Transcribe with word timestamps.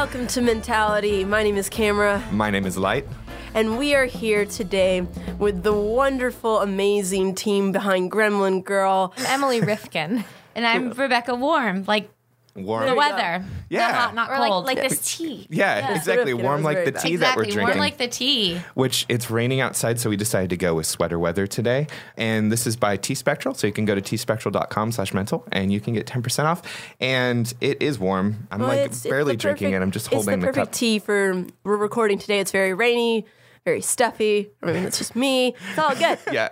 Welcome 0.00 0.28
to 0.28 0.40
Mentality. 0.40 1.26
My 1.26 1.42
name 1.42 1.58
is 1.58 1.68
Camera, 1.68 2.26
My 2.32 2.48
name 2.48 2.64
is 2.64 2.78
Light. 2.78 3.06
and 3.52 3.76
we 3.76 3.94
are 3.94 4.06
here 4.06 4.46
today 4.46 5.02
with 5.38 5.62
the 5.62 5.74
wonderful, 5.74 6.60
amazing 6.60 7.34
team 7.34 7.70
behind 7.70 8.10
Gremlin 8.10 8.64
Girl. 8.64 9.12
I'm 9.18 9.26
Emily 9.26 9.60
Rifkin. 9.60 10.24
And 10.54 10.66
I'm 10.66 10.90
Rebecca 10.96 11.34
Warm, 11.34 11.84
like 11.86 12.08
Warm. 12.64 12.86
the 12.86 12.94
weather. 12.94 13.44
Yeah. 13.68 13.80
Not 13.88 13.94
hot, 13.94 14.14
not 14.14 14.30
Or 14.30 14.36
cold. 14.36 14.64
like, 14.66 14.78
like 14.78 14.88
this 14.88 15.16
tea. 15.16 15.46
yeah, 15.50 15.94
exactly. 15.96 16.34
Warm 16.34 16.62
like 16.62 16.84
the 16.84 16.92
tea 16.92 17.14
exactly. 17.14 17.16
that 17.18 17.36
we're 17.36 17.42
drinking. 17.44 17.58
Warm 17.60 17.66
drinking. 17.72 17.80
like 17.80 17.98
the 17.98 18.08
tea. 18.08 18.60
which 18.74 19.06
it's 19.08 19.30
raining 19.30 19.60
outside, 19.60 20.00
so 20.00 20.10
we 20.10 20.16
decided 20.16 20.50
to 20.50 20.56
go 20.56 20.74
with 20.74 20.86
sweater 20.86 21.18
weather 21.18 21.46
today. 21.46 21.86
And 22.16 22.50
this 22.50 22.66
is 22.66 22.76
by 22.76 22.96
T 22.96 23.14
Spectral, 23.14 23.54
so 23.54 23.66
you 23.66 23.72
can 23.72 23.84
go 23.84 23.94
to 23.94 24.00
tspectral.com 24.00 24.92
slash 24.92 25.14
mental 25.14 25.44
and 25.52 25.72
you 25.72 25.80
can 25.80 25.94
get 25.94 26.06
10% 26.06 26.44
off. 26.44 26.62
And 27.00 27.52
it 27.60 27.82
is 27.82 27.98
warm. 27.98 28.48
I'm 28.50 28.60
Well, 28.60 28.68
like 28.68 28.78
it's- 28.80 28.96
it's 28.98 29.06
barely 29.06 29.32
the 29.32 29.38
drinking 29.38 29.68
perfect- 29.68 29.80
it. 29.80 29.82
I'm 29.84 29.90
just 29.90 30.06
holding 30.08 30.34
It's 30.34 30.40
the 30.40 30.46
the, 30.46 30.46
perfect 30.52 30.66
cup. 30.68 30.72
tea 30.74 30.98
for. 30.98 31.44
We're 31.64 31.76
recording 31.76 32.18
today. 32.18 32.40
It's 32.40 32.50
very 32.52 32.74
rainy, 32.74 33.26
very 33.64 33.80
stuffy. 33.80 34.50
I 34.62 34.66
mean, 34.66 34.84
it's 34.84 34.98
just 34.98 35.14
me. 35.14 35.54
It's 35.70 35.78
all 35.78 35.94
good. 35.94 36.18
Yeah. 36.32 36.48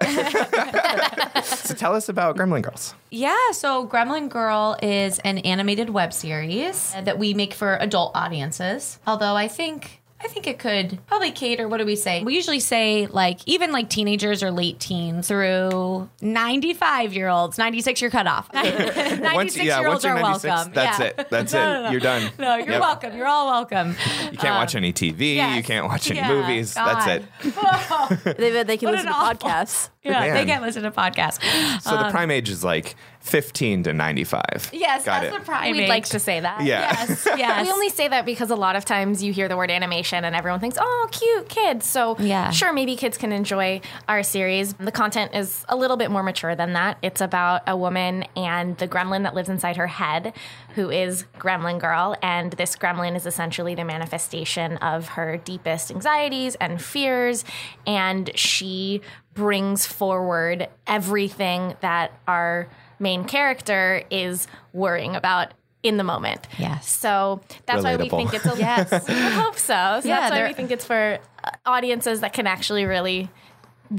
so 1.42 1.75
tell 1.75 1.95
us 1.95 2.09
about 2.09 2.37
Gremlin 2.37 2.62
Girls. 2.62 2.95
Yeah, 3.11 3.53
so 3.53 3.87
Gremlin 3.87 4.28
Girl 4.28 4.77
is 4.83 5.19
an 5.20 5.39
animated 5.39 5.91
web 5.91 6.12
series 6.12 6.92
that 6.92 7.19
we 7.19 7.33
make 7.34 7.55
for 7.55 7.77
adult 7.81 8.12
audiences. 8.15 8.98
Although 9.06 9.34
I 9.37 9.48
think 9.48 10.00
I 10.20 10.27
think 10.27 10.48
it 10.48 10.58
could 10.58 10.98
probably 11.06 11.30
cater. 11.30 11.69
What 11.69 11.77
do 11.78 11.86
we 11.86 11.94
say? 11.94 12.24
We 12.24 12.34
usually 12.34 12.58
say 12.61 13.06
like 13.06 13.38
even 13.47 13.70
like 13.70 13.88
teenagers 13.88 14.42
or 14.42 14.50
late 14.50 14.80
teens 14.80 15.28
through 15.28 16.08
ninety-five 16.20 17.12
year 17.12 17.28
olds. 17.28 17.56
Ninety-six, 17.56 18.00
you're 18.00 18.10
cut 18.10 18.27
off. 18.27 18.52
Ninety-six 18.52 19.20
Once, 19.34 19.56
yeah, 19.56 19.80
year 19.80 19.88
once 19.88 20.05
olds 20.05 20.05
you're 20.05 20.14
are 20.14 20.20
96, 20.20 20.44
welcome. 20.55 20.72
that's 20.75 20.98
Yeah. 20.98 21.06
it. 21.06 21.30
That's 21.30 21.52
No, 21.52 21.60
it. 21.60 21.64
no, 21.64 21.83
no. 21.84 21.91
You're 21.91 22.00
done. 22.00 22.33
No, 22.38 22.56
you're 22.56 22.69
Yep. 22.70 22.80
welcome. 22.80 23.16
You're 23.16 23.27
all 23.28 23.47
welcome. 23.47 23.94
You 24.33 24.38
can't 24.38 24.56
watch 24.56 24.75
any 24.75 24.92
TV. 24.92 25.36
You 25.36 25.42
um, 25.42 25.62
can't 25.62 25.86
watch 25.86 26.10
any 26.10 26.19
Yeah, 26.19 26.28
movies. 26.28 26.75
That's 26.75 27.06
it. 27.06 27.25
They, 28.38 28.62
they 28.64 28.77
can 28.77 28.86
What 28.88 28.92
listen 28.97 29.06
to 29.06 29.12
awful- 29.14 29.48
podcasts. 29.48 29.91
Yeah, 30.03 30.32
they 30.34 30.47
can't 30.47 30.62
listen 30.62 30.82
to 30.84 30.91
podcasts. 30.91 31.41
So 31.82 31.91
the 31.91 32.06
um, 32.06 32.10
prime 32.10 32.30
age 32.30 32.48
is 32.48 32.64
like 32.64 32.97
15 33.29 33.84
to 33.84 33.93
95. 33.93 34.71
Yes, 34.73 35.05
Got 35.05 35.23
that's 35.23 35.34
it. 35.34 35.39
the 35.39 35.45
prime 35.45 35.73
We'd 35.73 35.83
age. 35.83 35.89
like 35.89 36.07
to 36.07 36.19
say 36.19 36.41
that. 36.41 36.62
Yeah. 36.65 36.81
Yes, 37.09 37.27
yes. 37.37 37.67
We 37.67 37.73
only 37.73 37.89
say 37.91 38.09
that 38.09 38.25
because 38.25 38.51
a 38.51 38.57
lot 38.57 38.75
of 38.77 38.84
times 38.84 39.23
you 39.23 39.33
hear 39.33 39.48
the 39.48 39.57
word 39.57 39.71
animation 39.71 40.25
and 40.25 40.34
everyone 40.34 40.61
thinks, 40.61 40.79
oh, 40.81 41.09
cute 41.12 41.49
kids. 41.49 41.87
So, 41.87 42.17
Yeah. 42.19 42.51
sure, 42.51 42.73
maybe 42.73 42.97
kids 42.97 43.19
can 43.19 43.33
enjoy 43.33 43.81
our 44.09 44.23
series. 44.23 44.73
The 44.75 44.93
content 44.93 45.34
is 45.34 45.65
a 45.69 45.77
little 45.77 45.97
bit 45.97 46.11
more 46.11 46.23
mature 46.23 46.55
than 46.55 46.73
that. 46.73 46.99
It's 47.03 47.21
about 47.21 47.62
a 47.67 47.77
woman 47.77 48.25
and 48.37 48.77
the 48.79 48.89
gremlin 48.89 49.23
that 49.25 49.34
lives 49.34 49.49
inside 49.49 49.77
her 49.77 49.87
head, 49.89 50.33
who 50.75 50.91
is 50.91 51.25
Gremlin 51.39 51.79
Girl. 51.81 52.17
And 52.23 52.53
this 52.55 52.77
gremlin 52.77 53.17
is 53.17 53.27
essentially 53.27 53.75
the 53.75 53.84
manifestation 53.84 54.77
of 54.79 55.09
her 55.09 55.37
deepest 55.37 55.91
anxieties 55.91 56.55
and 56.56 56.81
fears. 56.81 57.44
And 57.87 58.31
she 58.34 59.00
brings 59.34 59.87
forward 59.87 60.69
everything 60.87 61.77
that 61.81 62.12
our 62.27 62.69
main 62.98 63.25
character 63.25 64.03
is 64.10 64.47
worrying 64.72 65.16
about 65.16 65.54
in 65.82 65.97
the 65.97 66.04
moment. 66.04 66.47
Yes. 66.59 66.88
So 66.88 67.41
that's 67.66 67.84
why 67.84 67.97
we 67.97 68.09
think 68.09 68.34
it's 68.34 68.47
a 68.47 68.54
Yes. 68.59 68.92
I 69.09 69.12
hope 69.12 69.56
so. 69.56 70.00
So 70.03 70.09
Yeah, 70.09 70.20
that's 70.20 70.32
why 70.32 70.47
we 70.47 70.53
think 70.53 70.70
it's 70.70 70.84
for 70.84 71.19
uh, 71.44 71.50
audiences 71.64 72.20
that 72.20 72.32
can 72.32 72.47
actually 72.47 72.84
really 72.84 73.31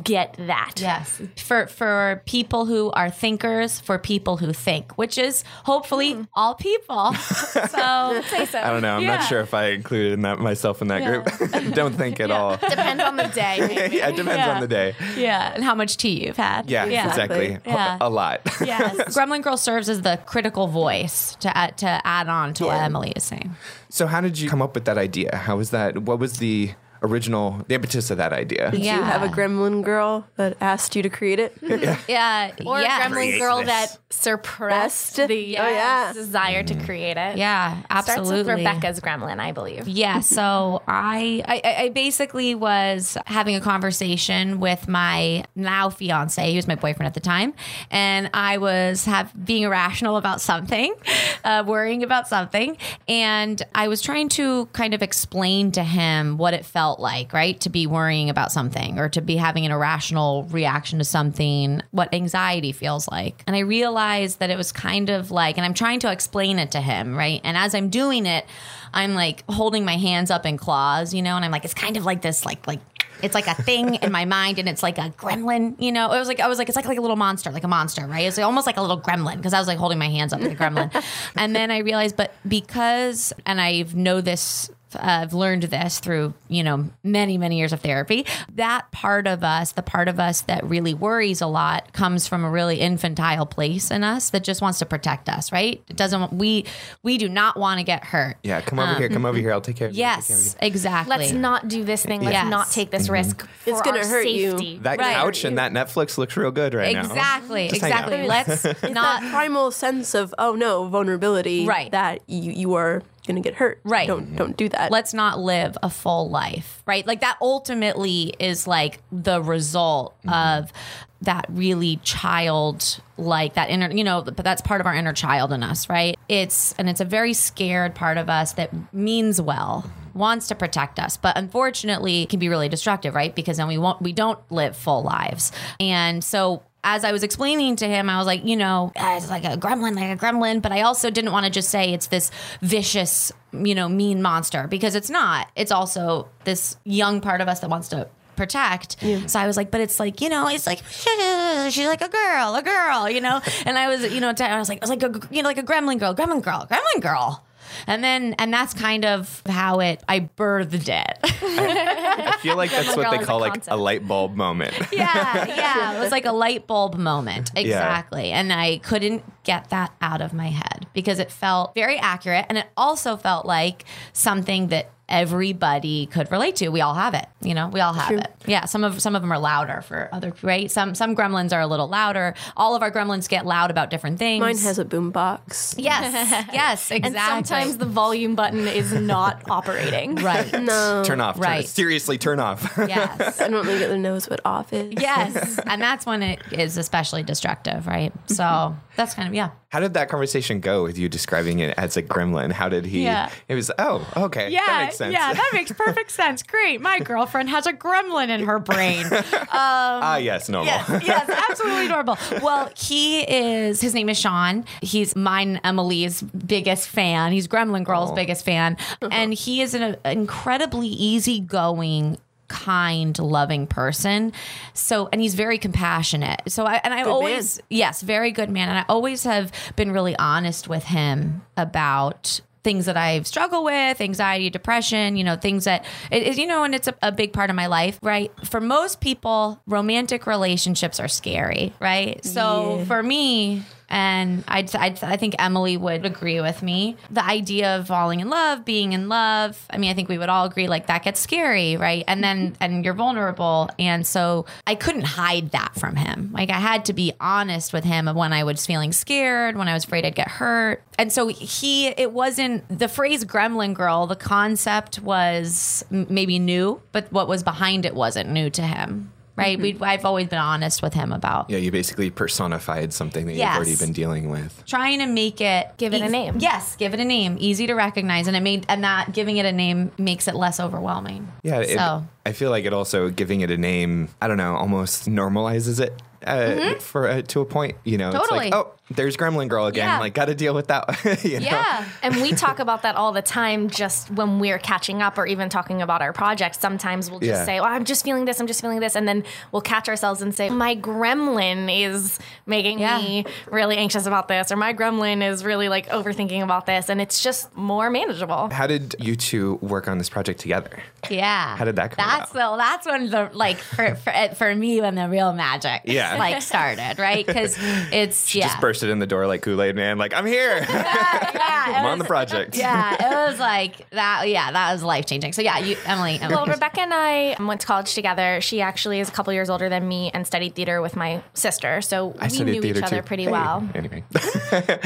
get 0.03 0.35
that. 0.37 0.73
Yes. 0.77 1.21
For 1.37 1.67
for 1.67 2.21
people 2.25 2.65
who 2.65 2.91
are 2.91 3.09
thinkers, 3.09 3.79
for 3.79 3.97
people 3.97 4.37
who 4.37 4.53
think, 4.53 4.91
which 4.97 5.17
is 5.17 5.43
hopefully 5.65 6.13
Hmm. 6.13 6.23
all 6.35 6.53
people. 6.55 7.13
so 7.69 8.21
Say 8.29 8.45
so. 8.45 8.59
I 8.59 8.69
don't 8.69 8.81
know. 8.81 8.95
I'm 8.97 9.01
Yeah. 9.03 9.15
not 9.17 9.23
sure 9.27 9.39
if 9.41 9.53
I 9.53 9.69
included 9.69 10.13
in 10.13 10.21
that 10.21 10.39
myself 10.39 10.81
in 10.81 10.87
that 10.89 11.01
Yeah. 11.01 11.09
group. 11.23 11.73
don't 11.73 11.95
think 11.95 12.19
at 12.19 12.31
all. 12.31 12.57
Depends 12.57 13.03
on 13.03 13.15
the 13.17 13.27
day. 13.27 13.57
maybe. 13.75 13.95
yeah, 13.97 14.09
it 14.09 14.15
depends 14.15 14.37
Yeah. 14.37 14.53
on 14.55 14.61
the 14.61 14.67
day. 14.67 14.95
yeah, 15.17 15.51
and 15.55 15.63
how 15.63 15.75
much 15.75 15.97
tea 15.97 16.25
you've 16.25 16.37
had. 16.37 16.69
Yeah, 16.69 16.85
exactly. 16.85 17.57
Yeah. 17.65 17.97
A 18.01 18.09
lot. 18.09 18.41
Yes. 18.63 18.95
Gremlin 19.15 19.41
Girl 19.41 19.57
serves 19.57 19.89
as 19.89 20.01
the 20.01 20.19
critical 20.25 20.67
voice 20.67 21.35
to 21.39 21.55
add, 21.57 21.77
to 21.77 22.01
add 22.05 22.27
on 22.29 22.53
to 22.55 22.65
what 22.65 22.81
Emily 22.81 23.11
is 23.15 23.23
saying. 23.23 23.55
so, 23.89 24.05
how 24.07 24.21
did 24.21 24.37
you 24.39 24.49
come 24.49 24.61
up 24.61 24.75
with 24.75 24.85
that 24.85 24.97
idea? 24.97 25.35
How 25.35 25.57
was 25.57 25.71
that? 25.71 25.97
What 26.03 26.19
was 26.19 26.37
the 26.37 26.71
original, 27.01 27.63
the 27.67 27.75
impetus 27.75 28.11
of 28.11 28.17
that 28.17 28.33
idea? 28.33 28.71
Did 28.71 28.81
you 28.83 28.91
have 28.91 29.23
a 29.23 29.27
Gremlin 29.27 29.83
Girl 29.83 30.27
that 30.35 30.57
asked 30.61 30.95
you 30.95 31.01
to 31.03 31.09
create 31.09 31.39
it? 31.39 31.55
Yeah. 32.07 32.51
Or 32.65 32.79
yeah. 32.81 33.05
a 33.05 33.09
gremlin 33.09 33.11
Create 33.11 33.39
girl 33.39 33.57
this. 33.59 33.67
that 33.67 33.97
suppressed 34.09 35.17
Best. 35.17 35.27
the 35.27 35.57
Oh, 35.57 35.67
yeah. 35.69 36.11
desire 36.13 36.63
to 36.63 36.75
create 36.85 37.17
it. 37.17 37.37
Yeah, 37.37 37.81
absolutely. 37.89 38.01
Starts 38.01 38.09
absolutely. 38.09 38.37
with 38.37 38.57
Rebecca's 38.57 38.99
gremlin, 38.99 39.39
I 39.39 39.51
believe. 39.51 39.87
Yeah, 39.87 40.19
so 40.21 40.81
I, 40.87 41.43
I 41.47 41.83
I 41.85 41.89
basically 41.89 42.55
was 42.55 43.17
having 43.27 43.55
a 43.55 43.61
conversation 43.61 44.59
with 44.59 44.87
my 44.87 45.43
now 45.55 45.89
fiance, 45.89 46.49
he 46.49 46.55
was 46.55 46.67
my 46.67 46.75
boyfriend 46.75 47.05
at 47.07 47.13
the 47.13 47.19
time, 47.19 47.53
and 47.91 48.29
I 48.33 48.57
was 48.57 49.05
have 49.05 49.31
being 49.45 49.63
irrational 49.63 50.17
about 50.17 50.41
something, 50.41 50.93
uh, 51.43 51.63
worrying 51.65 52.01
about 52.03 52.27
something, 52.27 52.75
and 53.07 53.61
I 53.75 53.87
was 53.87 54.01
trying 54.01 54.29
to 54.29 54.65
kind 54.67 54.93
of 54.95 55.03
explain 55.03 55.71
to 55.73 55.83
him 55.83 56.37
what 56.37 56.53
it 56.55 56.65
felt 56.65 56.88
like, 56.97 57.33
right, 57.33 57.59
to 57.61 57.69
be 57.69 57.85
worrying 57.87 58.29
about 58.29 58.51
something 58.51 58.97
or 58.97 59.09
to 59.09 59.21
be 59.21 59.35
having 59.35 59.65
an 59.65 59.71
irrational 59.71 60.43
reaction 60.45 60.99
to 60.99 61.05
something, 61.05 61.81
what 61.91 62.13
anxiety 62.13 62.71
feels 62.71 63.07
like, 63.09 63.43
and 63.47 63.55
I 63.55 63.59
realized 63.59 64.39
that 64.39 64.49
it 64.49 64.57
was 64.57 64.71
kind 64.71 65.09
of 65.09 65.31
like, 65.31 65.57
and 65.57 65.65
I'm 65.65 65.73
trying 65.73 65.99
to 66.01 66.11
explain 66.11 66.57
it 66.59 66.71
to 66.71 66.81
him, 66.81 67.15
right, 67.15 67.41
and 67.43 67.57
as 67.57 67.75
I'm 67.75 67.89
doing 67.89 68.25
it. 68.25 68.45
I'm 68.91 69.13
like 69.13 69.43
holding 69.47 69.85
my 69.85 69.97
hands 69.97 70.31
up 70.31 70.47
in 70.47 70.57
claws, 70.57 71.13
you 71.13 71.21
know, 71.21 71.35
and 71.35 71.45
I'm 71.45 71.51
like, 71.51 71.63
it's 71.63 71.73
kind 71.73 71.97
of 71.97 72.05
like 72.05 72.23
this, 72.23 72.45
like, 72.45 72.65
like, 72.65 72.79
it's 73.21 73.35
like 73.35 73.47
a 73.47 73.55
thing 73.55 73.95
in 74.01 74.11
my 74.11 74.25
mind, 74.25 74.59
and 74.59 74.69
it's 74.69 74.83
like 74.83 74.97
a 74.97 75.09
gremlin, 75.11 75.75
you 75.81 75.91
know. 75.91 76.11
It 76.11 76.19
was 76.19 76.27
like 76.27 76.39
I 76.39 76.47
was 76.47 76.57
like, 76.57 76.69
it's 76.69 76.75
like 76.75 76.85
like 76.85 76.97
a 76.97 77.01
little 77.01 77.17
monster, 77.17 77.51
like 77.51 77.63
a 77.63 77.67
monster, 77.67 78.05
right? 78.07 78.25
It's 78.25 78.37
like 78.37 78.45
almost 78.45 78.65
like 78.67 78.77
a 78.77 78.81
little 78.81 78.99
gremlin 78.99 79.37
because 79.37 79.53
I 79.53 79.59
was 79.59 79.67
like 79.67 79.77
holding 79.77 79.99
my 79.99 80.09
hands 80.09 80.33
up 80.33 80.41
like 80.41 80.51
a 80.51 80.55
gremlin, 80.55 81.03
and 81.35 81.55
then 81.55 81.71
I 81.71 81.79
realized, 81.79 82.15
but 82.15 82.33
because, 82.47 83.33
and 83.45 83.59
I 83.59 83.85
know 83.93 84.21
this 84.21 84.69
I've 84.95 85.33
learned 85.33 85.63
this 85.63 85.99
through, 85.99 86.33
you 86.47 86.63
know, 86.63 86.89
many, 87.03 87.37
many 87.37 87.57
years 87.57 87.73
of 87.73 87.81
therapy. 87.81 88.25
That 88.55 88.91
part 88.91 89.27
of 89.27 89.43
us, 89.43 89.71
the 89.71 89.81
part 89.81 90.07
of 90.07 90.19
us 90.19 90.41
that 90.41 90.63
really 90.63 90.93
worries 90.93 91.41
a 91.41 91.47
lot, 91.47 91.93
comes 91.93 92.27
from 92.27 92.43
a 92.43 92.49
really 92.49 92.79
infantile 92.79 93.45
place 93.45 93.91
in 93.91 94.03
us 94.03 94.29
that 94.31 94.43
just 94.43 94.61
wants 94.61 94.79
to 94.79 94.85
protect 94.85 95.29
us, 95.29 95.51
right? 95.51 95.81
It 95.87 95.95
doesn't 95.95 96.19
want, 96.19 96.33
we, 96.33 96.65
we 97.03 97.17
do 97.17 97.29
not 97.29 97.57
want 97.57 97.79
to 97.79 97.83
get 97.83 98.03
hurt. 98.05 98.37
Yeah, 98.43 98.61
come 98.61 98.79
over 98.79 98.95
here. 98.95 99.09
Come 99.09 99.25
over 99.25 99.37
um, 99.37 99.43
here. 99.43 99.53
I'll 99.53 99.61
take 99.61 99.75
care 99.75 99.87
of 99.87 99.95
you. 99.95 100.03
I'll 100.03 100.15
take 100.15 100.25
care 100.25 100.37
of 100.37 100.39
Yes, 100.39 100.55
exactly. 100.61 101.17
Let's 101.17 101.31
not 101.31 101.67
do 101.67 101.83
this 101.83 102.05
thing. 102.05 102.21
Let's 102.21 102.33
Yes. 102.33 102.49
not 102.49 102.71
take 102.71 102.91
this 102.91 103.03
mm-hmm. 103.03 103.13
risk. 103.13 103.47
For 103.47 103.69
It's 103.69 103.81
gonna 103.81 104.05
hurt 104.05 104.27
you. 104.27 104.51
safety. 104.51 104.65
you. 104.65 104.79
That 104.79 104.99
Right. 104.99 105.15
couch 105.15 105.43
and 105.43 105.57
that 105.57 105.71
Netflix 105.71 106.17
looks 106.17 106.35
real 106.37 106.51
good 106.51 106.73
right 106.73 106.93
now. 106.93 107.01
Exactly, 107.01 107.67
Just 107.69 107.81
hang 107.81 107.91
exactly. 107.91 108.27
Let's 108.27 108.65
It's 108.65 108.83
not 108.83 109.21
that 109.21 109.31
primal 109.31 109.71
sense 109.71 110.13
of 110.13 110.33
oh 110.37 110.55
no 110.55 110.87
vulnerability 110.87 111.65
Right. 111.65 111.91
that 111.91 112.21
you, 112.27 112.51
you 112.51 112.73
are 112.75 113.03
gonna 113.29 113.41
get 113.41 113.55
hurt. 113.55 113.79
Right. 113.83 114.07
don't 114.07 114.25
mm-hmm. 114.25 114.35
don't 114.35 114.57
do 114.57 114.67
that. 114.69 114.91
Let's 114.91 115.13
not 115.13 115.39
live 115.39 115.77
a 115.81 115.89
full 115.89 116.29
life, 116.29 116.83
right? 116.85 117.05
Like 117.05 117.21
that 117.21 117.37
ultimately 117.41 118.33
is 118.39 118.67
like 118.67 119.01
the 119.11 119.41
result 119.41 120.17
mm-hmm. 120.19 120.29
of 120.63 120.73
that 121.21 121.45
really 121.49 121.97
child 121.97 123.01
like 123.17 123.53
that 123.55 123.69
inner, 123.69 123.91
you 123.91 124.03
know, 124.03 124.21
but 124.21 124.37
that's 124.37 124.61
part 124.61 124.79
of 124.81 124.87
our 124.87 124.95
inner 124.95 125.13
child 125.13 125.51
in 125.51 125.63
us, 125.63 125.89
right? 125.89 126.17
It's 126.27 126.73
and 126.77 126.89
it's 126.89 127.01
a 127.01 127.05
very 127.05 127.33
scared 127.33 127.93
part 127.93 128.17
of 128.17 128.29
us 128.29 128.53
that 128.53 128.71
means 128.93 129.39
well 129.41 129.85
mm-hmm. 129.85 130.19
wants 130.19 130.47
to 130.47 130.55
protect 130.55 130.99
us 130.99 131.17
but 131.17 131.37
unfortunately 131.37 132.25
can 132.25 132.39
be 132.39 132.49
really 132.49 132.69
destructive 132.69 133.13
right? 133.13 133.35
Because 133.35 133.57
then 133.57 133.67
we 133.67 133.77
won't 133.77 134.01
we 134.01 134.13
don't 134.13 134.39
live 134.51 134.75
full 134.75 135.03
lives. 135.03 135.51
And 135.79 136.23
so 136.23 136.63
as 136.83 137.03
I 137.03 137.11
was 137.11 137.23
explaining 137.23 137.75
to 137.77 137.87
him, 137.87 138.09
I 138.09 138.17
was 138.17 138.25
like, 138.27 138.45
you 138.45 138.55
know, 138.55 138.91
"Ah, 138.95 139.17
it's 139.17 139.29
like 139.29 139.43
a 139.43 139.57
gremlin, 139.57 139.95
like 139.95 140.17
a 140.17 140.23
gremlin, 140.23 140.61
but 140.61 140.71
I 140.71 140.81
also 140.81 141.09
didn't 141.09 141.31
want 141.31 141.45
to 141.45 141.51
just 141.51 141.69
say 141.69 141.93
it's 141.93 142.07
this 142.07 142.31
vicious, 142.61 143.31
you 143.51 143.75
know, 143.75 143.89
mean 143.89 144.21
monster 144.21 144.67
because 144.67 144.95
it's 144.95 145.09
not. 145.09 145.47
It's 145.55 145.71
also 145.71 146.29
this 146.45 146.77
young 146.85 147.19
part 147.21 147.41
of 147.41 147.47
us 147.47 147.59
that 147.59 147.69
wants 147.69 147.89
to 147.89 148.07
protect. 148.37 148.95
So 149.27 149.37
I 149.39 149.47
was 149.47 149.57
like, 149.57 149.69
but 149.69 149.81
it's 149.81 149.99
like, 149.99 150.21
you 150.21 150.29
know, 150.29 150.47
it's 150.47 150.65
like 150.65 150.81
she's 151.71 151.87
like 151.87 152.01
a 152.01 152.07
girl, 152.07 152.55
a 152.55 152.61
girl, 152.63 153.09
you 153.09 153.19
know. 153.19 153.41
And 153.65 153.77
I 153.77 153.89
was, 153.89 154.13
you 154.13 154.21
know, 154.21 154.29
I 154.39 154.57
was 154.57 154.69
like, 154.69 154.81
I 154.81 154.87
was 154.87 154.89
like, 154.89 155.03
a, 155.03 155.11
you 155.29 155.43
know, 155.43 155.49
like 155.49 155.57
a 155.57 155.63
gremlin 155.63 155.99
girl, 155.99 156.15
gremlin 156.15 156.41
girl, 156.41 156.65
gremlin 156.71 157.01
girl. 157.01 157.43
And 157.87 158.03
then, 158.03 158.35
and 158.39 158.53
that's 158.53 158.73
kind 158.73 159.05
of 159.05 159.41
how 159.47 159.79
it, 159.79 160.03
I 160.07 160.21
birthed 160.21 160.89
it. 160.89 161.19
I 161.23 162.37
feel 162.41 162.55
like 162.55 162.71
that's 162.71 162.95
what 162.95 163.09
they 163.11 163.17
is 163.17 163.23
a 163.23 163.25
call 163.25 163.39
like 163.39 163.63
a 163.67 163.77
light 163.77 164.07
bulb 164.07 164.35
moment. 164.35 164.73
yeah, 164.91 165.45
yeah. 165.47 165.97
It 165.97 165.99
was 165.99 166.11
like 166.11 166.25
a 166.25 166.31
light 166.31 166.67
bulb 166.67 166.95
moment. 166.95 167.51
Exactly. 167.55 168.31
And 168.31 168.51
I 168.53 168.77
couldn't 168.79 169.23
get 169.43 169.69
that 169.69 169.91
out 170.01 170.21
of 170.21 170.33
my 170.33 170.47
head 170.49 170.87
because 170.93 171.19
it 171.19 171.31
felt 171.31 171.73
very 171.75 171.97
accurate. 171.97 172.45
And 172.49 172.57
it 172.57 172.67
also 172.77 173.17
felt 173.17 173.45
like 173.45 173.85
something 174.13 174.67
that 174.67 174.89
everybody 175.07 176.05
could 176.05 176.31
relate 176.31 176.55
to. 176.57 176.69
We 176.69 176.81
all 176.81 176.93
have 176.93 177.15
it, 177.15 177.25
you 177.41 177.55
know. 177.55 177.67
We 177.67 177.79
all 177.79 177.93
have 177.93 178.11
it. 178.11 178.31
Yeah, 178.45 178.65
some 178.65 178.83
of 178.83 179.01
some 179.01 179.15
of 179.15 179.23
them 179.23 179.31
are 179.31 179.39
louder 179.39 179.81
for 179.81 180.07
other 180.11 180.33
right. 180.43 180.69
Some 180.69 180.93
some 180.93 181.15
gremlins 181.15 181.51
are 181.51 181.61
a 181.61 181.67
little 181.67 181.87
louder. 181.87 182.35
All 182.55 182.75
of 182.75 182.83
our 182.83 182.91
gremlins 182.91 183.27
get 183.27 183.43
loud 183.45 183.71
about 183.71 183.89
different 183.89 184.19
things. 184.19 184.39
Mine 184.41 184.57
has 184.59 184.77
a 184.77 184.85
boombox. 184.85 185.75
yes, 185.79 186.13
yes, 186.53 186.91
exactly. 186.91 187.17
And 187.37 187.47
sometimes 187.47 187.77
the 187.77 187.85
volume 187.85 188.35
button 188.35 188.67
is 188.67 188.93
not 188.93 189.41
operating. 189.49 190.13
right. 190.15 190.51
No. 190.61 191.03
Turn 191.05 191.21
off. 191.21 191.35
Turn, 191.35 191.41
Right. 191.43 191.67
seriously, 191.67 192.17
turn 192.17 192.39
off. 192.39 192.77
Yes. 192.89 193.39
I 193.41 193.47
don't 193.49 193.65
think 193.65 193.81
it 193.81 193.97
knows 193.97 194.29
what 194.29 194.41
off 194.45 194.73
is. 194.73 194.93
Yes, 194.99 195.59
and 195.65 195.81
that's 195.81 196.05
when 196.05 196.21
it 196.23 196.39
is 196.51 196.77
especially 196.77 197.23
destructive, 197.23 197.87
right? 197.87 198.11
So 198.27 198.75
that's 198.95 199.13
kind 199.13 199.27
of 199.27 199.28
yeah. 199.33 199.51
How 199.69 199.79
did 199.79 199.93
that 199.93 200.09
conversation 200.09 200.61
go 200.61 200.83
with 200.83 200.97
you 200.97 201.07
describing 201.07 201.59
it 201.59 201.75
as 201.77 201.95
a 201.95 202.01
gremlin? 202.01 202.51
How 202.51 202.69
did 202.69 202.85
he? 202.85 203.03
Yeah. 203.03 203.29
It 203.47 203.55
was, 203.55 203.71
oh, 203.77 204.07
okay. 204.17 204.49
that 204.51 204.85
makes 204.85 204.97
sense. 204.97 205.13
yeah, 205.13 205.31
that 205.31 205.49
makes 205.53 205.71
perfect 205.71 206.09
sense. 206.11 206.41
Great, 206.41 206.81
my 206.81 206.99
girlfriend 206.99 207.49
has 207.49 207.67
a 207.67 207.73
gremlin 207.73 208.29
in 208.29 208.45
her 208.45 208.59
brain. 208.59 209.05
Um, 209.49 209.55
ah, 209.57 210.17
yes, 210.17 210.47
normal. 210.47 210.67
yes, 210.67 211.03
yes, 211.03 211.29
absolutely 211.49 211.87
normal. 211.87 212.17
Well, 212.41 212.69
he 212.77 213.21
is. 213.21 213.81
His 213.81 213.93
name 213.93 214.09
is 214.09 214.19
Sean. 214.19 214.63
He's 214.81 215.15
mine, 215.15 215.59
Emily's 215.63 216.21
biggest 216.21 216.87
fan. 216.87 217.31
He's 217.31 217.47
Gremlin 217.47 217.83
Girl's 217.83 218.11
Aw. 218.11 218.15
biggest 218.15 218.45
fan, 218.45 218.77
uh-huh. 219.01 219.09
and 219.11 219.33
he 219.33 219.61
is 219.61 219.73
an 219.73 219.83
uh, 219.83 219.95
incredibly 220.05 220.87
easygoing. 220.87 222.17
Kind, 222.49 223.17
loving 223.19 223.65
person. 223.65 224.33
So, 224.73 225.07
and 225.13 225.21
he's 225.21 225.35
very 225.35 225.57
compassionate. 225.57 226.41
So, 226.49 226.65
I 226.65 226.81
and 226.83 226.93
I 226.93 227.03
Good 227.03 227.09
always, 227.11 227.61
yes, 227.69 228.01
very 228.01 228.31
good 228.31 228.49
man. 228.49 228.67
And 228.67 228.77
I 228.77 228.85
always 228.89 229.23
have 229.23 229.51
been 229.77 229.91
really 229.91 230.15
honest 230.17 230.67
with 230.67 230.83
him 230.83 231.43
about 231.55 232.41
things 232.61 232.87
that 232.87 232.97
I've 232.97 233.25
struggled 233.25 233.63
with, 233.63 234.01
anxiety, 234.01 234.49
depression, 234.49 235.15
you 235.15 235.23
know, 235.23 235.37
things 235.37 235.63
that, 235.63 235.85
you 236.11 236.45
know, 236.45 236.65
and 236.65 236.75
it's 236.75 236.89
a, 236.89 236.95
a 237.01 237.11
big 237.11 237.31
part 237.31 237.49
of 237.49 237.55
my 237.55 237.67
life, 237.67 237.97
right? 238.03 238.33
For 238.43 238.59
most 238.59 238.99
people, 238.99 239.61
romantic 239.65 240.27
relationships 240.27 240.99
are 240.99 241.07
scary, 241.07 241.73
right? 241.79 242.23
So 242.25 242.79
Yeah. 242.79 242.83
for 242.85 243.01
me, 243.01 243.63
and 243.89 244.43
I'd, 244.47 244.73
I'd, 244.75 245.03
I 245.03 245.17
think 245.17 245.35
Emily 245.39 245.77
would 245.77 246.05
agree 246.05 246.39
with 246.41 246.61
me. 246.61 246.95
The 247.09 247.25
idea 247.25 247.77
of 247.77 247.87
falling 247.87 248.19
in 248.19 248.29
love, 248.29 248.63
being 248.63 248.93
in 248.93 249.09
love, 249.09 249.65
I 249.69 249.77
mean, 249.77 249.89
I 249.89 249.93
think 249.93 250.09
we 250.09 250.17
would 250.17 250.29
all 250.29 250.45
agree 250.45 250.67
like 250.67 250.87
that 250.87 251.03
gets 251.03 251.19
scary, 251.19 251.75
right? 251.75 252.03
And 252.07 252.23
then, 252.23 252.51
mm-hmm. 252.51 252.63
and 252.63 252.85
you're 252.85 252.93
vulnerable. 252.93 253.69
And 253.79 254.05
so 254.05 254.45
I 254.67 254.75
couldn't 254.75 255.05
hide 255.05 255.51
that 255.51 255.75
from 255.75 255.95
him. 255.95 256.29
Like 256.33 256.49
I 256.49 256.59
had 256.59 256.85
to 256.85 256.93
be 256.93 257.13
honest 257.19 257.73
with 257.73 257.83
him 257.83 258.07
of 258.07 258.15
when 258.15 258.31
I 258.31 258.43
was 258.43 258.65
feeling 258.65 258.91
scared, 258.91 259.57
when 259.57 259.67
I 259.67 259.73
was 259.73 259.85
afraid 259.85 260.05
I'd 260.05 260.15
get 260.15 260.27
hurt. 260.27 260.83
And 260.97 261.11
so 261.11 261.27
he, 261.27 261.87
it 261.87 262.11
wasn't 262.11 262.63
the 262.77 262.87
phrase 262.87 263.25
gremlin 263.25 263.73
girl, 263.73 264.05
the 264.05 264.15
concept 264.15 264.99
was 264.99 265.83
maybe 265.89 266.39
new, 266.39 266.81
but 266.91 267.11
what 267.11 267.27
was 267.27 267.43
behind 267.43 267.85
it 267.85 267.95
wasn't 267.95 268.29
new 268.29 268.49
to 268.51 268.61
him. 268.61 269.11
Right. 269.39 269.57
Mm-hmm. 269.57 269.79
we 269.83 269.87
I've 269.87 270.05
always 270.05 270.27
been 270.27 270.39
honest 270.39 270.81
with 270.81 270.93
him 270.93 271.11
about 271.11 271.49
Yeah, 271.49 271.57
you 271.57 271.71
basically 271.71 272.09
personified 272.09 272.93
something 272.93 273.25
that 273.25 273.33
Yes. 273.33 273.47
you've 273.57 273.65
already 273.67 273.75
been 273.85 273.93
dealing 273.93 274.29
with. 274.29 274.63
trying 274.65 274.99
to 274.99 275.07
make 275.07 275.41
it 275.41 275.67
Give 275.77 275.93
it 275.93 276.01
a 276.01 276.09
name. 276.09 276.35
Yes, 276.39 276.75
give 276.75 276.93
it 276.93 276.99
a 276.99 277.05
name, 277.05 277.37
easy 277.39 277.65
to 277.67 277.73
recognize, 277.73 278.27
and 278.27 278.35
it 278.35 278.41
made 278.41 278.65
and 278.69 278.83
that 278.83 279.13
giving 279.13 279.37
it 279.37 279.45
a 279.45 279.51
name 279.51 279.91
makes 279.97 280.27
it 280.27 280.35
less 280.35 280.59
overwhelming. 280.59 281.27
Yeah, 281.43 281.59
it, 281.61 281.69
So 281.77 282.05
I 282.25 282.31
feel 282.33 282.49
like 282.51 282.65
it 282.65 282.73
also 282.73 283.09
giving 283.09 283.41
it 283.41 283.49
a 283.51 283.57
name. 283.57 284.09
I 284.21 284.27
don't 284.27 284.37
know, 284.37 284.55
almost 284.55 285.09
normalizes 285.09 285.79
it 285.79 285.93
uh, 286.25 286.75
for 286.75 287.07
uh, 287.07 287.21
to 287.23 287.41
a 287.41 287.45
point. 287.45 287.77
You 287.83 287.97
know, 287.97 288.09
Mm-hmm. 288.09 288.17
Totally. 288.17 288.47
it's 288.47 288.55
like, 288.55 288.65
oh, 288.65 288.73
there's 288.91 289.15
Gremlin 289.17 289.49
Girl 289.49 289.67
again. 289.67 289.85
Yeah. 289.87 289.99
Like, 289.99 290.13
got 290.15 290.25
to 290.25 290.35
deal 290.35 290.53
with 290.55 290.67
that. 290.67 290.87
you 291.23 291.39
know? 291.39 291.45
yeah, 291.45 291.85
And 292.01 292.15
we 292.15 292.31
talk 292.31 292.57
about 292.59 292.81
that 292.81 292.95
all 292.95 293.11
the 293.11 293.21
time 293.21 293.69
just 293.69 294.09
when 294.09 294.39
we're 294.39 294.57
catching 294.57 295.03
up 295.03 295.17
or 295.19 295.27
even 295.27 295.47
talking 295.47 295.81
about 295.83 296.01
our 296.01 296.11
projects. 296.11 296.59
Sometimes 296.59 297.09
we'll 297.11 297.19
just 297.19 297.29
Yeah. 297.41 297.45
say, 297.45 297.59
oh, 297.59 297.63
I'm 297.65 297.85
just 297.85 298.03
feeling 298.03 298.25
this, 298.25 298.39
I'm 298.39 298.47
just 298.47 298.61
feeling 298.61 298.79
this. 298.79 298.95
And 298.95 299.07
then 299.07 299.23
we'll 299.51 299.61
catch 299.61 299.87
ourselves 299.89 300.23
and 300.23 300.33
say, 300.33 300.49
my 300.49 300.75
gremlin 300.75 301.69
is 301.71 302.17
making 302.47 302.79
Yeah. 302.79 302.97
me 302.97 303.25
really 303.51 303.77
anxious 303.77 304.05
about 304.07 304.27
this, 304.27 304.51
or 304.51 304.55
my 304.55 304.73
gremlin 304.73 305.21
is 305.27 305.43
really 305.45 305.69
like 305.69 305.87
overthinking 305.89 306.41
about 306.43 306.65
this. 306.65 306.89
And 306.89 306.99
it's 306.99 307.21
just 307.23 307.55
more 307.55 307.89
manageable. 307.91 308.49
How 308.51 308.65
did 308.67 308.95
you 308.99 309.15
two 309.15 309.55
work 309.61 309.87
on 309.87 309.97
this 309.99 310.09
project 310.09 310.39
together? 310.39 310.81
yeah. 311.09 311.55
How 311.55 311.63
did 311.65 311.75
that 311.77 311.91
come 311.91 312.05
That's 312.05 312.31
about? 312.31 312.51
the 312.51 312.57
that's 312.57 312.85
when 312.85 313.09
the 313.09 313.29
like 313.33 313.57
for 313.57 313.95
for, 313.95 314.11
for 314.35 314.55
me 314.55 314.81
when 314.81 314.95
the 314.95 315.07
real 315.07 315.31
magic 315.31 315.81
Yeah. 315.85 316.08
Like 316.17 316.41
started 316.41 316.97
right 316.97 317.25
because 317.25 317.55
it's 317.91 318.33
yeah 318.33 318.47
Just 318.47 318.61
bursted 318.61 318.89
in 318.89 318.99
the 318.99 319.07
door 319.07 319.27
like 319.27 319.41
Kool 319.41 319.61
Aid 319.61 319.75
Man. 319.75 319.97
Like, 319.97 320.13
I'm 320.13 320.25
here. 320.25 320.57
yeah, 320.69 321.31
yeah, 321.33 321.73
I'm 321.79 321.85
on 321.85 321.99
the 321.99 322.05
project. 322.05 322.55
yeah 322.55 322.95
it 322.95 323.29
was 323.31 323.39
like 323.39 323.89
that 323.91 324.29
yeah 324.29 324.51
that 324.51 324.71
was 324.73 324.83
life 324.83 325.05
changing 325.05 325.33
so 325.33 325.41
yeah 325.41 325.59
you 325.59 325.75
Emily, 325.85 326.19
Emily 326.21 326.35
Well, 326.35 326.45
Rebecca 326.45 326.81
and 326.81 326.93
I 326.93 327.35
went 327.39 327.61
to 327.61 327.67
college 327.67 327.93
together. 327.93 328.39
She 328.41 328.61
actually 328.61 328.99
is 328.99 329.09
a 329.09 329.11
couple 329.11 329.33
years 329.33 329.49
older 329.49 329.69
than 329.69 329.87
me 329.87 330.11
and 330.13 330.25
studied 330.25 330.55
theater 330.55 330.81
with 330.81 330.95
my 330.95 331.21
sister. 331.33 331.81
So 331.81 332.15
I 332.19 332.27
we 332.29 332.39
knew 332.43 332.61
each 332.63 332.81
other 332.81 332.97
too. 332.97 333.01
pretty 333.03 333.23
Hey. 333.25 333.31
well. 333.31 333.67
Anyway, 333.75 334.03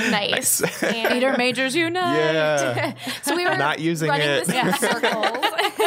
Nice. 0.09 0.61
And- 0.61 0.71
theater 1.09 1.35
majors 1.37 1.75
unite 1.75 2.15
yeah, 2.33 2.93
So 3.21 3.35
we 3.35 3.45
were 3.45 3.57
not 3.57 3.79
using 3.79 4.09
it. 4.11 4.45
this 4.45 4.49
in 4.49 4.73
circles. 4.73 5.25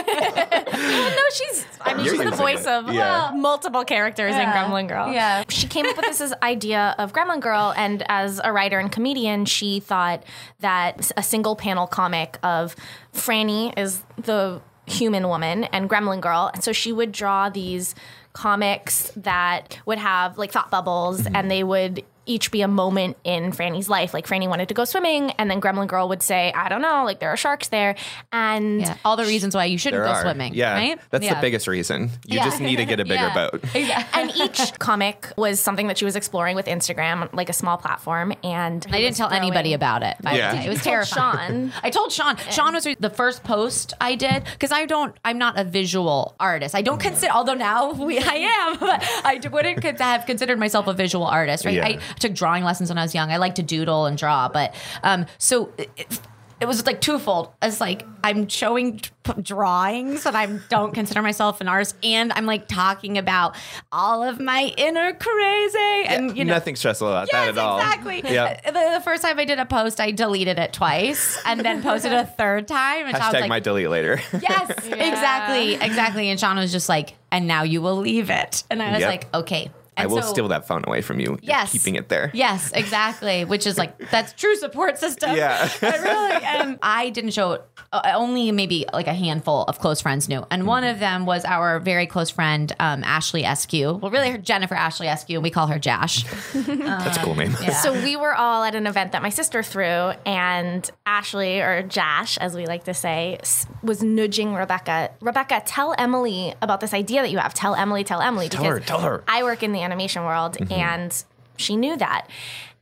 well, 0.07 1.11
no, 1.11 1.23
she's. 1.33 1.65
I 1.81 1.95
mean, 1.95 2.05
You're 2.07 2.17
she's 2.17 2.25
the 2.31 2.37
voice 2.37 2.63
it. 2.63 2.67
of 2.69 2.93
Yeah. 2.93 3.27
Uh, 3.27 3.33
multiple 3.37 3.85
characters 3.85 4.33
Yeah. 4.35 4.43
in 4.43 4.71
Gremlin 4.71 4.89
Girl. 4.89 5.13
Yeah. 5.13 5.26
She 5.49 5.67
came 5.67 5.87
up 5.87 5.97
with 5.97 6.07
this 6.19 6.33
idea 6.43 6.95
of 6.99 7.13
Gremlin 7.13 7.41
Girl, 7.41 7.73
and 7.77 8.03
as 8.09 8.41
a 8.43 8.53
writer 8.53 8.79
and 8.79 8.91
comedian, 8.91 9.45
she 9.45 9.81
thought 9.81 10.23
that 10.61 11.11
a 11.17 11.23
single 11.23 11.57
panel 11.57 11.87
comic 11.87 12.39
of 12.43 12.75
Franny 13.15 13.73
is 13.79 14.03
the 14.17 14.61
human 14.87 15.27
woman 15.29 15.65
and 15.65 15.89
Gremlin 15.91 16.21
Girl, 16.21 16.51
and 16.55 16.63
so 16.63 16.73
she 16.73 16.93
would 16.93 17.13
draw 17.13 17.49
these 17.49 17.95
comics 18.33 19.11
that 19.17 19.79
would 19.87 19.99
have 19.99 20.39
like 20.39 20.53
thought 20.53 20.71
bubbles, 20.71 21.23
Mm-hmm. 21.23 21.37
and 21.37 21.51
they 21.51 21.65
would 21.65 22.05
each 22.27 22.51
be 22.51 22.63
a 22.63 22.69
moment 22.69 23.17
in 23.25 23.53
Franny's 23.53 23.89
life. 23.89 24.13
Like 24.15 24.27
Franny 24.27 24.49
wanted 24.49 24.69
to 24.69 24.75
go 24.75 24.85
swimming, 24.85 25.31
and 25.33 25.51
then 25.51 25.61
Gremlin 25.61 25.87
Girl 25.87 26.09
would 26.09 26.23
say, 26.23 26.53
"I 26.55 26.69
don't 26.69 26.83
know, 26.83 27.05
like 27.05 27.21
there 27.21 27.31
are 27.31 27.37
sharks 27.37 27.69
there," 27.69 27.95
and 28.33 28.81
yeah 28.83 28.97
all 29.05 29.17
the 29.17 29.25
reasons 29.25 29.55
why 29.55 29.65
you 29.67 29.79
shouldn't 29.79 30.03
go 30.03 30.11
are. 30.11 30.23
swimming 30.23 30.55
Yeah, 30.55 30.73
right 30.75 31.01
that's 31.11 31.25
Yeah. 31.25 31.35
the 31.35 31.41
biggest 31.41 31.67
reason. 31.69 32.11
You 32.27 32.37
Yeah. 32.39 32.45
just 32.45 32.61
need 32.61 32.77
to 32.77 32.85
get 32.85 32.99
a 33.01 33.05
bigger 33.05 33.15
Yeah. 33.35 33.49
boat. 33.51 33.65
and 34.15 34.35
each 34.37 34.79
comic 34.79 35.29
was 35.37 35.61
something 35.61 35.87
that 35.89 35.99
she 35.99 36.05
was 36.05 36.17
exploring 36.17 36.57
with 36.57 36.67
Instagram, 36.67 37.29
like 37.33 37.49
a 37.49 37.53
small 37.53 37.77
platform. 37.77 38.33
And 38.43 38.85
I 38.91 39.01
didn't 39.01 39.17
tell 39.17 39.31
anybody 39.31 39.73
about 39.75 40.03
it. 40.03 40.17
by 40.23 40.33
Yeah. 40.33 40.55
way. 40.55 40.67
It 40.67 40.69
was 40.69 40.79
You 40.79 40.85
terrifying. 40.91 41.71
Sean. 41.71 41.73
I 41.85 41.91
told 41.91 42.13
Sean. 42.13 42.37
Sean 42.51 42.75
was 42.75 42.87
the 42.99 43.11
first 43.11 43.45
post 43.45 43.95
I 44.01 44.15
did 44.17 44.45
because 44.45 44.73
I 44.73 44.87
don't. 44.87 45.15
I'm 45.25 45.39
not 45.39 45.59
a 45.59 45.65
visual 45.65 46.35
artist. 46.41 46.75
I 46.75 46.83
don't 46.83 46.99
mm-hmm. 46.99 47.09
consider. 47.09 47.33
Although 47.33 47.55
now 47.55 47.93
we, 47.93 48.19
I 48.19 48.35
am, 48.35 48.79
but 48.79 49.05
I 49.25 49.39
d- 49.39 49.49
wouldn't 49.49 49.85
have 50.01 50.27
considered 50.27 50.59
myself 50.59 50.87
a 50.87 50.93
visual 50.93 51.27
artist. 51.27 51.65
Right. 51.65 51.75
Yeah. 51.75 51.87
I 51.87 51.99
took 52.19 52.35
drawing 52.35 52.65
lessons 52.65 52.89
when 52.89 52.99
I 52.99 53.03
was 53.03 53.15
young. 53.15 53.31
I 53.31 53.37
like 53.39 53.55
to 53.57 53.63
doodle 53.63 54.07
and 54.07 54.17
draw, 54.19 54.49
but 54.49 54.75
um, 55.03 55.27
so. 55.39 55.73
It, 55.79 56.21
it 56.59 56.65
was 56.67 56.87
like 56.87 57.03
twofold. 57.03 57.53
It's 57.61 57.83
like 57.83 58.07
I'm 58.25 58.49
showing 58.49 59.01
p- 59.25 59.43
drawings 59.43 60.25
and 60.25 60.35
I 60.35 60.47
don't 60.71 60.95
consider 60.95 61.21
myself 61.21 61.61
an 61.61 61.69
artist, 61.69 61.95
and 62.03 62.33
I'm 62.33 62.47
like 62.47 62.67
talking 62.67 63.19
about 63.19 63.55
all 63.93 64.23
of 64.23 64.41
my 64.41 64.73
inner 64.79 65.13
crazy 65.13 66.05
and 66.07 66.35
you 66.35 66.47
know 66.47 66.55
Nothing 66.55 66.75
stressful 66.77 67.09
about 67.09 67.29
that 67.31 67.49
at 67.49 67.59
all. 67.59 67.77
exactly. 67.79 68.23
Yeah. 68.25 68.59
The, 68.65 68.73
the 68.95 69.03
first 69.05 69.23
time 69.23 69.39
I 69.39 69.45
did 69.45 69.59
a 69.59 69.67
post, 69.67 70.01
I 70.01 70.13
deleted 70.13 70.59
it 70.59 70.73
twice 70.73 71.39
and 71.45 71.61
then 71.61 71.83
posted 71.83 72.15
a 72.15 72.25
third 72.25 72.67
time. 72.69 73.05
And 73.05 73.15
Sean 73.15 73.27
was 73.27 73.35
Hashtag 73.35 73.41
like, 73.43 73.49
my 73.51 73.61
delete 73.61 73.91
later. 73.91 74.19
yes, 74.41 74.71
exactly, 74.87 75.75
exactly. 75.75 76.31
And 76.31 76.41
Sean 76.41 76.57
was 76.57 76.73
just 76.73 76.89
like, 76.89 77.17
and 77.31 77.47
now 77.47 77.65
you 77.65 77.83
will 77.83 77.97
leave 77.97 78.31
it. 78.31 78.65
And 78.71 78.83
I 78.83 78.93
was 78.93 79.01
Yep. 79.01 79.11
like, 79.11 79.35
okay. 79.35 79.71
I 79.97 80.07
will 80.07 80.23
so- 80.23 80.29
steal 80.29 80.49
that 80.49 80.67
phone 80.67 80.85
away 80.87 81.01
from 81.03 81.21
you. 81.21 81.27
You're 81.31 81.39
Yes. 81.43 81.73
keeping 81.73 81.95
it 81.97 82.09
there. 82.09 82.31
Yes, 82.35 82.71
exactly. 82.73 83.45
Which 83.45 83.67
is 83.67 83.79
like 83.79 84.11
that's 84.11 84.33
true 84.33 84.57
support 84.57 84.99
system. 84.99 85.37
Yeah. 85.37 85.69
I 85.83 85.97
really 85.99 86.45
and 86.45 86.79
I 86.83 87.11
didn't 87.11 87.31
show 87.33 87.53
it. 87.53 87.63
Uh, 87.93 88.13
only 88.17 88.51
maybe 88.51 88.85
like 88.93 89.07
a 89.07 89.15
handful 89.15 89.63
of 89.65 89.79
close 89.79 90.01
friends 90.01 90.29
knew, 90.29 90.45
and 90.51 90.67
one 90.67 90.83
of 90.83 90.99
them 90.99 91.25
was 91.25 91.45
our 91.45 91.79
very 91.79 92.07
close 92.07 92.31
friend 92.31 92.73
um, 92.81 93.05
Ashley 93.05 93.43
Eskew. 93.45 94.01
Well, 94.01 94.11
really, 94.11 94.31
her 94.31 94.39
Jennifer 94.39 94.75
Ashley 94.75 95.07
Eskew, 95.07 95.35
and 95.35 95.43
we 95.45 95.51
call 95.51 95.69
her 95.69 95.79
Jash. 95.79 96.25
That's 96.53 97.17
a 97.17 97.21
cool 97.23 97.37
name. 97.37 97.53
So 97.83 97.93
we 98.03 98.17
were 98.17 98.35
all 98.35 98.65
at 98.65 98.75
an 98.75 98.87
event 98.89 99.13
that 99.13 99.23
my 99.23 99.29
sister 99.31 99.63
threw, 99.63 99.85
and 100.27 100.91
Ashley 101.07 101.61
or 101.61 101.83
Jash, 101.85 102.37
as 102.39 102.55
we 102.57 102.67
like 102.67 102.85
to 102.85 102.93
say, 102.95 103.39
was 103.83 104.03
nudging 104.03 104.55
Rebecca. 104.55 105.13
Rebecca, 105.21 105.63
tell 105.65 105.95
Emily 105.97 106.55
about 106.61 106.81
this 106.81 106.93
idea 106.93 107.23
that 107.23 107.31
you 107.31 107.39
have. 107.39 107.55
Tell 107.55 107.75
Emily. 107.77 108.03
Tell 108.03 108.21
Emily. 108.21 108.49
Tell 108.49 108.65
her, 108.65 108.81
tell 108.81 109.01
her. 109.01 109.23
I 109.29 109.45
work 109.45 109.63
in 109.63 109.71
the 109.73 109.81
animation 109.87 110.25
world, 110.25 110.59
mm-hmm. 110.59 110.73
and 110.73 111.25
she 111.57 111.77
knew 111.77 111.97
that. 111.97 112.29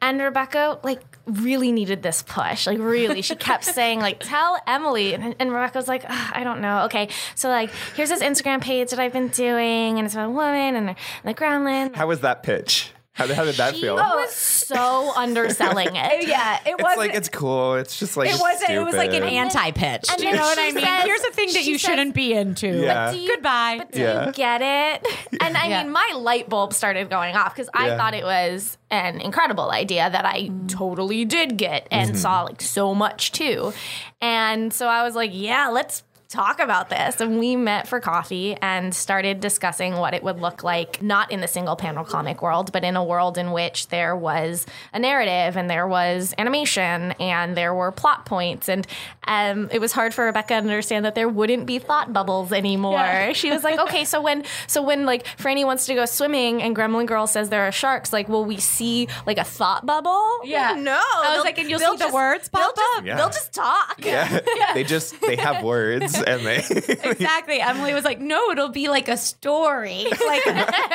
And 0.03 0.21
Rebecca, 0.21 0.79
like, 0.83 1.01
really 1.27 1.73
needed 1.73 2.03
this 2.03 2.23
push. 2.23 2.67
Like, 2.67 2.79
really, 2.79 3.23
she 3.23 3.37
kept 3.37 3.65
saying, 3.79 4.01
like, 4.01 4.21
tell 4.21 4.59
Emily. 4.67 5.15
And, 5.15 5.35
and 5.39 5.53
Rebecca 5.53 5.79
was 5.79 5.89
like, 5.89 6.05
I 6.09 6.45
don't 6.45 6.61
know. 6.61 6.85
Okay, 6.85 7.09
so 7.35 7.49
like, 7.49 7.71
here's 7.95 8.11
this 8.11 8.23
Instagram 8.23 8.61
page 8.61 8.91
that 8.91 8.99
I've 8.99 9.13
been 9.13 9.29
doing, 9.29 9.99
and 9.99 10.05
it's 10.05 10.15
about 10.15 10.29
a 10.29 10.33
woman 10.33 10.77
and, 10.77 10.97
the 11.25 11.35
gremlin. 11.35 11.95
How 11.95 12.07
was 12.07 12.21
that 12.21 12.43
pitch? 12.43 12.91
How, 13.15 13.33
how 13.33 13.45
did 13.45 13.55
that 13.57 13.75
feel? 13.75 13.81
She 13.97 14.03
feel? 14.03 14.17
was 14.17 14.35
so 14.35 15.13
underselling 15.17 15.95
it. 15.95 16.27
yeah, 16.27 16.59
it 16.67 16.75
It's 16.75 16.83
wasn't. 16.83 16.99
like 16.99 17.15
it's 17.15 17.29
cool. 17.29 17.75
It's 17.77 17.97
just 17.99 18.17
like 18.17 18.29
it 18.29 18.41
wasn't. 18.41 18.71
It 18.71 18.81
was 18.81 18.95
like 18.97 19.11
an 19.11 19.23
stupid. 19.23 19.33
anti-pitch. 19.33 20.09
and 20.11 20.19
Do 20.19 20.25
you 20.25 20.31
then 20.33 20.41
know 20.41 20.47
what 20.47 20.59
she 20.59 20.65
I 20.65 20.73
mean? 20.73 20.85
says- 20.85 21.05
Here's 21.05 21.21
a 21.23 21.31
thing 21.31 21.47
that 21.53 21.63
she 21.63 21.71
you 21.71 21.79
says- 21.79 21.91
shouldn't 21.91 22.15
be 22.15 22.33
into. 22.33 22.67
Yeah. 22.83 23.13
Do 23.13 23.19
you- 23.19 23.29
Goodbye. 23.29 23.77
But 23.79 23.93
do 23.93 24.01
Yeah. 24.01 24.27
you 24.27 24.33
get 24.33 24.61
it? 24.63 25.07
And 25.41 25.57
I 25.57 25.69
Yeah. 25.69 25.83
mean, 25.85 25.93
my 25.93 26.13
light 26.17 26.49
bulb 26.49 26.73
started 26.73 27.09
going 27.09 27.37
off 27.37 27.55
because 27.55 27.71
I 27.73 27.87
Yeah. 27.89 27.97
thought 27.97 28.15
it 28.15 28.25
was 28.25 28.79
an 28.91 29.21
incredible 29.21 29.71
idea 29.71 30.11
that 30.11 30.25
I 30.25 30.51
totally 30.69 31.25
did 31.25 31.57
get 31.57 31.87
and 31.93 32.11
Mm-hmm. 32.11 32.19
saw 32.19 32.43
like 32.43 32.61
so 32.63 32.95
much 32.95 33.31
too. 33.33 33.73
And 34.21 34.73
so 34.73 34.89
I 34.89 35.03
was 35.05 35.15
like, 35.15 35.31
yeah, 35.33 35.69
let's 35.69 36.03
talk 36.35 36.59
about 36.61 36.91
this. 36.91 37.21
And 37.21 37.39
we 37.39 37.57
met 37.57 37.87
for 37.87 38.01
coffee 38.01 38.57
and 38.61 38.95
started 38.95 39.41
discussing 39.41 39.95
what 39.97 40.15
it 40.15 40.23
would 40.23 40.41
look 40.41 40.65
like, 40.65 41.01
not 41.03 41.31
in 41.31 41.41
the 41.41 41.49
single 41.49 41.77
panel 41.77 42.05
comic 42.05 42.43
world, 42.43 42.73
but 42.73 42.83
in 42.85 42.97
a 42.97 43.05
world 43.05 43.39
in 43.39 43.53
which 43.53 43.89
there 43.89 44.17
was 44.17 44.67
a 44.93 44.99
narrative 44.99 45.57
and 45.57 45.71
there 45.71 45.87
was 45.87 46.35
animation 46.39 47.13
and 47.21 47.57
there 47.57 47.73
were 47.75 47.93
plot 47.93 48.27
points. 48.27 48.69
And 48.69 48.87
um, 49.27 49.69
it 49.73 49.81
was 49.81 49.93
hard 49.93 50.13
for 50.13 50.25
Rebecca 50.25 50.49
to 50.49 50.55
understand 50.57 51.05
that 51.05 51.15
there 51.15 51.29
wouldn't 51.29 51.67
be 51.67 51.79
thought 51.79 52.13
bubbles 52.13 52.53
anymore. 52.53 52.95
Yeah. 52.99 53.33
She 53.33 53.51
was 53.51 53.63
like, 53.63 53.79
okay, 53.79 54.05
so 54.05 54.21
when 54.21 54.45
so 54.67 54.83
when 54.83 55.07
like 55.07 55.25
Franny 55.39 55.65
wants 55.65 55.87
to 55.87 55.95
go 55.95 56.05
swimming 56.05 56.63
and 56.63 56.75
Gremlin 56.75 57.07
Girl 57.07 57.27
says 57.27 57.49
there 57.49 57.63
are 57.67 57.73
sharks, 57.73 58.13
like 58.13 58.29
will 58.29 58.45
we 58.45 58.57
see 58.59 59.09
like 59.27 59.39
a 59.39 59.45
thought 59.45 59.87
bubble? 59.87 60.41
Yeah. 60.45 60.75
No. 60.75 60.93
I 61.01 61.35
was 61.37 61.45
like, 61.45 61.59
and 61.59 61.71
you'll 61.71 61.79
they'll 61.79 61.93
see 61.93 61.99
the 61.99 62.05
just- 62.05 62.15
words 62.15 62.49
they'll 62.53 62.63
pop 62.63 62.77
just- 62.77 62.99
up? 62.99 63.07
Yeah. 63.07 63.17
They'll 63.17 63.29
just 63.31 63.53
talk. 63.53 63.95
Yeah. 64.05 64.41
they 64.75 64.85
just 64.85 65.21
they 65.21 65.37
have 65.37 65.63
words 65.65 66.21
and 66.27 66.43
Exactly. 67.05 67.61
Emily 67.61 67.95
was 67.95 68.05
like, 68.05 68.21
"No, 68.21 68.51
it'll 68.51 68.69
be 68.69 68.89
like 68.89 69.09
a 69.09 69.17
story, 69.17 70.05
like 70.27 70.47
a, 70.47 70.51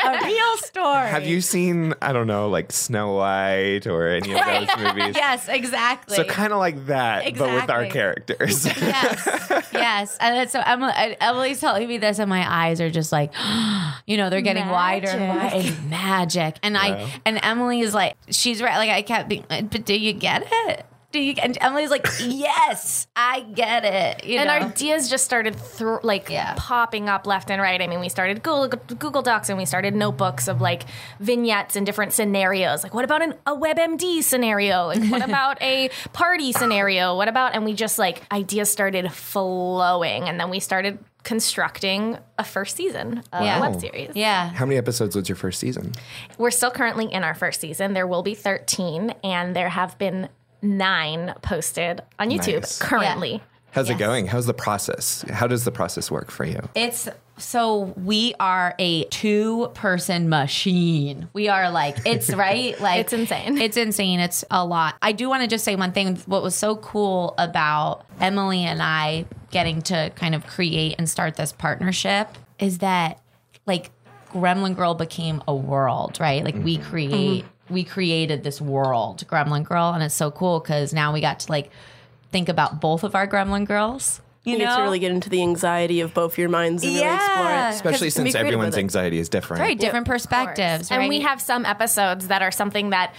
a 0.07 0.25
real 0.25 0.57
story." 0.57 1.07
Have 1.09 1.25
you 1.25 1.41
seen 1.41 1.93
I 2.01 2.13
don't 2.13 2.27
know 2.27 2.50
like 2.50 2.71
Snow 2.71 3.13
White 3.13 3.88
or 3.88 4.07
any 4.09 4.33
of 4.33 4.45
those 4.45 4.77
movies? 4.95 5.15
Yes, 5.15 5.48
exactly. 5.48 6.15
So 6.15 6.24
kind 6.24 6.51
of 6.53 6.59
like 6.59 6.88
that, 6.88 7.38
but 7.38 7.53
with 7.53 7.69
our 7.69 7.86
characters. 7.88 8.65
yes, 8.65 9.69
yes. 9.74 10.17
And 10.19 10.50
so 10.50 10.62
Emily, 10.65 10.93
Emily's 11.21 11.59
telling 11.59 11.88
me 11.88 11.98
this, 11.98 12.19
and 12.19 12.29
my 12.29 12.45
eyes 12.67 12.81
are 12.81 12.89
just 12.89 13.12
like, 13.12 13.31
you 14.07 14.17
know, 14.17 14.29
they're 14.29 14.41
getting 14.41 14.67
wider 14.67 15.07
and 15.09 15.19
Magic. 15.19 15.63
wider. 15.71 15.81
Magic. 15.89 16.59
And 16.63 16.75
Wow. 16.75 16.81
I 16.81 17.21
and 17.25 17.39
Emily 17.43 17.81
is 17.81 17.93
like, 17.93 18.15
she's 18.29 18.62
right. 18.62 18.77
Like 18.77 18.89
I 18.89 19.01
kept 19.01 19.29
being, 19.29 19.45
like, 19.50 19.69
but 19.69 19.86
do 19.86 19.93
you 19.93 20.13
get 20.13 20.43
it? 20.45 20.86
Do 21.12 21.20
you? 21.20 21.34
And 21.42 21.58
Emily's 21.60 21.89
like, 21.89 22.06
yes, 22.22 23.08
I 23.16 23.42
get 23.42 23.84
it. 23.84 24.25
You 24.25 24.38
and 24.39 24.48
know? 24.48 24.68
ideas 24.68 25.10
just 25.10 25.25
started 25.25 25.56
thr 25.56 25.96
like 26.04 26.30
Yeah. 26.30 26.54
popping 26.58 27.10
up 27.10 27.25
left 27.25 27.50
and 27.50 27.60
right. 27.62 27.82
I 27.82 27.88
mean, 27.88 28.00
we 28.00 28.10
started 28.10 28.44
Google, 28.44 28.68
Google 28.96 29.22
Docs 29.24 29.50
and 29.50 29.58
we 29.58 29.66
started 29.66 29.96
notebooks 29.96 30.48
of 30.48 30.62
like 30.62 30.84
vignettes 31.20 31.75
and 31.75 31.86
different 31.86 32.13
scenarios. 32.13 32.84
Like, 32.84 32.94
what 32.94 33.06
about 33.06 33.22
an, 33.24 33.34
a 33.48 33.56
WebMD 33.56 34.22
scenario? 34.22 34.86
Like, 34.88 35.04
what 35.10 35.24
about 35.28 35.60
a 35.63 35.89
party 36.13 36.51
scenario? 36.51 37.16
What 37.16 37.28
about? 37.28 37.56
And 37.56 37.66
we 37.66 37.74
just 37.74 37.98
like 37.98 38.22
ideas 38.32 38.70
started 38.70 39.12
flowing, 39.12 40.30
and 40.30 40.39
then 40.39 40.50
we 40.50 40.60
started 40.60 41.00
constructing 41.24 42.18
a 42.38 42.44
first 42.44 42.75
season 42.75 43.24
of 43.34 43.44
Yeah. 43.44 43.58
a 43.58 43.62
web 43.62 43.80
series. 43.82 44.12
yeah. 44.16 44.50
How 44.50 44.66
many 44.66 44.78
episodes 44.78 45.16
was 45.16 45.28
your 45.28 45.36
first 45.36 45.60
season? 45.60 45.94
We're 46.38 46.51
still 46.51 46.72
currently 46.72 47.12
in 47.12 47.24
our 47.24 47.34
first 47.34 47.60
season. 47.62 47.94
There 47.94 48.08
will 48.08 48.24
be 48.24 48.36
13, 48.36 49.13
and 49.24 49.56
there 49.56 49.70
have 49.70 49.98
been 49.98 50.30
nine 50.62 51.34
posted 51.42 52.01
on 52.20 52.30
YouTube 52.30 52.62
Nice. 52.62 52.80
currently. 52.80 53.42
How's 53.72 53.88
Yes. 53.88 53.98
it 53.98 54.00
going? 54.00 54.28
How's 54.28 54.48
the 54.48 54.54
process? 54.54 55.24
How 55.30 55.46
does 55.46 55.63
the 55.63 55.72
process 55.72 56.10
work 56.10 56.32
for 56.32 56.44
you? 56.44 56.60
It's 56.74 57.08
so 57.38 57.94
we 58.04 58.34
are 58.39 58.75
a 58.80 59.06
two 59.06 59.70
person 59.74 60.28
machine. 60.28 61.30
We 61.34 61.50
are 61.50 61.70
like 61.70 61.98
it's 62.06 62.34
right 62.34 62.80
like 62.82 63.01
It's 63.01 63.13
insane. 63.13 63.58
It's 63.58 63.78
insane. 63.78 64.20
It's 64.20 64.44
a 64.51 64.66
lot. 64.66 64.96
I 65.01 65.12
do 65.12 65.30
want 65.30 65.44
to 65.44 65.48
just 65.48 65.63
say 65.63 65.75
one 65.75 65.92
thing 65.92 66.18
what 66.25 66.44
was 66.44 66.56
so 66.56 66.75
cool 66.78 67.36
about 67.38 68.06
Emily 68.20 68.63
and 68.63 68.82
I 68.82 69.25
getting 69.51 69.82
to 69.84 70.12
kind 70.16 70.36
of 70.36 70.46
create 70.48 70.96
and 70.98 71.10
start 71.10 71.36
this 71.36 71.51
partnership 71.51 72.28
is 72.60 72.80
that 72.80 73.22
like 73.66 73.92
Gremlin 74.34 74.75
Girl 74.75 74.94
became 74.94 75.42
a 75.48 75.56
world, 75.56 76.20
right? 76.20 76.44
Like 76.44 76.56
we 76.56 76.78
mm-hmm. 76.78 76.89
create 76.89 77.46
we 77.69 77.83
created 77.83 78.43
this 78.43 78.59
world, 78.61 79.23
Gremlin 79.27 79.63
Girl, 79.63 79.91
and 79.93 80.03
it's 80.03 80.15
so 80.15 80.31
cool 80.31 80.59
cuz 80.61 80.93
now 80.93 81.13
we 81.13 81.21
got 81.21 81.39
to 81.41 81.51
like 81.51 81.71
think 82.31 82.49
about 82.49 82.79
both 82.81 83.03
of 83.03 83.15
our 83.15 83.27
Gremlin 83.27 83.65
girls. 83.65 84.21
You, 84.45 84.53
You 84.53 84.59
know, 84.59 84.65
get 84.67 84.75
to 84.77 84.81
really 84.83 84.99
get 84.99 85.11
into 85.11 85.29
the 85.29 85.41
anxiety 85.41 85.99
of 85.99 86.13
both 86.13 86.38
your 86.38 86.47
minds 86.47 86.81
and 86.83 86.93
really 86.93 87.05
explore 87.05 87.45
Yeah. 87.49 87.67
it. 87.69 87.75
Especially 87.75 87.91
'Cause 87.91 88.01
you 88.05 88.11
can 88.11 88.23
be 88.23 88.31
since 88.31 88.39
everyone's 88.39 88.77
anxiety 88.77 89.19
is 89.19 89.27
different. 89.29 89.59
very 89.59 89.75
different 89.75 90.07
perspectives, 90.07 90.89
And 90.89 91.07
we 91.09 91.19
have 91.21 91.41
some 91.41 91.65
episodes 91.65 92.29
that 92.29 92.41
are 92.41 92.49
something 92.51 92.91
that 92.91 93.13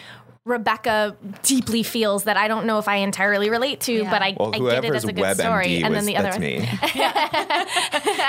Rebecca 0.46 1.16
deeply 1.42 1.82
feels 1.82 2.24
that 2.24 2.38
I 2.38 2.48
don't 2.48 2.64
know 2.64 2.78
if 2.78 2.88
I 2.88 2.96
entirely 2.96 3.50
relate 3.50 3.80
to, 3.80 3.92
Yeah. 3.92 4.10
but 4.10 4.22
I, 4.22 4.34
Well, 4.38 4.52
I 4.54 4.58
get 4.58 4.86
it 4.86 4.94
as 4.94 5.04
a 5.04 5.12
good 5.12 5.22
WebMD 5.22 5.34
story. 5.42 5.82
and 5.82 5.94
then 5.94 6.06
the 6.06 6.14
that's 6.14 6.36
other 6.36 6.40
me. 6.40 6.56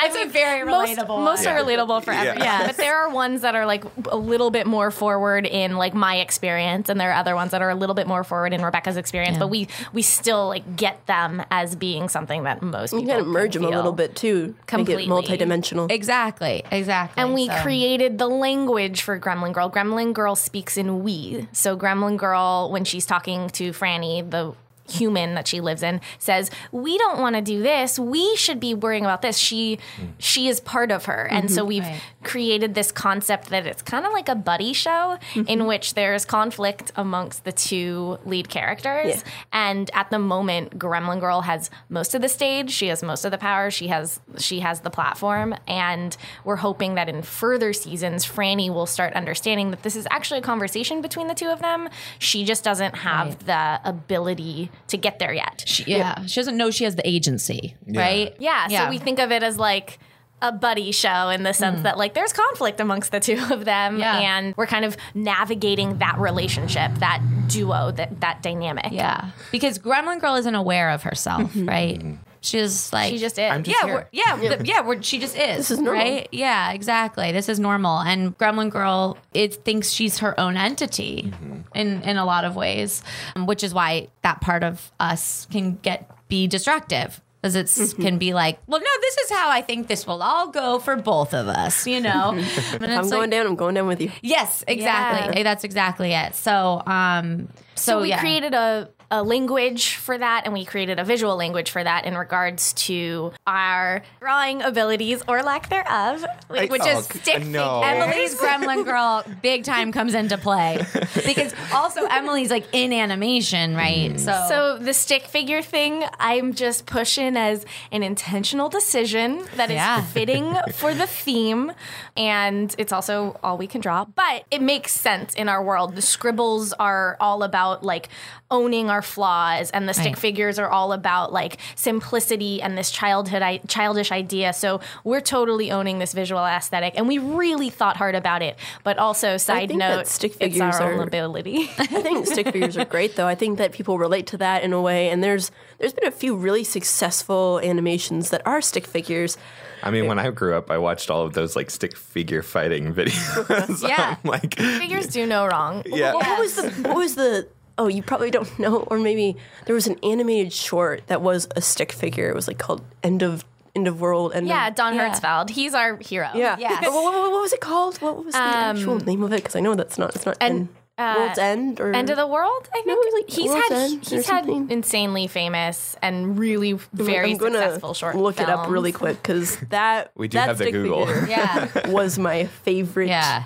It's 0.03 0.15
a 0.17 0.25
very 0.27 0.67
relatable 0.67 1.23
Most 1.23 1.45
one. 1.45 1.55
are 1.55 1.63
relatable 1.63 2.03
for 2.03 2.11
everyone. 2.11 2.39
Yeah. 2.43 2.67
But 2.67 2.75
there 2.75 2.97
are 2.97 3.09
ones 3.09 3.41
that 3.41 3.55
are 3.55 3.65
like 3.65 3.85
a 4.09 4.17
little 4.17 4.51
bit 4.51 4.67
more 4.67 4.91
forward 4.91 5.45
in 5.45 5.77
like 5.77 5.93
my 5.93 6.17
experience, 6.17 6.89
and 6.89 6.99
there 6.99 7.11
are 7.11 7.15
other 7.15 7.33
ones 7.35 7.51
that 7.51 7.61
are 7.61 7.69
a 7.69 7.75
little 7.75 7.95
bit 7.95 8.07
more 8.07 8.23
forward 8.25 8.51
in 8.53 8.61
Rebecca's 8.63 8.97
experience. 8.97 9.37
But 9.37 9.47
we 9.49 9.67
we 9.93 10.01
still 10.01 10.47
like 10.49 10.75
get 10.75 11.05
them 11.05 11.43
as 11.49 11.75
being 11.75 12.09
something 12.09 12.43
that 12.43 12.61
most 12.61 12.91
You 12.93 12.99
people 12.99 13.11
kind 13.13 13.21
of 13.21 13.27
merge 13.27 13.53
them 13.53 13.63
a 13.63 13.69
little 13.69 13.93
bit 13.93 14.15
too. 14.17 14.55
Completely. 14.65 15.07
Make 15.07 15.29
it 15.29 15.39
multidimensional. 15.39 15.89
exactly, 15.89 16.63
exactly. 16.71 17.21
And 17.23 17.33
we 17.33 17.47
So- 17.47 17.53
created 17.61 18.17
the 18.17 18.27
language 18.27 19.01
for 19.01 19.17
Gremlin 19.19 19.53
Girl. 19.53 19.69
Gremlin 19.69 20.11
Girl 20.13 20.35
speaks 20.35 20.75
in 20.77 21.03
we. 21.03 21.47
So 21.53 21.77
Gremlin 21.77 22.10
Girl, 22.17 22.69
when 22.71 22.85
she's 22.85 23.05
talking 23.05 23.49
to 23.51 23.71
Franny, 23.71 24.29
the 24.29 24.53
human 24.91 25.35
that 25.35 25.47
she 25.47 25.61
lives 25.61 25.83
in, 25.83 26.01
says, 26.19 26.51
"We 26.71 26.97
don't 26.97 27.19
want 27.19 27.35
to 27.35 27.41
do 27.41 27.61
this. 27.61 27.97
We 27.99 28.35
should 28.35 28.59
be 28.59 28.73
worrying 28.73 29.05
about 29.05 29.21
this." 29.21 29.37
She 29.37 29.79
she 30.17 30.47
is 30.47 30.59
part 30.59 30.91
of 30.91 31.05
her, 31.05 31.27
and 31.31 31.49
so 31.51 31.63
mhm. 31.63 31.67
we've 31.67 31.81
Right. 31.83 32.01
created 32.23 32.75
this 32.75 32.91
concept 32.91 33.49
that 33.49 33.65
it's 33.65 33.81
kind 33.81 34.05
of 34.05 34.13
like 34.13 34.29
a 34.29 34.35
buddy 34.35 34.73
show 34.73 35.17
in 35.35 35.45
mm-hmm. 35.45 35.65
which 35.65 35.93
there's 35.95 36.25
conflict 36.25 36.91
amongst 36.95 37.43
the 37.43 37.51
two 37.51 38.19
lead 38.25 38.49
characters. 38.49 39.15
Yeah. 39.17 39.31
And 39.51 39.89
at 39.93 40.09
the 40.11 40.19
moment, 40.19 40.77
Gremlin 40.77 41.19
Girl 41.19 41.41
has 41.41 41.69
most 41.89 42.13
of 42.13 42.21
the 42.21 42.29
stage. 42.29 42.71
She 42.71 42.87
has 42.87 43.01
most 43.03 43.25
of 43.25 43.31
the 43.31 43.37
power. 43.37 43.71
She 43.71 43.87
has 43.87 44.19
she 44.37 44.59
has 44.59 44.81
the 44.81 44.89
platform, 44.89 45.55
and 45.67 46.15
we're 46.43 46.57
hoping 46.57 46.95
that 46.95 47.09
in 47.09 47.21
further 47.21 47.73
seasons, 47.73 48.25
Franny 48.25 48.69
will 48.73 48.85
start 48.85 49.13
understanding 49.13 49.71
that 49.71 49.83
this 49.83 49.95
is 49.95 50.07
actually 50.11 50.39
a 50.39 50.43
conversation 50.43 51.01
between 51.01 51.27
the 51.27 51.33
two 51.33 51.47
of 51.47 51.61
them. 51.61 51.89
She 52.19 52.43
just 52.45 52.63
doesn't 52.63 52.95
have 52.97 53.27
Right. 53.27 53.39
the 53.45 53.89
ability 53.89 54.69
to 54.87 54.97
get 54.97 55.19
there 55.19 55.33
yet. 55.33 55.65
yeah, 55.87 56.25
she 56.25 56.39
doesn't 56.39 56.57
know 56.57 56.71
she 56.71 56.83
has 56.83 56.95
the 56.95 57.07
agency, 57.07 57.75
right? 57.87 58.35
Yeah, 58.39 58.67
so 58.67 58.89
we 58.89 58.97
think 58.97 59.19
of 59.19 59.31
it 59.31 59.43
as 59.43 59.57
like 59.57 59.99
a 60.41 60.51
buddy 60.51 60.91
show 60.91 61.29
in 61.29 61.43
the 61.43 61.53
sense 61.53 61.79
mm. 61.79 61.83
that 61.83 61.97
like 61.97 62.15
there's 62.15 62.33
conflict 62.33 62.79
amongst 62.79 63.11
the 63.11 63.19
two 63.19 63.39
of 63.51 63.63
them 63.63 63.99
Yeah. 63.99 64.17
and 64.17 64.55
we're 64.57 64.65
kind 64.65 64.85
of 64.85 64.97
navigating 65.13 65.99
that 65.99 66.17
relationship, 66.17 66.91
that 66.95 67.21
duo, 67.47 67.91
that 67.91 68.21
that 68.21 68.41
dynamic. 68.41 68.91
yeah, 68.91 69.29
because 69.51 69.77
Gremlin 69.77 70.19
Girl 70.19 70.35
isn't 70.35 70.55
aware 70.55 70.89
of 70.89 71.03
herself, 71.03 71.43
mm-hmm. 71.43 71.69
right? 71.69 71.99
Mm-hmm. 71.99 72.15
She's 72.43 72.91
like 72.91 73.11
She 73.11 73.19
just 73.19 73.37
is. 73.37 73.51
I'm 73.51 73.63
just 73.63 73.77
yeah, 73.79 73.85
here. 73.85 73.95
we're, 73.95 74.07
yeah, 74.11 74.35
th- 74.55 74.61
yeah. 74.67 74.81
We're, 74.81 75.01
she 75.03 75.19
just 75.19 75.37
is. 75.37 75.57
This 75.57 75.71
is 75.71 75.79
normal. 75.79 76.01
right? 76.03 76.27
Yeah, 76.31 76.71
exactly. 76.71 77.31
This 77.31 77.47
is 77.49 77.59
normal. 77.59 77.99
And 77.99 78.35
Gremlin 78.37 78.71
Girl, 78.71 79.17
it 79.33 79.63
thinks 79.63 79.91
she's 79.91 80.19
her 80.19 80.37
own 80.39 80.57
entity 80.57 81.31
in 81.75 82.01
in 82.01 82.17
a 82.17 82.25
lot 82.25 82.43
of 82.43 82.55
ways, 82.55 83.03
um, 83.35 83.45
which 83.45 83.63
is 83.63 83.73
why 83.73 84.07
that 84.23 84.41
part 84.41 84.63
of 84.63 84.91
us 84.99 85.47
can 85.51 85.75
get 85.83 86.09
be 86.27 86.47
destructive. 86.47 87.21
Because 87.41 87.55
it's 87.55 87.93
can 87.95 88.19
be 88.19 88.33
like, 88.35 88.59
well, 88.67 88.79
no, 88.79 88.85
this 89.01 89.17
is 89.17 89.31
how 89.31 89.49
I 89.49 89.61
think 89.63 89.87
this 89.87 90.05
will 90.05 90.21
all 90.21 90.49
go 90.49 90.77
for 90.77 90.95
both 90.95 91.33
of 91.33 91.47
us, 91.47 91.87
you 91.87 91.99
know. 91.99 92.31
And 92.35 92.39
If 92.39 92.81
I'm 92.83 92.89
it's 92.99 93.09
going 93.09 93.21
like- 93.21 93.29
down, 93.31 93.47
I'm 93.47 93.55
going 93.55 93.73
down 93.73 93.87
with 93.87 93.99
you. 93.99 94.11
Yes, 94.21 94.63
exactly. 94.67 95.37
Yeah. 95.37 95.43
That's 95.43 95.63
exactly 95.63 96.13
it. 96.13 96.35
So, 96.35 96.83
um, 96.85 97.47
so, 97.73 97.93
So 97.93 98.01
we 98.03 98.09
yeah. 98.09 98.19
created 98.19 98.53
a, 98.53 98.89
a 99.11 99.21
language 99.21 99.95
for 99.95 100.17
that, 100.17 100.43
and 100.45 100.53
we 100.53 100.63
created 100.63 100.97
a 100.97 101.03
visual 101.03 101.35
language 101.35 101.69
for 101.69 101.83
that 101.83 102.05
in 102.05 102.17
regards 102.17 102.71
to 102.73 103.33
our 103.45 104.01
drawing 104.21 104.61
abilities 104.61 105.21
or 105.27 105.43
lack 105.43 105.67
thereof, 105.69 106.25
which 106.49 106.81
oh, 106.81 106.97
is 106.99 107.05
stick 107.05 107.45
no. 107.45 107.81
Emily's 107.81 108.35
Gremlin 108.39 108.85
Girl 108.85 109.23
big 109.41 109.65
time 109.65 109.91
comes 109.91 110.13
into 110.13 110.37
play 110.37 110.79
because 111.25 111.53
also 111.73 112.05
Emily's 112.05 112.49
like 112.49 112.65
in 112.71 112.93
animation, 112.93 113.75
right? 113.75 114.17
So, 114.19 114.45
So 114.47 114.77
the 114.79 114.93
stick 114.93 115.23
figure 115.23 115.61
thing, 115.61 116.03
I'm 116.17 116.53
just 116.53 116.85
pushing 116.85 117.35
as 117.35 117.65
an 117.91 118.03
intentional 118.03 118.69
decision 118.69 119.43
that 119.57 119.69
is 119.69 119.75
Yeah. 119.75 120.01
fitting 120.03 120.55
for 120.73 120.93
the 120.93 121.05
theme, 121.05 121.73
and 122.15 122.73
it's 122.77 122.93
also 122.93 123.37
all 123.43 123.57
we 123.57 123.67
can 123.67 123.81
draw. 123.81 124.05
But 124.05 124.45
it 124.51 124.61
makes 124.61 124.93
sense 124.93 125.33
in 125.33 125.49
our 125.49 125.61
world. 125.61 125.95
The 125.95 126.01
scribbles 126.01 126.71
are 126.73 127.17
all 127.19 127.43
about 127.43 127.83
like 127.83 128.07
owning 128.49 128.89
our 128.89 129.00
our 129.01 129.07
flaws, 129.07 129.71
and 129.71 129.87
the 129.89 129.93
stick 129.93 130.05
Right. 130.13 130.17
figures 130.17 130.59
are 130.59 130.69
all 130.69 130.93
about 130.93 131.33
like 131.33 131.57
simplicity 131.75 132.61
and 132.61 132.77
this 132.77 132.91
childhood, 132.91 133.41
I- 133.41 133.61
childish 133.67 134.11
idea. 134.11 134.53
So 134.53 134.79
we're 135.03 135.21
totally 135.21 135.71
owning 135.71 135.99
this 135.99 136.13
visual 136.13 136.43
aesthetic, 136.45 136.93
and 136.95 137.07
we 137.07 137.17
really 137.17 137.69
thought 137.69 137.97
hard 137.97 138.15
about 138.15 138.41
it. 138.41 138.57
But 138.83 138.97
also, 138.97 139.37
side 139.37 139.69
think 139.69 139.79
note, 139.79 140.07
stick 140.07 140.31
it's 140.31 140.37
figures 140.39 140.75
our 140.75 140.93
own 140.93 140.99
are- 140.99 141.03
ability. 141.03 141.69
I 141.77 141.85
think 141.87 142.27
stick 142.27 142.51
figures 142.51 142.77
are 142.77 142.85
great, 142.85 143.15
though. 143.15 143.27
I 143.27 143.35
think 143.35 143.57
that 143.57 143.71
people 143.71 143.97
relate 143.97 144.27
to 144.27 144.37
that 144.37 144.63
in 144.63 144.73
a 144.73 144.81
way, 144.81 145.09
and 145.09 145.23
there's 145.23 145.51
there's 145.79 145.93
been 145.93 146.07
a 146.07 146.11
few 146.11 146.35
really 146.35 146.63
successful 146.63 147.59
animations 147.63 148.29
that 148.29 148.41
are 148.45 148.61
stick 148.61 148.85
figures. 148.85 149.37
I 149.83 149.89
mean, 149.89 150.05
when 150.05 150.19
I 150.19 150.29
grew 150.29 150.55
up, 150.55 150.69
I 150.69 150.77
watched 150.77 151.09
all 151.09 151.23
of 151.25 151.33
those 151.33 151.55
like 151.55 151.71
stick 151.71 151.97
figure 151.97 152.43
fighting 152.43 152.93
videos. 152.99 153.81
Yeah. 153.87 154.15
I'm 154.23 154.29
like, 154.29 154.55
Figures 154.55 155.07
do 155.07 155.25
no 155.25 155.47
wrong. 155.47 155.81
yeah. 155.87 156.13
What, 156.13 156.27
what 156.27 156.39
was 156.39 156.55
the 156.55 156.69
what 156.87 156.95
was 156.95 157.15
the 157.15 157.47
oh 157.81 157.87
you 157.87 158.01
probably 158.03 158.29
don't 158.31 158.51
know 158.63 158.77
or 158.91 158.97
maybe 158.99 159.35
there 159.65 159.75
was 159.75 159.87
an 159.87 159.97
animated 160.03 160.53
short 160.53 161.07
that 161.07 161.21
was 161.21 161.47
a 161.55 161.61
stick 161.61 161.91
figure. 161.91 162.29
It 162.29 162.35
was 162.35 162.47
like 162.47 162.59
called 162.59 162.81
End 163.03 163.21
of 163.23 163.43
End 163.75 163.87
of 163.87 163.99
World. 164.01 164.33
End 164.33 164.47
Yeah, 164.47 164.67
of, 164.67 164.75
Don 164.75 164.93
Yeah. 164.95 165.09
Hertzfeldt. 165.09 165.49
He's 165.49 165.73
our 165.73 165.97
hero. 165.97 166.29
yeah. 166.35 166.57
Yes. 166.59 166.83
What, 166.83 166.93
what- 167.03 167.31
what 167.31 167.41
was 167.41 167.53
it 167.53 167.61
called? 167.61 167.97
What 168.01 168.23
was 168.25 168.33
the 168.33 168.39
actual 168.39 168.99
name 168.99 169.23
of 169.23 169.31
it? 169.33 169.37
Because 169.37 169.55
I 169.55 169.61
know 169.61 169.75
that's 169.75 169.97
not 169.97 170.15
it's 170.15 170.25
not 170.25 170.37
And, 170.41 170.53
End- 170.59 170.69
uh, 170.97 171.15
World's 171.17 171.39
End 171.39 171.79
or 171.79 171.93
End 171.93 172.09
of 172.11 172.17
the 172.17 172.27
World, 172.27 172.67
I 172.73 172.81
think. 172.83 172.87
it 172.87 172.97
was 172.97 173.13
like 173.21 173.29
he's 173.29 173.49
World's 173.49 173.69
had 173.69 173.77
End 173.91 174.05
he's 174.07 174.27
had 174.29 174.47
insanely 174.71 175.25
famous 175.27 175.95
and 176.01 176.37
really 176.37 176.73
very 176.93 177.31
I'm 177.31 177.37
gonna 177.37 177.59
successful 177.59 177.93
short 177.95 178.15
look 178.17 178.39
it 178.39 178.49
up 178.49 178.69
really 178.69 178.91
quick 178.91 179.15
because 179.23 179.57
that 179.69 180.11
We 180.15 180.27
do 180.27 180.37
that 180.37 180.47
have 180.49 180.57
the 180.59 180.69
Google. 180.71 181.07
figure 181.07 181.27
Yeah. 181.29 181.87
was 181.89 182.19
my 182.19 182.45
favorite 182.45 183.07
Yeah. 183.07 183.45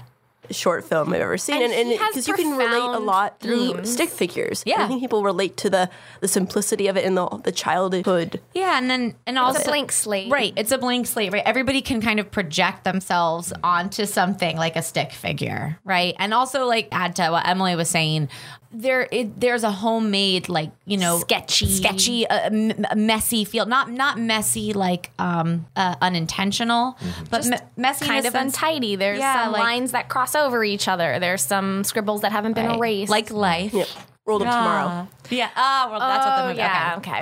Short 0.54 0.84
film 0.86 1.14
I've 1.14 1.22
ever 1.22 1.38
seen, 1.38 1.62
And 1.62 1.74
and 1.74 1.88
he 1.88 1.96
has 1.96 2.10
because 2.14 2.28
you 2.28 2.34
can 2.36 2.58
relate 2.58 2.82
a 2.96 3.00
lot 3.00 3.40
through 3.40 3.74
themes. 3.74 3.92
stick 3.94 4.10
figures. 4.10 4.64
Yeah. 4.66 4.84
I 4.84 4.88
think 4.88 5.02
people 5.02 5.24
relate 5.24 5.58
to 5.58 5.70
the 5.70 5.90
the 6.22 6.28
simplicity 6.28 6.88
of 6.88 6.98
it 6.98 7.06
and 7.06 7.16
the 7.18 7.28
the 7.44 7.52
childhood. 7.52 8.42
Yeah, 8.54 8.78
and 8.78 8.90
then 8.90 9.16
and 9.26 9.38
also 9.40 9.60
It's 9.60 9.68
a 9.68 9.72
blank 9.72 9.92
slate. 9.92 10.32
Right, 10.32 10.54
it's 10.56 10.72
a 10.72 10.78
blank 10.78 11.08
slate, 11.08 11.32
right? 11.34 11.44
Everybody 11.46 11.82
can 11.82 12.02
kind 12.02 12.20
of 12.20 12.30
project 12.32 12.84
themselves 12.84 13.54
onto 13.64 14.06
something 14.06 14.58
like 14.58 14.76
a 14.76 14.82
stick 14.82 15.12
figure, 15.12 15.80
right? 15.84 16.16
And 16.20 16.34
also 16.34 16.66
like 16.66 16.88
add 16.92 17.16
to 17.18 17.30
what 17.30 17.48
Emily 17.48 17.76
was 17.76 17.90
saying, 17.90 18.30
there 18.72 19.08
it, 19.12 19.40
there's 19.40 19.64
a 19.64 19.72
homemade 19.72 20.50
like, 20.50 20.72
you 20.86 20.98
know, 20.98 21.20
Sketchy. 21.20 21.68
sketchy 21.68 22.28
uh, 22.28 22.50
m- 22.52 22.86
messy 22.96 23.46
feel. 23.46 23.66
Not 23.66 23.90
not 23.90 24.20
messy 24.20 24.74
like 24.74 25.12
um 25.18 25.66
uh, 25.78 25.96
unintentional, 26.02 26.98
but 27.30 27.46
me- 27.46 27.58
messy 27.78 28.06
Kind 28.06 28.26
of 28.26 28.34
sense- 28.34 28.56
untidy. 28.56 28.96
There's 28.98 29.20
Yeah, 29.20 29.44
some 29.46 29.54
like- 29.54 29.64
lines 29.64 29.92
that 29.94 30.10
cross 30.10 30.35
over 30.36 30.64
each 30.64 30.88
other. 30.88 31.20
There's 31.20 31.44
some 31.44 31.84
scribbles 31.84 32.22
that 32.22 32.32
haven't 32.32 32.54
been 32.54 32.68
right? 32.68 32.78
erased. 32.78 33.10
like 33.12 33.32
life. 33.32 33.74
Yep. 33.74 33.88
World 34.26 34.42
of 34.42 34.48
Tomorrow. 34.48 34.88
Ah. 34.88 35.08
Yeah. 35.30 35.50
Ah, 35.56 35.88
well, 35.92 36.00
that's 36.00 36.26
what 36.26 36.36
the 36.36 36.44
oh 36.44 36.48
movie. 36.48 36.58
yeah, 36.58 36.96
okay. 36.98 37.20
okay. 37.20 37.22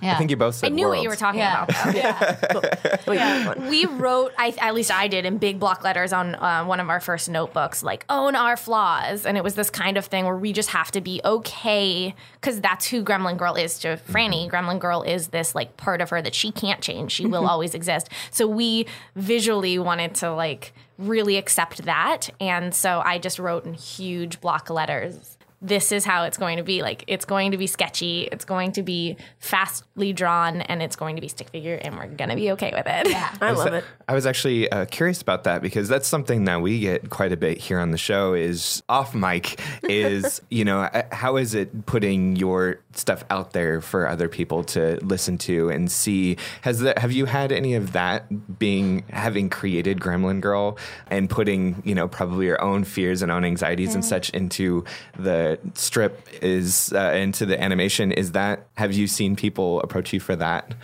Close. 0.00 0.14
I 0.14 0.18
think 0.18 0.30
you 0.30 0.36
both 0.36 0.54
said 0.54 0.68
it. 0.68 0.72
I 0.72 0.74
knew 0.74 0.88
what 0.88 1.02
you 1.02 1.08
were 1.08 1.16
talking 1.16 1.40
Yeah. 1.40 1.64
about. 1.64 3.04
Though. 3.06 3.54
we 3.70 3.86
wrote, 3.86 4.32
I, 4.38 4.54
at 4.60 4.74
least 4.74 4.90
I 4.90 5.08
did, 5.08 5.24
in 5.24 5.38
big 5.38 5.58
block 5.58 5.84
letters 5.84 6.12
on 6.12 6.34
uh, 6.34 6.64
one 6.64 6.80
of 6.80 6.88
our 6.90 7.00
first 7.00 7.28
notebooks, 7.28 7.82
like 7.82 8.04
own 8.08 8.34
our 8.34 8.56
flaws, 8.56 9.24
and 9.26 9.36
it 9.36 9.44
was 9.44 9.54
this 9.54 9.70
kind 9.70 9.96
of 9.96 10.06
thing 10.06 10.24
where 10.24 10.36
we 10.36 10.52
just 10.52 10.70
have 10.70 10.90
to 10.92 11.00
be 11.00 11.20
okay 11.24 12.14
because 12.40 12.60
that's 12.60 12.86
who 12.86 13.02
Gremlin 13.04 13.36
Girl 13.36 13.54
is 13.54 13.78
to 13.80 13.98
Franny. 14.08 14.50
Gremlin 14.50 14.78
Girl 14.78 15.02
is 15.02 15.28
this 15.28 15.54
like 15.54 15.76
part 15.76 16.00
of 16.00 16.10
her 16.10 16.20
that 16.22 16.34
she 16.34 16.50
can't 16.52 16.80
change; 16.80 17.12
she 17.12 17.26
will 17.26 17.46
always 17.46 17.74
exist. 17.74 18.08
So 18.30 18.46
we 18.46 18.86
visually 19.14 19.78
wanted 19.78 20.14
to 20.16 20.32
like 20.32 20.72
really 20.98 21.36
accept 21.36 21.84
that, 21.84 22.30
and 22.40 22.74
so 22.74 23.02
I 23.04 23.18
just 23.18 23.38
wrote 23.38 23.64
in 23.66 23.74
huge 23.74 24.40
block 24.40 24.70
letters 24.70 25.35
this 25.62 25.90
is 25.90 26.04
how 26.04 26.24
it's 26.24 26.36
going 26.36 26.58
to 26.58 26.62
be. 26.62 26.82
Like 26.82 27.04
it's 27.06 27.24
going 27.24 27.52
to 27.52 27.58
be 27.58 27.66
sketchy, 27.66 28.28
it's 28.30 28.44
going 28.44 28.72
to 28.72 28.82
be 28.82 29.16
fastly 29.38 30.12
drawn, 30.12 30.60
and 30.62 30.82
it's 30.82 30.96
going 30.96 31.16
to 31.16 31.22
be 31.22 31.28
stick 31.28 31.48
figure, 31.48 31.76
and 31.76 31.96
we're 31.96 32.06
gonna 32.06 32.36
be 32.36 32.50
okay 32.52 32.72
with 32.74 32.86
it. 32.86 33.08
Yeah. 33.08 33.34
I 33.40 33.52
love 33.52 33.72
it. 33.72 33.84
I 34.08 34.14
was 34.14 34.26
actually 34.26 34.70
uh, 34.70 34.84
curious 34.86 35.22
about 35.22 35.44
that 35.44 35.62
because 35.62 35.88
that's 35.88 36.06
something 36.08 36.44
that 36.44 36.60
we 36.60 36.80
get 36.80 37.10
quite 37.10 37.32
a 37.32 37.36
bit 37.36 37.58
here 37.58 37.78
on 37.78 37.90
the 37.90 37.98
show. 37.98 38.34
Is 38.34 38.82
off 38.88 39.14
mic 39.14 39.60
is 39.82 40.42
you 40.50 40.64
know 40.64 40.82
uh, 40.82 41.02
how 41.12 41.36
is 41.36 41.54
it 41.54 41.86
putting 41.86 42.36
your 42.36 42.80
stuff 42.92 43.24
out 43.30 43.52
there 43.52 43.80
for 43.80 44.08
other 44.08 44.28
people 44.28 44.64
to 44.64 44.98
listen 45.02 45.38
to 45.38 45.70
and 45.70 45.90
see? 45.90 46.36
Has 46.62 46.80
that 46.80 46.98
have 46.98 47.12
you 47.12 47.26
had 47.26 47.52
any 47.52 47.74
of 47.74 47.92
that 47.92 48.58
being 48.58 49.04
having 49.10 49.48
created 49.48 50.00
Gremlin 50.00 50.40
Girl 50.40 50.78
and 51.08 51.30
putting 51.30 51.82
you 51.84 51.94
know 51.94 52.08
probably 52.08 52.46
your 52.46 52.60
own 52.62 52.84
fears 52.84 53.22
and 53.22 53.32
own 53.32 53.44
anxieties 53.44 53.94
and 53.94 54.04
such 54.04 54.30
into 54.30 54.84
the 55.18 55.45
strip 55.74 56.26
is 56.42 56.92
uh, 56.92 57.12
into 57.14 57.46
the 57.46 57.60
animation? 57.62 58.12
Is 58.12 58.32
that 58.32 58.66
have 58.74 58.92
you 58.92 59.06
seen 59.06 59.36
people 59.36 59.80
approach 59.82 60.12
you 60.12 60.20
for 60.20 60.36
that? 60.36 60.74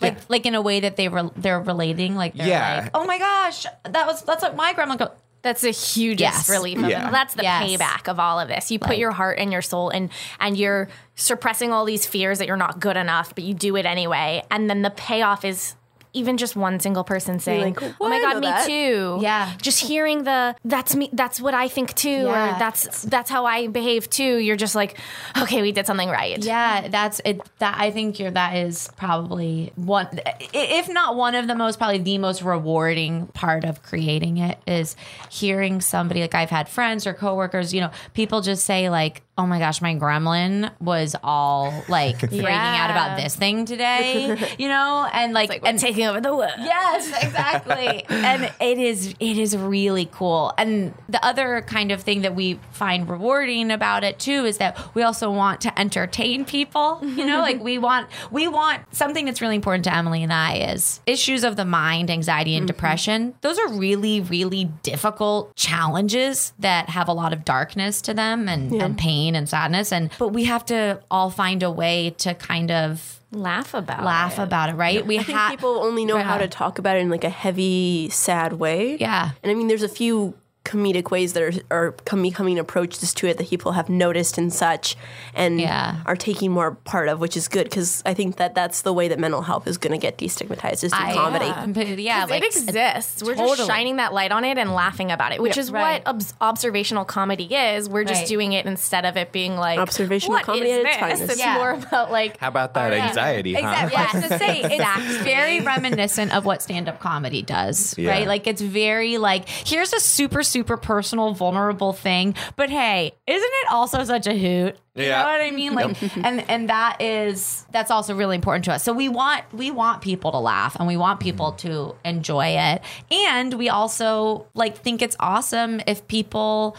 Like 0.00 0.18
like 0.28 0.46
in 0.46 0.54
a 0.54 0.62
way 0.62 0.80
that 0.80 0.96
they 0.96 1.08
re- 1.08 1.30
they're 1.36 1.60
relating 1.60 2.16
like 2.16 2.34
they're 2.34 2.48
Yeah. 2.48 2.80
like, 2.84 2.90
"Oh 2.94 3.04
my 3.04 3.18
gosh, 3.18 3.66
that 3.84 4.06
was 4.06 4.22
that's 4.22 4.42
what 4.42 4.56
my 4.56 4.72
grandma 4.72 4.96
go 4.96 5.10
That's 5.42 5.62
the 5.62 5.70
hugest 5.72 6.20
Yes. 6.20 6.48
relief. 6.48 6.78
Of 6.78 6.88
Yeah. 6.88 7.10
That's 7.10 7.34
the 7.34 7.42
Yes. 7.42 7.64
payback 7.64 8.08
of 8.08 8.20
all 8.20 8.38
of 8.38 8.46
this. 8.48 8.70
You 8.70 8.78
put 8.78 8.90
Like- 8.90 8.98
your 8.98 9.10
heart 9.10 9.38
and 9.40 9.50
your 9.52 9.62
soul 9.62 9.90
and 9.90 10.08
and 10.38 10.56
you're 10.56 10.88
suppressing 11.16 11.72
all 11.72 11.84
these 11.84 12.06
fears 12.06 12.38
that 12.38 12.46
you're 12.46 12.56
not 12.56 12.78
good 12.80 12.96
enough, 12.96 13.34
but 13.34 13.42
you 13.44 13.52
do 13.54 13.74
it 13.76 13.84
anyway. 13.86 14.42
And 14.52 14.70
then 14.70 14.82
the 14.82 14.90
payoff 14.90 15.44
is 15.44 15.74
even 16.14 16.36
just 16.36 16.56
one 16.56 16.78
single 16.80 17.04
person 17.04 17.38
saying, 17.40 17.74
like, 17.74 17.82
"Oh 18.00 18.08
my 18.08 18.20
god, 18.20 18.34
me 18.40 18.46
that." 18.46 18.66
too." 18.66 19.18
Yeah. 19.20 19.52
Just 19.60 19.80
hearing 19.82 20.24
the 20.24 20.54
"That's 20.64 20.94
me. 20.94 21.08
That's 21.12 21.40
what 21.40 21.54
I 21.54 21.68
think 21.68 21.94
too," 21.94 22.08
Yeah. 22.10 22.56
or 22.56 22.58
"That's 22.58 23.02
that's 23.02 23.30
how 23.30 23.44
I 23.46 23.66
behave 23.68 24.08
too." 24.10 24.36
You're 24.38 24.56
just 24.56 24.74
like, 24.74 24.98
"Okay, 25.40 25.62
we 25.62 25.72
did 25.72 25.86
something 25.86 26.08
right." 26.08 26.42
Yeah, 26.42 26.88
that's 26.88 27.20
it. 27.24 27.40
That 27.58 27.76
I 27.78 27.90
think 27.90 28.18
you're, 28.18 28.30
that 28.30 28.56
is 28.56 28.90
probably 28.96 29.72
one, 29.76 30.08
if 30.52 30.88
not 30.88 31.16
one 31.16 31.34
of 31.34 31.46
the 31.46 31.54
most, 31.54 31.78
probably 31.78 31.98
the 31.98 32.18
most 32.18 32.42
rewarding 32.42 33.26
part 33.28 33.64
of 33.64 33.82
creating 33.82 34.38
it 34.38 34.58
is 34.66 34.96
hearing 35.30 35.80
somebody 35.80 36.20
like 36.20 36.34
I've 36.34 36.50
had 36.50 36.68
friends 36.68 37.06
or 37.06 37.14
coworkers, 37.14 37.72
you 37.72 37.80
know, 37.80 37.90
people 38.14 38.40
just 38.40 38.64
say 38.64 38.90
like, 38.90 39.22
"Oh 39.38 39.46
my 39.46 39.58
gosh, 39.58 39.80
my 39.80 39.94
gremlin 39.94 40.70
was 40.80 41.16
all 41.22 41.72
like 41.88 42.18
freaking 42.20 42.50
out 42.50 42.90
about 42.90 43.16
this 43.16 43.34
thing 43.34 43.64
today," 43.64 44.36
you 44.58 44.68
know, 44.68 45.08
and 45.12 45.32
like, 45.32 45.48
Like 45.48 45.62
and 45.64 45.78
taking 45.78 46.06
over 46.06 46.20
the 46.20 46.34
world. 46.34 46.52
Yes, 46.58 47.08
exactly. 47.22 48.04
and 48.08 48.52
it 48.60 48.78
is 48.78 49.14
it 49.18 49.38
is 49.38 49.56
really 49.56 50.08
cool. 50.12 50.52
And 50.58 50.94
the 51.08 51.24
other 51.24 51.62
kind 51.62 51.92
of 51.92 52.02
thing 52.02 52.22
that 52.22 52.34
we 52.34 52.60
find 52.72 53.08
rewarding 53.08 53.70
about 53.70 54.04
it 54.04 54.18
too 54.18 54.44
is 54.44 54.58
that 54.58 54.94
we 54.94 55.02
also 55.02 55.30
want 55.30 55.60
to 55.62 55.78
entertain 55.80 56.44
people. 56.44 57.00
You 57.02 57.26
know, 57.26 57.40
like 57.40 57.62
we 57.62 57.78
want 57.78 58.08
we 58.30 58.48
want 58.48 58.82
something 58.94 59.24
that's 59.24 59.40
really 59.40 59.56
important 59.56 59.84
to 59.84 59.94
Emily 59.94 60.22
and 60.22 60.32
I 60.32 60.56
is 60.56 61.00
issues 61.06 61.44
of 61.44 61.56
the 61.56 61.64
mind, 61.64 62.10
anxiety 62.10 62.54
and 62.54 62.62
mm-hmm. 62.62 62.66
depression. 62.66 63.34
Those 63.40 63.58
are 63.58 63.68
really 63.68 64.20
really 64.20 64.64
difficult 64.82 65.54
challenges 65.56 66.52
that 66.58 66.90
have 66.90 67.08
a 67.08 67.12
lot 67.12 67.32
of 67.32 67.44
darkness 67.44 68.02
to 68.02 68.14
them 68.14 68.48
and, 68.48 68.72
and 68.72 68.98
pain 68.98 69.21
and 69.28 69.48
sadness 69.48 69.92
and 69.92 70.10
but 70.18 70.28
we 70.28 70.44
have 70.44 70.64
to 70.64 71.00
all 71.10 71.30
find 71.30 71.62
a 71.62 71.70
way 71.70 72.10
to 72.18 72.34
kind 72.34 72.70
of 72.70 73.18
Laugh 73.34 73.72
about 73.72 74.04
laugh 74.04 74.38
it. 74.38 74.42
about 74.42 74.68
it, 74.68 74.74
right? 74.74 75.06
We 75.06 75.18
I 75.18 75.22
think 75.22 75.38
have 75.38 75.50
people 75.52 75.78
only 75.82 76.04
know 76.04 76.18
how 76.18 76.36
to 76.36 76.46
talk 76.46 76.78
about 76.78 76.96
it 76.98 77.00
in 77.00 77.08
like 77.08 77.24
a 77.24 77.30
heavy, 77.30 78.10
sad 78.10 78.52
way. 78.52 78.98
Yeah. 78.98 79.30
And 79.42 79.50
I 79.50 79.54
mean, 79.54 79.68
there's 79.68 79.82
a 79.82 79.88
few 79.88 80.34
comedic 80.64 81.10
ways 81.10 81.32
that 81.32 81.42
are, 81.42 81.52
are 81.70 81.92
com- 82.04 82.22
becoming 82.22 82.58
approaches 82.58 83.12
to 83.14 83.26
it 83.26 83.36
that 83.38 83.48
people 83.48 83.72
have 83.72 83.88
noticed 83.88 84.38
and 84.38 84.52
such 84.52 84.96
and 85.34 85.60
Yeah. 85.60 85.96
are 86.06 86.14
taking 86.14 86.52
more 86.52 86.72
part 86.84 87.08
of, 87.08 87.18
which 87.20 87.36
is 87.36 87.48
good 87.48 87.64
because 87.64 88.02
I 88.06 88.14
think 88.14 88.36
that 88.36 88.54
that's 88.54 88.82
the 88.82 88.92
way 88.92 89.08
that 89.08 89.18
mental 89.18 89.42
health 89.42 89.66
is 89.66 89.76
going 89.76 89.90
to 89.92 89.98
get 89.98 90.18
destigmatized 90.18 90.84
is 90.84 90.92
through 90.94 91.04
I- 91.04 91.14
comedy. 91.14 91.46
Yeah, 91.46 91.62
completely. 91.62 92.02
Yeah, 92.04 92.20
'Cause 92.20 92.30
like 92.30 92.42
it 92.44 92.46
exists. 92.56 93.22
We're 93.24 93.34
totally. 93.34 93.56
just 93.56 93.68
shining 93.68 93.96
that 93.96 94.12
light 94.14 94.30
on 94.30 94.44
it 94.44 94.56
and 94.56 94.72
laughing 94.72 95.10
about 95.10 95.32
it, 95.32 95.42
which 95.42 95.56
Yeah. 95.56 95.62
is 95.62 95.70
Right. 95.72 96.04
what 96.04 96.14
obs- 96.14 96.34
observational 96.40 97.04
comedy 97.04 97.52
is. 97.52 97.88
We're 97.88 98.04
just 98.04 98.20
Right. 98.22 98.28
doing 98.28 98.52
it 98.52 98.64
instead 98.64 99.04
of 99.04 99.16
it 99.16 99.32
being 99.32 99.56
like 99.56 99.78
Observational 99.80 100.34
"What 100.34 100.44
comedy 100.44 100.70
is 100.70 100.84
at 100.84 100.90
its 100.90 100.96
finest. 100.98 101.22
It's 101.24 101.38
Yeah. 101.38 101.54
more 101.54 101.70
about 101.72 102.12
like 102.12 102.38
How 102.38 102.48
about 102.48 102.74
that 102.74 102.92
uh, 102.92 102.96
anxiety? 102.96 103.54
Huh? 103.54 103.58
Exactly. 103.60 103.92
Yeah, 103.92 104.08
I 104.12 104.20
to 104.28 104.38
say 104.38 104.60
it's 104.76 105.16
very 105.24 105.60
reminiscent 105.60 106.32
of 106.34 106.44
what 106.44 106.62
stand-up 106.62 107.00
comedy 107.00 107.42
does, 107.42 107.94
Yeah. 107.98 108.10
right? 108.12 108.28
Like 108.28 108.46
it's 108.46 108.62
very 108.62 109.18
like 109.18 109.48
here's 109.48 109.92
a 109.92 109.98
super 110.00 110.42
super 110.52 110.76
personal, 110.76 111.32
vulnerable 111.34 111.92
thing, 111.92 112.34
but 112.56 112.70
hey, 112.70 113.12
isn't 113.26 113.50
it 113.62 113.72
also 113.72 114.04
such 114.04 114.26
a 114.26 114.32
hoot? 114.36 114.76
You 114.94 115.04
Yeah. 115.04 115.22
know 115.22 115.28
what 115.28 115.40
I 115.40 115.50
mean? 115.50 115.74
Like, 115.74 115.96
and 116.16 116.48
and 116.50 116.68
that 116.68 117.00
is 117.00 117.66
that's 117.72 117.90
also 117.90 118.14
really 118.14 118.36
important 118.36 118.64
to 118.66 118.72
us. 118.72 118.82
So 118.84 118.92
we 118.92 119.08
want 119.08 119.42
we 119.52 119.70
want 119.70 120.02
people 120.02 120.30
to 120.32 120.38
laugh 120.38 120.76
and 120.76 120.86
we 120.86 120.96
want 120.96 121.18
people 121.20 121.52
mm-hmm. 121.52 121.68
to 121.68 121.94
enjoy 122.04 122.48
it, 122.48 122.82
and 123.10 123.54
we 123.54 123.68
also 123.68 124.46
like 124.54 124.76
think 124.76 125.00
it's 125.02 125.16
awesome 125.18 125.80
if 125.86 126.06
people 126.08 126.76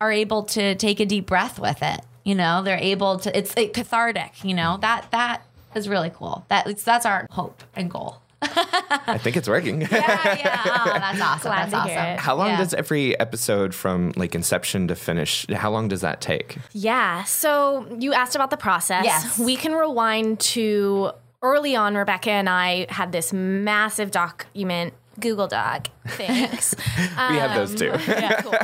are 0.00 0.12
able 0.12 0.44
to 0.44 0.74
take 0.76 1.00
a 1.00 1.06
deep 1.06 1.26
breath 1.26 1.58
with 1.58 1.82
it. 1.82 2.00
You 2.24 2.34
know, 2.34 2.62
they're 2.62 2.78
able 2.78 3.18
to. 3.20 3.36
It's 3.36 3.56
like 3.56 3.72
cathartic. 3.72 4.44
You 4.44 4.54
know 4.54 4.78
that 4.80 5.10
that 5.10 5.42
is 5.74 5.88
really 5.88 6.10
cool. 6.14 6.44
That 6.48 6.78
that's 6.78 7.06
our 7.06 7.26
hope 7.30 7.62
and 7.74 7.90
goal. 7.90 8.20
I 8.42 9.18
think 9.18 9.36
it's 9.36 9.48
working. 9.48 9.80
yeah, 9.82 9.88
yeah. 9.90 10.62
Oh, 10.66 10.84
that's 10.98 11.20
awesome. 11.22 11.48
Glad 11.50 11.58
that's 11.62 11.70
to 11.70 11.76
awesome. 11.78 11.90
hear 11.90 12.00
it. 12.14 12.20
How 12.20 12.34
long 12.34 12.48
Yeah. 12.48 12.58
does 12.58 12.74
every 12.74 13.18
episode 13.18 13.74
from 13.74 14.12
like 14.16 14.34
inception 14.34 14.88
to 14.88 14.94
finish? 14.94 15.46
How 15.48 15.70
long 15.70 15.88
does 15.88 16.02
that 16.02 16.20
take? 16.20 16.58
Yeah. 16.72 17.24
So 17.24 17.86
you 17.98 18.12
asked 18.12 18.34
about 18.36 18.50
the 18.50 18.56
process. 18.56 19.04
Yes. 19.04 19.38
We 19.38 19.56
can 19.56 19.72
rewind 19.72 20.40
to 20.40 21.12
early 21.42 21.76
on. 21.76 21.94
Rebecca 21.96 22.30
and 22.30 22.48
I 22.48 22.86
had 22.90 23.12
this 23.12 23.32
massive 23.32 24.10
document. 24.10 24.94
Google 25.20 25.46
Doc. 25.48 25.88
Thanks. 26.06 26.74
we 26.98 27.36
have 27.36 27.54
those 27.54 27.74
too. 27.74 27.92
yeah, 28.08 28.40
cool. 28.42 28.52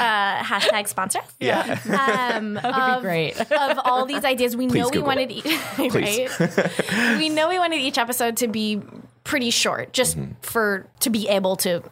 Uh, 0.00 0.42
hashtag 0.42 0.86
sponsor. 0.88 1.20
yeah. 1.40 1.78
Um, 1.86 2.54
That 2.62 2.96
would 2.96 3.00
be 3.00 3.02
great. 3.02 3.40
of 3.40 3.78
all 3.84 4.04
these 4.06 4.24
ideas, 4.24 4.56
we 4.56 4.66
know 4.66 4.84
we 4.86 4.90
Google. 4.90 5.06
wanted, 5.06 5.30
e- 5.30 5.42
right? 5.78 7.18
we 7.18 7.28
know 7.28 7.48
we 7.48 7.58
wanted 7.58 7.80
each 7.80 7.98
episode 7.98 8.36
to 8.38 8.48
be 8.48 8.80
pretty 9.24 9.50
short, 9.50 9.92
just 9.92 10.16
for 10.42 10.86
to 11.00 11.10
be 11.10 11.28
able 11.28 11.56
to 11.56 11.82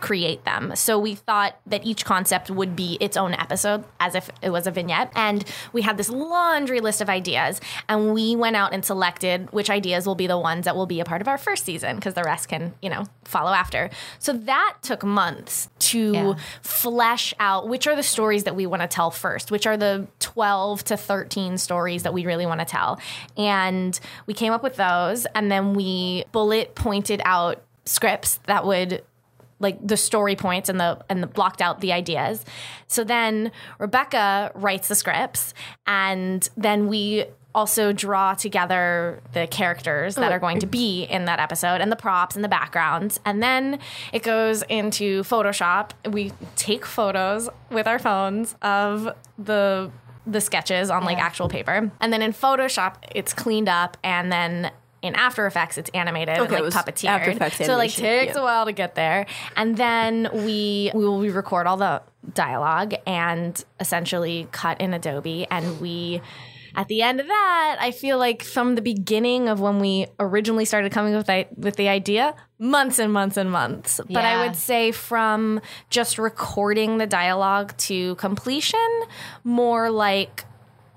create 0.00 0.44
them. 0.44 0.72
So 0.74 0.98
we 0.98 1.14
thought 1.14 1.56
that 1.66 1.84
each 1.86 2.04
concept 2.04 2.50
would 2.50 2.76
be 2.76 2.98
its 3.00 3.16
own 3.16 3.32
episode, 3.34 3.84
as 3.98 4.14
if 4.14 4.30
it 4.42 4.50
was 4.50 4.66
a 4.66 4.70
vignette. 4.70 5.10
And 5.14 5.44
we 5.72 5.82
had 5.82 5.96
this 5.96 6.08
laundry 6.10 6.80
list 6.80 7.00
of 7.00 7.08
ideas, 7.08 7.60
and 7.88 8.12
we 8.12 8.36
went 8.36 8.56
out 8.56 8.74
and 8.74 8.84
selected 8.84 9.50
which 9.52 9.70
ideas 9.70 10.06
will 10.06 10.14
be 10.14 10.26
the 10.26 10.38
ones 10.38 10.66
that 10.66 10.76
will 10.76 10.86
be 10.86 11.00
a 11.00 11.04
part 11.04 11.20
of 11.22 11.28
our 11.28 11.38
first 11.38 11.64
season, 11.64 11.96
because 11.96 12.14
the 12.14 12.22
rest 12.22 12.48
can, 12.48 12.74
you 12.82 12.90
know, 12.90 13.04
follow 13.24 13.52
after. 13.52 13.88
So 14.18 14.32
that 14.32 14.76
took 14.82 15.02
months 15.02 15.68
to 15.78 16.12
Yeah. 16.12 16.34
flesh 16.62 17.32
out 17.40 17.68
which 17.68 17.86
are 17.86 17.96
the 17.96 18.02
stories 18.02 18.44
that 18.44 18.54
we 18.54 18.66
want 18.66 18.82
to 18.82 18.88
tell 18.88 19.10
first, 19.10 19.50
which 19.50 19.66
are 19.66 19.76
the 19.76 20.06
12 20.20 20.84
to 20.84 20.96
13 20.96 21.58
stories 21.58 22.02
that 22.02 22.12
we 22.12 22.26
really 22.26 22.46
want 22.46 22.60
to 22.60 22.66
tell. 22.66 23.00
And 23.36 23.98
we 24.26 24.34
came 24.34 24.52
up 24.52 24.62
with 24.62 24.76
those, 24.76 25.26
and 25.34 25.50
then 25.50 25.74
we 25.74 26.24
bullet 26.32 26.74
pointed 26.74 27.22
out 27.24 27.62
scripts 27.84 28.40
that 28.46 28.66
would 28.66 29.02
like 29.58 29.78
the 29.86 29.96
story 29.96 30.36
points 30.36 30.68
and 30.68 30.78
the 30.78 30.98
and 31.08 31.22
the 31.22 31.26
blocked 31.26 31.62
out 31.62 31.80
the 31.80 31.92
ideas. 31.92 32.44
So 32.86 33.04
then 33.04 33.52
Rebecca 33.78 34.52
writes 34.54 34.88
the 34.88 34.94
scripts 34.94 35.54
and 35.86 36.48
then 36.56 36.88
we 36.88 37.26
also 37.54 37.90
draw 37.90 38.34
together 38.34 39.22
the 39.32 39.46
characters 39.46 40.16
that 40.16 40.30
are 40.30 40.36
oh. 40.36 40.40
going 40.40 40.60
to 40.60 40.66
be 40.66 41.04
in 41.04 41.24
that 41.24 41.40
episode 41.40 41.80
and 41.80 41.90
the 41.90 41.96
props 41.96 42.34
and 42.36 42.44
the 42.44 42.48
backgrounds. 42.48 43.18
And 43.24 43.42
then 43.42 43.78
it 44.12 44.22
goes 44.22 44.62
into 44.64 45.22
Photoshop. 45.22 45.92
We 46.06 46.32
take 46.54 46.84
photos 46.84 47.48
with 47.70 47.86
our 47.86 47.98
phones 47.98 48.54
of 48.60 49.08
the 49.38 49.90
the 50.28 50.40
sketches 50.40 50.90
on 50.90 51.04
like 51.04 51.18
Yeah. 51.18 51.24
actual 51.24 51.48
paper. 51.48 51.90
And 52.00 52.12
then 52.12 52.20
in 52.20 52.32
Photoshop 52.32 52.96
it's 53.14 53.32
cleaned 53.32 53.68
up 53.68 53.96
and 54.04 54.30
then 54.30 54.70
in 55.06 55.14
After 55.14 55.46
Effects, 55.46 55.78
it's 55.78 55.90
animated 55.94 56.36
and 56.36 56.46
Okay, 56.46 56.56
it 56.56 56.64
like 56.64 56.72
puppeteered. 56.72 57.08
After 57.08 57.30
Effects 57.30 57.58
so 57.58 57.74
it 57.74 57.76
like 57.76 57.90
takes 57.92 58.34
yeah. 58.34 58.40
a 58.40 58.42
while 58.42 58.66
to 58.66 58.72
get 58.72 58.94
there, 58.94 59.26
and 59.56 59.76
then 59.76 60.28
we 60.32 60.90
we 60.94 61.04
will 61.04 61.18
we 61.18 61.30
record 61.30 61.66
all 61.66 61.76
the 61.76 62.02
dialogue 62.34 62.94
and 63.06 63.64
essentially 63.80 64.48
cut 64.52 64.80
in 64.80 64.94
Adobe, 64.94 65.46
and 65.50 65.80
we. 65.80 66.20
At 66.78 66.88
the 66.88 67.00
end 67.00 67.20
of 67.20 67.26
that, 67.26 67.78
I 67.80 67.90
feel 67.90 68.18
like 68.18 68.42
from 68.42 68.74
the 68.74 68.82
beginning 68.82 69.48
of 69.48 69.60
when 69.60 69.78
we 69.78 70.08
originally 70.20 70.66
started 70.66 70.92
coming 70.92 71.16
with 71.16 71.24
the, 71.24 71.46
with 71.56 71.76
the 71.76 71.88
idea, 71.88 72.34
months 72.58 72.98
and 72.98 73.10
months 73.10 73.38
and 73.38 73.50
months. 73.50 73.98
But 74.10 74.26
I 74.26 74.46
would 74.46 74.56
say 74.56 74.92
from 74.92 75.62
just 75.88 76.18
recording 76.18 76.98
the 76.98 77.06
dialogue 77.06 77.74
to 77.78 78.14
completion, 78.16 79.02
more 79.42 79.90
like 79.90 80.44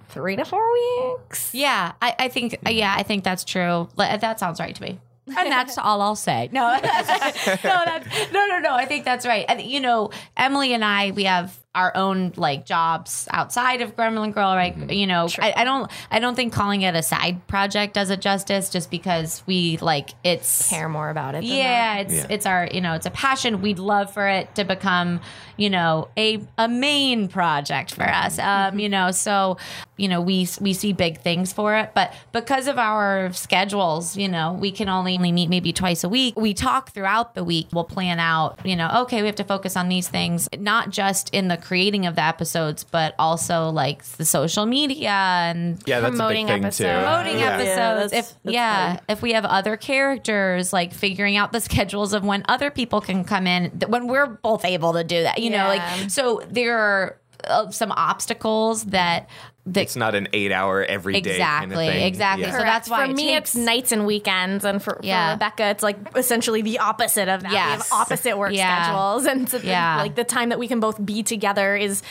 three 0.10 0.36
to 0.36 0.46
four 0.46 0.66
weeks. 0.74 1.54
Yeah, 1.54 1.94
I, 2.02 2.16
I 2.20 2.28
think 2.30 2.60
hmm. 2.60 2.68
yeah, 2.70 2.94
I 2.98 3.04
think 3.04 3.24
that's 3.24 3.44
true. 3.44 3.90
That 3.98 4.40
sounds 4.40 4.60
right 4.60 4.76
to 4.76 4.82
me. 4.82 5.00
And 5.38 5.52
that's 5.52 5.78
all 5.78 6.02
I'll 6.02 6.16
say. 6.16 6.50
No, 6.52 6.74
no, 6.76 6.80
that's, 6.82 8.32
no, 8.34 8.48
no, 8.48 8.60
no. 8.60 8.74
I 8.74 8.86
think 8.86 9.06
that's 9.06 9.26
right. 9.26 9.46
And 9.48 9.62
you 9.62 9.80
know, 9.80 10.10
Emily 10.36 10.74
and 10.74 10.84
I, 10.84 11.12
we 11.12 11.26
have 11.26 11.56
our 11.76 11.96
own 11.96 12.34
like 12.36 12.66
jobs 12.66 13.28
outside 13.32 13.82
of 13.82 13.96
Gremlin 13.96 14.34
Girl, 14.34 14.56
right? 14.56 14.76
Mm-hmm. 14.76 14.90
You 14.90 15.06
know, 15.06 15.28
I, 15.38 15.54
I 15.56 15.64
don't, 15.64 15.90
I 16.10 16.20
don't 16.20 16.34
think 16.34 16.52
calling 16.52 16.82
it 16.82 16.96
a 16.96 17.04
side 17.04 17.46
project 17.48 17.94
does 17.94 18.10
it 18.10 18.22
justice, 18.22 18.70
just 18.70 18.90
because 18.90 19.44
we 19.46 19.78
like 19.78 20.10
it's 20.24 20.68
Care 20.70 20.90
more 20.90 21.10
about 21.10 21.36
it. 21.36 21.42
than 21.42 21.56
yeah, 21.56 22.04
that. 22.04 22.12
it's 22.12 22.14
Yeah. 22.16 22.28
it's 22.30 22.46
our 22.46 22.68
you 22.72 22.82
know 22.82 22.94
it's 22.94 23.06
a 23.06 23.12
passion. 23.12 23.62
We'd 23.62 23.80
love 23.80 24.12
for 24.12 24.28
it 24.28 24.56
to 24.56 24.64
become 24.64 25.22
you 25.58 25.70
know 25.70 26.10
a 26.18 26.42
a 26.58 26.68
main 26.68 27.28
project 27.28 27.94
for 27.94 28.04
us. 28.04 28.38
Mm-hmm. 28.38 28.74
Um, 28.74 28.80
you 28.80 28.90
know, 28.90 29.12
so 29.12 29.58
you 30.00 30.08
know 30.08 30.22
we 30.22 30.48
we 30.62 30.74
see 30.74 30.94
big 30.94 31.20
things 31.22 31.52
for 31.54 31.76
it, 31.76 31.92
but 31.94 32.14
because 32.32 32.68
of 32.68 32.78
our 32.78 33.32
schedules, 33.34 34.16
you 34.18 34.28
know, 34.28 34.54
we 34.54 34.72
can 34.72 34.90
only 34.90 35.18
meet 35.18 35.50
maybe 35.50 35.74
twice 35.74 36.04
a 36.04 36.10
week. 36.10 36.36
We 36.40 36.54
talk 36.54 36.92
throughout 36.92 37.36
the 37.36 37.44
week. 37.44 37.68
We'll 37.74 37.84
plan 37.84 38.20
out. 38.20 38.60
You 38.64 38.76
know, 38.76 38.90
okay, 39.04 39.22
we 39.22 39.28
have 39.28 39.36
to 39.36 39.44
focus 39.44 39.76
on 39.76 39.90
these 39.90 40.08
things, 40.08 40.48
not 40.58 40.90
just 40.90 41.30
in 41.34 41.48
the 41.50 41.58
creating 41.58 42.06
of 42.06 42.16
the 42.16 42.24
episodes, 42.24 42.84
but 42.84 43.14
also 43.20 43.70
like 43.70 44.04
the 44.04 44.26
social 44.26 44.66
media 44.66 45.10
and 45.12 45.82
Yeah, 45.86 46.00
that's 46.00 46.12
Promoting 46.12 46.46
a 46.50 46.54
big 46.54 46.56
thing 46.56 46.66
episodes. 46.66 46.78
too. 46.90 47.04
promoting 47.04 47.40
yeah. 47.40 47.46
Yeah, 47.50 47.56
episodes. 47.56 48.12
that's- 48.12 48.30
if 48.32 48.44
that's 48.44 48.54
yeah, 48.54 48.94
fun. 48.96 49.04
if 49.10 49.22
we 49.22 49.34
have 49.34 49.46
other 49.46 49.78
characters, 49.78 50.74
like 50.74 50.94
figuring 50.94 51.38
out 51.38 51.52
the 51.52 51.60
schedules 51.70 52.14
of 52.14 52.24
when 52.24 52.44
other 52.48 52.72
people 52.72 53.02
can 53.02 53.24
come 53.24 53.48
in, 53.48 53.72
when 53.88 54.08
we're 54.08 54.28
both 54.28 54.66
able 54.66 54.94
to 54.94 55.04
do 55.04 55.24
that, 55.24 55.40
you 55.40 55.50
know, 55.50 55.68
like 55.68 56.10
so 56.10 56.42
there 56.50 56.78
are 56.78 57.18
uh, 57.46 57.70
some 57.72 57.92
obstacles 57.94 58.84
that 58.86 59.30
that 59.66 59.82
It's 59.82 59.96
not 59.96 60.16
an 60.16 60.28
eight 60.34 60.52
hour 60.52 60.84
every 60.84 61.22
day 61.22 61.38
kind 61.38 61.66
of 61.66 61.72
Exactly, 61.78 61.88
thing. 61.88 62.08
exactly. 62.08 62.46
Yeah. 62.48 62.52
So 62.58 62.64
that's 62.64 62.90
why 62.90 63.06
for 63.06 63.12
it 63.12 63.16
me 63.16 63.28
takes- 63.34 63.50
it's 63.50 63.56
nights 63.56 63.92
and 63.92 64.06
weekends, 64.06 64.66
and 64.66 64.82
for, 64.82 65.00
Yeah. 65.04 65.28
for 65.28 65.34
Rebecca 65.34 65.66
it's 65.68 65.84
like 65.84 65.98
essentially 66.16 66.62
the 66.62 66.80
opposite 66.80 67.28
of 67.30 67.42
that. 67.44 67.52
We 67.52 67.58
have 67.58 67.88
opposite 67.92 68.38
work 68.38 68.54
Yeah. 68.54 68.84
schedules, 68.84 69.26
and 69.26 69.50
so 69.50 69.60
the- 69.60 69.68
Yeah. 69.68 69.98
like 69.98 70.16
the 70.16 70.24
time 70.24 70.50
that 70.50 70.60
we 70.60 70.68
can 70.68 70.80
both 70.80 71.04
be 71.06 71.24
together 71.24 71.76
is. 71.76 72.02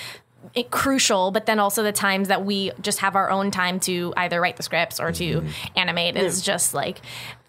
It, 0.55 0.71
crucial, 0.71 1.31
but 1.33 1.47
then 1.47 1.59
also 1.59 1.83
the 1.83 1.93
times 1.93 2.29
that 2.29 2.45
we 2.45 2.71
just 2.81 3.01
have 3.01 3.17
our 3.17 3.29
own 3.29 3.51
time 3.51 3.81
to 3.81 4.15
either 4.17 4.41
write 4.41 4.57
the 4.57 4.63
scripts 4.63 4.99
or 5.01 5.11
to 5.13 5.41
Mm-hmm. 5.41 5.49
animate 5.77 6.17
is 6.17 6.41
just 6.41 6.73
like 6.73 7.01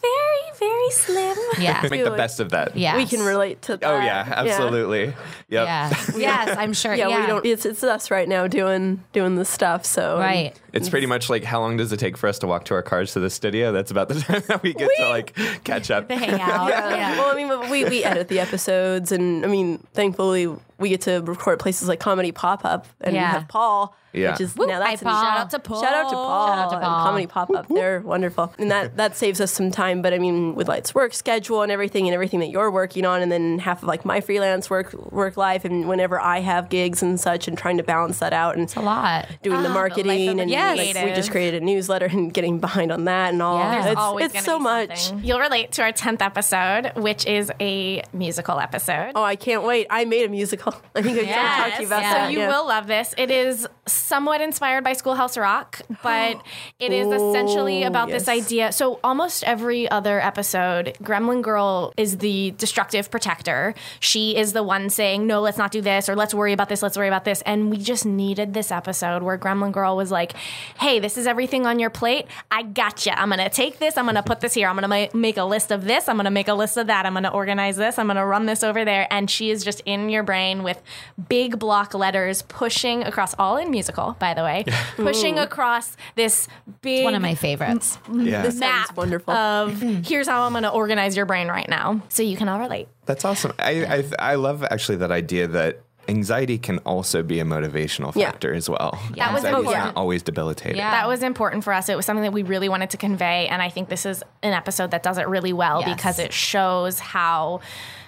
very, 0.02 0.58
very 0.58 0.90
slim. 0.92 1.38
yeah, 1.60 1.88
Make 1.90 2.04
the 2.04 2.12
best 2.12 2.40
of 2.40 2.52
that. 2.52 2.76
yeah, 2.76 2.98
We 2.98 3.06
can 3.06 3.22
relate 3.22 3.62
to 3.64 3.74
oh, 3.74 3.78
that. 3.78 3.90
Oh 3.90 4.00
yeah, 4.04 4.34
absolutely. 4.36 5.06
Yep. 5.08 5.16
Yeah, 5.50 5.90
yes, 6.18 6.58
I'm 6.58 6.74
sure. 6.74 6.94
Yeah, 6.94 7.08
Yeah, 7.08 7.22
we 7.22 7.28
don't. 7.28 7.46
It's 7.46 7.66
it's 7.66 7.84
us 7.84 8.12
right 8.12 8.28
now 8.28 8.48
doing 8.48 9.04
doing 9.14 9.36
the 9.36 9.46
stuff. 9.46 9.86
So 9.86 10.18
right. 10.20 10.54
It's 10.72 10.90
pretty 10.90 11.08
much 11.08 11.30
like 11.30 11.44
how 11.44 11.60
long 11.60 11.78
does 11.78 11.92
it 11.92 11.98
take 11.98 12.16
for 12.18 12.28
us 12.28 12.40
to 12.40 12.48
walk 12.48 12.66
to 12.66 12.74
our 12.76 12.84
cars 12.84 13.14
to 13.14 13.20
the 13.20 13.30
studio? 13.30 13.72
That's 13.72 13.92
about 13.92 14.10
the 14.10 14.20
time 14.22 14.44
that 14.48 14.62
we 14.62 14.74
get 14.74 14.90
to 14.98 15.10
like 15.10 15.36
catch 15.64 15.90
up. 15.92 16.08
To 16.10 16.16
hang 16.16 16.40
out. 16.40 16.70
Yeah. 16.70 16.90
yeah. 16.96 17.18
Well, 17.18 17.32
I 17.32 17.36
mean, 17.36 17.70
we, 17.72 17.86
we 17.86 18.04
edit 18.04 18.28
the 18.28 18.40
episodes, 18.40 19.12
and 19.12 19.44
I 19.44 19.48
mean, 19.48 19.80
thankfully, 19.94 20.48
we 20.78 20.90
get 20.90 21.02
to 21.02 21.22
record 21.22 21.60
places 21.60 21.88
like 21.88 22.00
Comedy 22.00 22.32
Pop 22.32 22.64
Up, 22.66 22.86
and 23.02 23.16
Yeah. 23.16 23.32
we 23.32 23.40
have 23.40 23.48
Paul, 23.48 23.96
Yeah. 24.14 24.32
which 24.32 24.42
is 24.42 24.56
Woo, 24.56 24.66
now 24.68 24.80
that's 24.80 25.02
an- 25.02 25.08
Paul. 25.08 25.22
Shout 25.24 25.38
out 25.38 25.50
to 25.52 25.60
Paul. 25.60 25.82
Shout 25.84 25.94
out 25.94 26.10
to 26.10 26.16
Paul. 26.16 26.48
Shout 26.48 26.58
out 26.60 26.70
to 26.70 26.76
and 26.78 26.84
Paul. 26.86 27.06
Comedy 27.06 27.28
Pop 27.28 27.50
Up. 27.52 27.68
They're 27.68 28.00
wonderful. 28.02 28.54
And 28.58 28.72
that, 28.72 28.98
that 28.98 29.16
saves 29.16 29.40
us 29.42 29.52
some 29.52 29.72
time. 29.72 30.02
But 30.02 30.14
I 30.14 30.18
mean, 30.20 30.56
with 30.56 30.68
Light's 30.68 30.96
work 30.96 31.14
schedule 31.14 31.62
and 31.62 31.72
everything 31.72 32.08
and 32.08 32.14
everything 32.14 32.40
that 32.40 32.50
you're 32.50 32.72
working 32.72 33.06
on, 33.06 33.22
and 33.22 33.32
then 33.32 33.60
half 33.60 33.82
of 33.84 33.88
like 33.88 34.06
my 34.06 34.22
freelance 34.22 34.70
work 34.70 34.94
work 35.12 35.38
life, 35.38 35.66
and 35.66 35.88
whenever 35.88 36.20
I 36.20 36.40
have 36.40 36.70
gigs 36.70 37.02
and 37.04 37.20
such, 37.20 37.48
and 37.48 37.58
trying 37.58 37.78
to 37.78 37.84
balance 37.84 38.20
that 38.20 38.34
out 38.34 38.56
and 38.56 38.64
it's 38.64 38.76
a 38.76 38.82
lot. 38.82 39.28
doing 39.44 39.58
the 39.62 39.66
Ah, 39.66 39.68
the 39.70 39.74
marketing 39.74 40.40
a 40.40 40.42
and 40.42 40.50
Yes. 40.50 40.96
like, 40.96 41.06
we 41.06 41.14
just 41.14 41.32
created 41.32 41.62
a 41.62 41.66
newsletter 41.66 42.06
and 42.06 42.34
getting 42.34 42.60
behind 42.60 42.92
on 42.92 43.06
that 43.06 43.34
and 43.34 43.42
all. 43.42 43.58
Yeah. 43.60 43.94
There's 43.94 44.26
It's, 44.26 44.36
it's 44.36 44.46
so 44.46 44.58
much. 44.60 45.12
You'll 45.22 45.40
relate 45.40 45.72
to 45.74 45.84
our 45.84 45.92
tenth 45.92 46.22
episode, 46.22 46.92
which 46.96 47.26
is 47.26 47.52
a 47.60 48.02
musical 48.14 48.60
episode. 48.60 49.12
Oh, 49.16 49.24
I 49.24 49.36
can't 49.36 49.64
wait. 49.64 49.88
I 49.90 50.06
made 50.06 50.26
a 50.26 50.30
musical. 50.30 50.74
I 50.96 51.02
think 51.02 51.18
I 51.18 51.22
Yes. 51.22 51.58
talked 51.64 51.76
to 51.78 51.82
you 51.84 51.88
about 51.88 52.02
Yeah. 52.02 52.14
that. 52.14 52.26
So 52.26 52.32
you 52.32 52.40
yeah. 52.40 52.48
will 52.50 52.68
love 52.68 52.88
this. 52.88 53.14
It 53.18 53.30
is 53.32 53.68
somewhat 53.92 54.42
inspired 54.42 54.84
by 54.84 54.94
Schoolhouse 54.94 55.38
Rock, 55.38 55.82
but 56.04 56.42
it 56.80 56.92
is 56.92 57.08
essentially 57.08 57.84
about 57.84 58.10
this 58.10 58.28
idea. 58.28 58.72
So 58.72 59.00
almost 59.04 59.44
every 59.44 59.90
other 59.90 60.20
episode, 60.20 60.98
Gremlin 61.02 61.42
Girl 61.42 61.94
is 61.98 62.18
the 62.18 62.52
destructive 62.58 63.12
protector. 63.12 63.74
She 64.00 64.36
is 64.36 64.54
the 64.54 64.64
one 64.64 64.90
saying, 64.90 65.28
"No, 65.28 65.42
let's 65.42 65.58
not 65.58 65.72
do 65.72 65.82
this," 65.82 66.10
or 66.10 66.16
"Let's 66.16 66.34
worry 66.34 66.54
about 66.54 66.70
this. 66.70 66.82
Let's 66.82 66.98
worry 66.98 67.08
about 67.08 67.26
this." 67.26 67.42
And 67.44 67.70
we 67.70 67.78
just 67.78 68.06
needed 68.06 68.54
this 68.54 68.72
episode 68.72 69.24
where 69.24 69.38
Gremlin 69.38 69.72
Girl 69.72 69.96
was 69.96 70.12
like, 70.12 70.34
"Hey, 70.80 71.00
this 71.00 71.18
is 71.18 71.28
everything 71.28 71.66
on 71.66 71.80
your 71.80 71.90
plate. 71.90 72.26
I 72.52 72.64
gotcha. 72.64 73.20
I'm 73.20 73.30
gonna 73.30 73.50
take 73.50 73.80
this. 73.80 73.98
I'm 73.98 74.06
gonna 74.06 74.24
put 74.24 74.42
this 74.42 74.54
here. 74.54 74.68
I'm 74.68 74.76
gonna 74.76 75.10
make 75.14 75.38
a 75.38 75.44
list 75.44 75.72
of 75.72 75.86
this. 75.86 76.08
I'm 76.08 76.18
gonna 76.18 76.32
make 76.32 76.48
a 76.48 76.54
list 76.54 76.78
of 76.78 76.88
that. 76.88 77.06
I'm 77.06 77.14
gonna 77.14 77.30
organize 77.30 77.76
this. 77.76 77.98
I'm 77.98 78.08
gonna 78.08 78.26
run 78.26 78.46
this 78.46 78.64
over 78.64 78.86
there." 78.86 79.08
And 79.12 79.30
she 79.30 79.50
is 79.50 79.64
just 79.64 79.82
in 79.86 80.10
your 80.10 80.24
brain 80.24 80.64
with 80.64 80.82
big 81.28 81.60
block 81.60 81.94
letters 81.94 82.42
pushing 82.44 83.04
across, 83.04 83.34
all 83.40 83.58
in 83.58 83.72
musical, 83.80 84.16
by 84.20 84.34
the 84.34 84.44
way, 84.44 84.66
pushing 84.98 85.40
across 85.40 85.96
this 86.16 86.48
big 86.82 87.04
One 87.06 87.16
of 87.16 87.22
my 87.22 87.36
favorites. 87.36 87.98
Yeah. 88.12 88.42
This 88.44 88.60
sounds 88.60 88.90
map 88.90 88.98
wonderful. 88.98 89.34
of 89.34 89.80
here's 90.06 90.28
how 90.28 90.44
I'm 90.44 90.52
going 90.52 90.64
to 90.64 90.70
organize 90.72 91.16
your 91.16 91.26
brain 91.26 91.48
right 91.48 91.68
now, 91.70 92.02
so 92.10 92.22
you 92.24 92.36
can 92.36 92.50
all 92.50 92.60
relate. 92.60 92.88
That's 93.06 93.24
awesome. 93.26 93.54
I, 93.58 94.04
I 94.20 94.32
I 94.34 94.36
love 94.36 94.64
actually 94.64 94.98
that 94.98 95.12
idea 95.12 95.48
that 95.48 95.82
anxiety 96.10 96.58
can 96.58 96.80
also 96.80 97.22
be 97.24 97.40
a 97.40 97.44
motivational 97.46 98.14
Yeah. 98.16 98.32
factor 98.32 98.54
as 98.54 98.68
well. 98.70 99.00
That 99.16 99.32
was 99.32 99.46
Anxiety 99.46 99.48
is 99.48 99.60
important. 99.60 99.86
not 99.86 99.98
always 99.98 100.24
debilitating. 100.24 100.78
Yeah. 100.78 100.92
That 100.92 101.08
was 101.08 101.22
important 101.24 101.64
for 101.64 101.72
us. 101.72 101.88
It 101.88 101.96
was 101.96 102.06
something 102.06 102.24
that 102.24 102.34
we 102.34 102.44
really 102.44 102.68
wanted 102.68 102.90
to 102.92 102.98
convey. 102.98 103.48
And 103.48 103.62
I 103.62 103.70
think 103.70 103.90
this 103.90 104.06
is 104.06 104.24
an 104.42 104.54
episode 104.54 104.90
that 104.92 105.04
does 105.04 105.18
it 105.20 105.28
really 105.28 105.54
well 105.54 105.82
Yes. 105.82 105.96
because 105.96 106.18
it 106.20 106.34
shows 106.34 107.00
how 107.00 107.62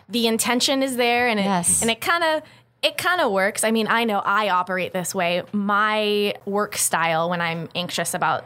the 0.09 0.25
intention 0.27 0.81
is 0.83 0.95
there 0.97 1.27
and 1.27 1.39
it, 1.39 1.43
Yes. 1.43 1.81
and 1.81 1.89
it 1.91 2.01
kind 2.01 2.23
of. 2.23 2.41
It 2.81 2.97
kind 2.97 3.21
of 3.21 3.31
works. 3.31 3.63
I 3.63 3.71
mean, 3.71 3.87
I 3.87 4.05
know 4.05 4.19
I 4.19 4.49
operate 4.49 4.91
this 4.93 5.13
way. 5.13 5.43
My 5.51 6.33
work 6.45 6.75
style 6.77 7.29
when 7.29 7.41
I'm 7.41 7.69
anxious 7.75 8.13
about 8.13 8.45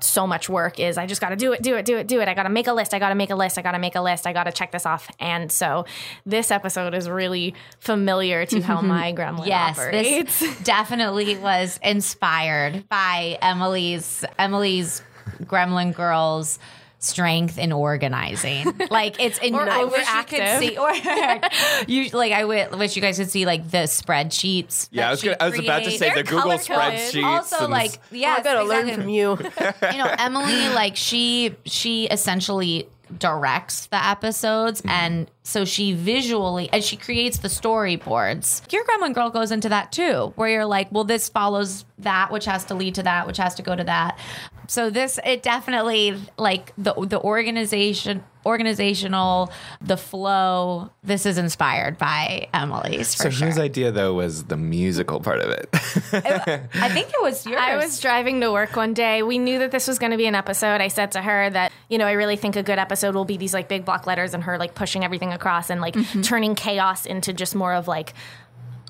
so 0.00 0.26
much 0.26 0.48
work 0.48 0.78
is 0.78 0.98
I 0.98 1.06
just 1.06 1.20
got 1.20 1.30
to 1.30 1.36
do 1.36 1.52
it, 1.52 1.62
do 1.62 1.76
it, 1.76 1.84
do 1.84 1.96
it, 1.96 2.06
do 2.06 2.20
it. 2.20 2.28
I 2.28 2.34
got 2.34 2.44
to 2.44 2.48
make 2.48 2.66
a 2.66 2.72
list. 2.72 2.94
I 2.94 2.98
got 2.98 3.10
to 3.10 3.14
make 3.14 3.30
a 3.30 3.34
list. 3.34 3.58
I 3.58 3.62
got 3.62 3.72
to 3.72 3.78
make 3.78 3.94
a 3.94 4.00
list. 4.00 4.26
I 4.26 4.32
got 4.32 4.44
to 4.44 4.52
check 4.52 4.72
this 4.72 4.86
off. 4.86 5.08
And 5.18 5.50
so 5.50 5.86
this 6.24 6.50
episode 6.50 6.94
is 6.94 7.08
really 7.08 7.54
familiar 7.78 8.46
to 8.46 8.60
how 8.60 8.78
mm-hmm. 8.78 8.88
my 8.88 9.12
gremlin 9.12 9.46
Yes, 9.46 9.78
operates. 9.78 10.40
this 10.40 10.58
definitely 10.62 11.36
was 11.36 11.78
inspired 11.82 12.88
by 12.88 13.38
Emily's 13.40 14.24
Emily's 14.38 15.02
Gremlin 15.44 15.94
Girls 15.94 16.58
strength 17.06 17.58
in 17.58 17.72
organizing. 17.72 18.72
Like 18.90 19.20
it's 19.20 19.38
in 19.38 19.54
Or 19.56 19.68
I 19.68 19.84
wish 19.84 19.98
you 20.00 20.04
overactive. 20.04 20.26
could 20.28 20.58
see 20.58 20.76
or 21.86 21.86
you 21.86 22.10
like 22.10 22.32
I 22.32 22.44
wish 22.44 22.96
you 22.96 23.02
guys 23.02 23.16
could 23.18 23.30
see 23.30 23.46
like 23.46 23.70
the 23.70 23.84
spreadsheets. 23.84 24.88
Yeah, 24.90 25.08
I 25.08 25.10
was 25.10 25.22
gonna, 25.22 25.36
I 25.40 25.48
was 25.48 25.58
about 25.58 25.84
to 25.84 25.90
say 25.90 26.08
the 26.08 26.14
They're 26.16 26.22
Google 26.24 26.42
color-coded. 26.58 26.66
spreadsheets. 26.98 27.24
also 27.24 27.64
and- 27.64 27.70
like 27.72 27.98
yes, 28.10 28.40
I 28.40 28.42
gotta 28.42 28.64
learn 28.64 28.92
from 28.94 29.08
you. 29.08 29.38
you 29.38 29.98
know 29.98 30.14
emily 30.18 30.68
like 30.70 30.96
she 30.96 31.54
she 31.64 32.06
essentially 32.06 32.88
directs 33.18 33.86
the 33.86 34.04
episodes 34.04 34.80
mm-hmm. 34.80 34.90
and 34.90 35.30
so 35.44 35.64
she 35.64 35.92
visually 35.92 36.68
and 36.72 36.82
she 36.82 36.96
creates 36.96 37.38
the 37.38 37.46
storyboards 37.48 38.70
your 38.72 38.84
gremlin 38.84 39.14
girl 39.14 39.30
goes 39.30 39.52
into 39.52 39.68
that 39.68 39.92
too 39.92 40.32
where 40.34 40.48
you're 40.48 40.66
like 40.66 40.90
well 40.90 41.04
this 41.04 41.28
follows 41.28 41.84
that 41.98 42.32
which 42.32 42.44
has 42.46 42.64
to 42.64 42.74
lead 42.74 42.96
to 42.96 43.02
that 43.04 43.24
which 43.26 43.36
has 43.36 43.54
to 43.54 43.62
go 43.62 43.76
to 43.76 43.84
that 43.84 44.18
so 44.66 44.90
this 44.90 45.18
it 45.24 45.42
definitely 45.42 46.16
like 46.38 46.72
the 46.76 46.94
the 46.94 47.20
organization 47.20 48.22
organizational 48.44 49.50
the 49.80 49.96
flow 49.96 50.88
this 51.02 51.26
is 51.26 51.36
inspired 51.36 51.98
by 51.98 52.46
emily's 52.54 53.12
for 53.14 53.24
so 53.24 53.30
sure 53.30 53.48
whose 53.48 53.58
idea 53.58 53.90
though 53.90 54.14
was 54.14 54.44
the 54.44 54.56
musical 54.56 55.18
part 55.18 55.40
of 55.40 55.50
it? 55.50 55.68
i 55.72 56.88
think 56.88 57.08
it 57.08 57.22
was 57.22 57.44
yours 57.44 57.60
I 57.66 57.76
was 57.76 58.00
driving 58.00 58.40
to 58.40 58.52
work 58.52 58.76
one 58.76 58.94
day. 58.94 59.22
We 59.22 59.38
knew 59.38 59.58
that 59.58 59.70
this 59.70 59.88
was 59.88 59.98
going 59.98 60.12
to 60.12 60.16
be 60.16 60.26
an 60.26 60.34
episode. 60.34 60.80
I 60.80 60.88
said 60.88 61.12
to 61.12 61.22
her 61.22 61.50
that, 61.50 61.72
you 61.88 61.98
know, 61.98 62.06
I 62.06 62.12
really 62.12 62.36
think 62.36 62.56
a 62.56 62.62
good 62.62 62.78
episode 62.78 63.14
will 63.14 63.24
be 63.24 63.36
these 63.36 63.52
like 63.52 63.68
big 63.68 63.84
block 63.84 64.06
letters 64.06 64.34
and 64.34 64.44
her 64.44 64.58
like 64.58 64.74
pushing 64.74 65.04
everything 65.04 65.32
across 65.32 65.68
and 65.68 65.80
like 65.80 65.94
mm-hmm. 65.94 66.20
turning 66.22 66.54
chaos 66.54 67.06
into 67.06 67.32
just 67.32 67.54
more 67.54 67.74
of 67.74 67.88
like 67.88 68.14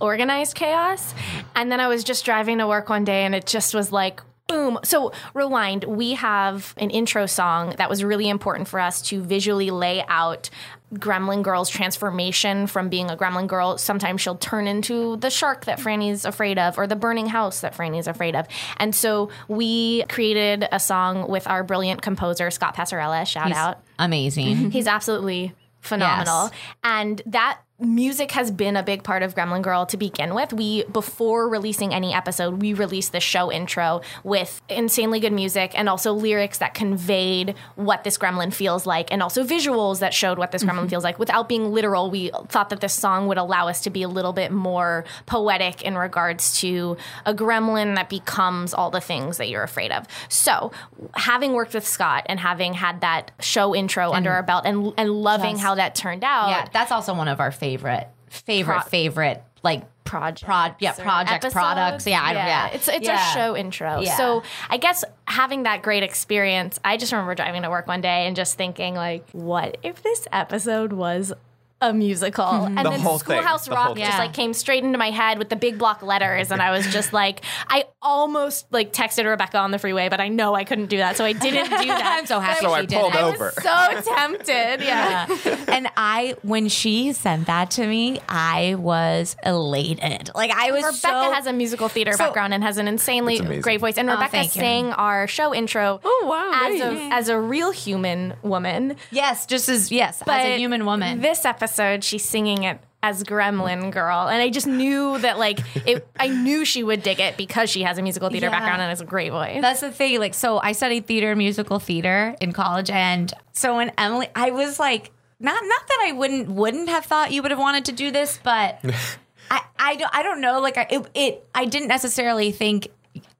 organized 0.01 0.55
chaos. 0.55 1.15
And 1.55 1.73
then 1.73 1.81
I 1.81 1.89
was 1.89 2.05
just 2.05 2.25
driving 2.25 2.59
to 2.59 2.67
work 2.67 2.89
one 2.89 3.05
day 3.05 3.25
and 3.25 3.35
it 3.35 3.47
just 3.47 3.75
was 3.75 3.93
like, 3.93 4.21
boom. 4.47 4.79
So, 4.85 5.13
rewind, 5.35 5.85
we 5.85 6.15
have 6.15 6.75
an 6.77 6.91
intro 6.91 7.27
song 7.27 7.75
that 7.79 7.91
was 7.91 8.05
really 8.05 8.29
important 8.29 8.69
for 8.69 8.81
us 8.81 9.03
to 9.03 9.23
visually 9.23 9.71
lay 9.71 10.05
out 10.09 10.51
Gremlin 10.95 11.43
Girl's 11.43 11.69
transformation 11.69 12.69
from 12.69 12.89
being 12.89 13.11
a 13.11 13.17
Gremlin 13.17 13.49
Girl. 13.49 13.77
Sometimes 13.77 14.21
she'll 14.21 14.37
turn 14.37 14.69
into 14.69 15.17
the 15.17 15.31
shark 15.31 15.65
that 15.65 15.81
Franny's 15.81 16.25
afraid 16.25 16.59
of 16.59 16.79
or 16.79 16.87
the 16.87 16.97
burning 16.97 17.27
house 17.27 17.61
that 17.61 17.75
Franny's 17.75 18.07
afraid 18.07 18.37
of. 18.37 18.47
And 18.77 18.95
so, 18.95 19.31
we 19.49 20.05
created 20.05 20.67
a 20.71 20.79
song 20.79 21.29
with 21.29 21.47
our 21.47 21.65
brilliant 21.65 22.03
composer, 22.03 22.51
Scott 22.51 22.77
Passarella. 22.77 23.27
Shout 23.27 23.49
He's 23.49 23.57
out. 23.57 23.83
amazing 23.99 24.71
He's 24.71 24.87
absolutely 24.87 25.55
phenomenal. 25.81 26.45
Yes. 26.45 26.53
And 26.85 27.23
that 27.27 27.61
music 27.79 28.31
has 28.31 28.51
been 28.51 28.75
a 28.75 28.83
big 28.83 29.03
part 29.03 29.23
of 29.23 29.35
Gremlin 29.35 29.61
Girl 29.61 29.85
to 29.87 29.99
begin 29.99 30.35
with. 30.35 30.53
We 30.53 30.85
before 30.85 31.47
releasing 31.49 31.93
any 31.93 32.15
episode, 32.15 32.63
we 32.63 32.73
released 32.73 33.13
the 33.13 33.21
show 33.21 33.53
intro 33.53 34.01
with 34.25 34.63
insanely 34.71 35.21
good 35.21 35.33
music 35.33 35.73
and 35.79 35.87
also 35.89 36.13
lyrics 36.13 36.59
that 36.59 36.73
conveyed 36.73 37.55
what 37.75 38.03
this 38.03 38.17
gremlin 38.17 38.53
feels 38.53 38.87
like 38.87 39.13
and 39.13 39.23
also 39.23 39.45
visuals 39.45 39.99
that 39.99 40.15
showed 40.15 40.39
what 40.39 40.53
this 40.53 40.65
gremlin 40.65 40.81
mm-hmm. 40.81 40.89
feels 40.89 41.05
like 41.05 41.19
without 41.19 41.51
being 41.51 41.73
literal. 41.73 42.11
We 42.11 42.31
thought 42.49 42.71
that 42.71 42.81
this 42.81 42.95
song 42.95 43.27
would 43.27 43.37
allow 43.37 43.69
us 43.69 43.83
to 43.83 43.91
be 43.91 44.03
a 44.03 44.09
little 44.09 44.33
bit 44.33 44.53
more 44.53 45.05
poetic 45.27 45.83
in 45.83 45.99
regards 45.99 46.59
to 46.61 46.97
a 47.27 47.35
gremlin 47.35 47.97
that 47.97 48.09
becomes 48.09 48.73
all 48.73 48.91
the 48.91 49.03
things 49.03 49.37
that 49.37 49.51
you're 49.51 49.63
afraid 49.63 49.93
of. 49.93 50.07
So, 50.31 50.73
having 51.15 51.53
worked 51.53 51.75
with 51.75 51.87
Scott 51.87 52.25
and 52.27 52.41
having 52.41 52.73
had 52.73 53.03
that 53.03 53.33
show 53.41 53.75
intro 53.75 54.13
under 54.13 54.31
our 54.31 54.43
belt 54.43 54.65
and 54.65 54.95
and 54.97 55.11
loving 55.11 55.53
Just- 55.53 55.63
how 55.63 55.75
that 55.75 55.95
turned 55.95 56.25
out. 56.25 56.49
Yeah, 56.49 56.69
that's 56.73 56.91
also 56.91 57.13
one 57.13 57.29
of 57.29 57.39
our 57.39 57.53
favorite, 57.67 58.09
favorite, 58.29 58.75
Pro- 58.81 58.83
favorite 58.89 59.43
like 59.63 59.83
project 60.05 60.45
prod, 60.45 60.75
yeah, 60.79 60.93
project 60.93 61.51
products. 61.53 62.07
Yeah, 62.07 62.23
I 62.23 62.33
don't, 62.33 62.47
yeah. 62.47 62.69
It's 62.69 62.87
it's 62.89 63.07
Yeah. 63.07 63.31
a 63.31 63.35
show 63.35 63.57
intro. 63.57 64.01
Yeah. 64.01 64.17
So 64.17 64.43
I 64.71 64.77
guess 64.77 65.05
having 65.27 65.65
that 65.65 65.83
great 65.83 66.05
experience, 66.05 66.79
I 66.85 66.97
just 66.97 67.11
remember 67.13 67.35
driving 67.35 67.63
to 67.63 67.71
work 67.71 67.89
one 67.89 68.01
day 68.01 68.27
and 68.29 68.37
just 68.37 68.57
thinking 68.57 68.95
like, 68.95 69.29
what 69.33 69.79
if 69.83 70.03
this 70.03 70.29
episode 70.33 70.93
was 70.93 71.33
a 71.81 71.93
musical? 71.93 72.45
Mm-hmm. 72.45 72.79
And 72.79 72.87
The 72.87 72.91
then 72.91 73.01
whole 73.01 73.19
thing. 73.19 73.37
Schoolhouse 73.39 73.67
The 73.67 73.71
Rock 73.73 73.87
whole 73.87 73.95
just 73.97 74.11
thing. 74.11 74.19
like 74.19 74.33
came 74.33 74.53
straight 74.55 74.83
into 74.85 74.99
my 74.99 75.11
head 75.11 75.39
with 75.39 75.49
the 75.49 75.57
big 75.57 75.79
block 75.79 76.03
letters, 76.03 76.51
and 76.51 76.61
I 76.63 76.71
was 76.71 76.87
just 76.93 77.13
like, 77.13 77.43
I 77.69 77.85
almost 78.03 78.67
like 78.73 78.93
texted 78.93 79.25
Rebecca 79.29 79.59
on 79.59 79.71
the 79.71 79.79
freeway, 79.79 80.09
but 80.09 80.21
I 80.21 80.29
know 80.29 80.55
I 80.55 80.65
couldn't 80.65 80.87
do 80.87 80.99
that, 80.99 81.17
so 81.17 81.25
I 81.25 81.33
didn't 81.33 81.65
do 81.71 81.87
that. 81.89 82.17
I'm 82.19 82.27
so 82.27 82.41
happy 82.41 82.61
So 82.65 82.69
she 82.69 82.75
I 82.75 82.85
did 82.87 82.99
pulled 83.01 83.15
it. 83.15 83.21
over. 83.21 83.53
so 83.61 84.01
tempted. 84.15 84.81
Yeah. 84.85 85.27
and 85.69 85.89
I, 85.97 86.37
when 86.43 86.69
she 86.69 87.13
sent 87.13 87.47
that 87.47 87.71
to 87.73 87.87
me, 87.87 88.21
I 88.29 88.75
was 88.77 89.37
elated. 89.45 90.31
Like 90.35 90.51
I 90.51 90.71
was 90.73 90.85
Rebecca 90.85 91.01
so. 91.27 91.33
has 91.33 91.47
a 91.47 91.53
musical 91.53 91.89
theater 91.89 92.17
background 92.17 92.55
and 92.55 92.63
has 92.63 92.79
an 92.79 92.89
insanely 92.89 93.39
great 93.61 93.81
voice. 93.81 93.99
And 93.99 94.09
oh, 94.09 94.15
Rebecca 94.15 94.31
thank 94.33 94.55
you. 94.57 94.61
sang 94.61 94.93
our 94.93 95.27
show 95.27 95.55
intro 95.55 96.01
Oh, 96.05 96.25
wow, 96.27 96.69
as 96.69 96.81
a, 96.81 97.15
as 97.15 97.29
a 97.29 97.39
real 97.39 97.71
human 97.71 98.35
woman. 98.43 98.97
yes, 99.11 99.47
just 99.47 99.69
as 99.69 99.91
yes, 99.93 100.23
as 100.27 100.45
a 100.47 100.57
human 100.59 100.85
woman. 100.85 101.21
This 101.21 101.45
episode, 101.67 102.05
she's 102.05 102.25
singing 102.25 102.63
it 102.65 102.79
as 103.03 103.23
Gremlin 103.23 103.93
Girl, 103.93 104.27
and 104.29 104.43
I 104.43 104.51
just 104.51 104.67
knew 104.67 105.19
that 105.19 105.39
like 105.39 105.61
it. 105.87 106.07
I 106.19 106.29
knew 106.29 106.65
she 106.65 106.83
would 106.83 107.03
dig 107.03 107.21
it 107.21 107.37
because 107.37 107.71
she 107.71 107.83
has 107.83 107.99
a 107.99 108.03
musical 108.03 108.31
theater 108.31 108.47
Yeah. 108.47 108.51
background 108.53 108.81
and 108.83 108.89
has 108.89 109.01
a 109.01 109.05
great 109.05 109.31
voice. 109.31 109.61
That's 109.61 109.81
the 109.81 109.93
thing. 109.93 110.19
Like, 110.19 110.35
so 110.35 110.59
I 110.59 110.73
studied 110.73 111.07
theater, 111.07 111.31
and 111.33 111.39
musical 111.39 111.79
theater 111.79 112.35
in 112.41 112.53
college, 112.53 112.91
and 112.91 113.33
so 113.53 113.77
when 113.77 113.93
Emily, 113.99 114.29
I 114.35 114.51
was 114.51 114.81
like, 114.81 115.13
not 115.39 115.61
not 115.63 115.87
that 115.89 116.05
I 116.09 116.13
wouldn't 116.13 116.49
wouldn't 116.49 116.89
have 116.89 117.05
thought 117.05 117.31
you 117.33 117.43
would 117.43 117.51
have 117.51 117.61
wanted 117.61 117.85
to 117.87 117.93
do 117.93 118.11
this, 118.11 118.41
but 118.43 118.81
I 119.51 119.63
I 119.79 119.97
don't 119.97 120.15
I 120.17 120.23
don't 120.23 120.41
know. 120.41 120.61
Like, 120.61 120.79
I 120.79 120.87
it, 120.91 121.07
it 121.15 121.49
I 121.55 121.65
didn't 121.67 121.89
necessarily 121.89 122.51
think. 122.53 122.89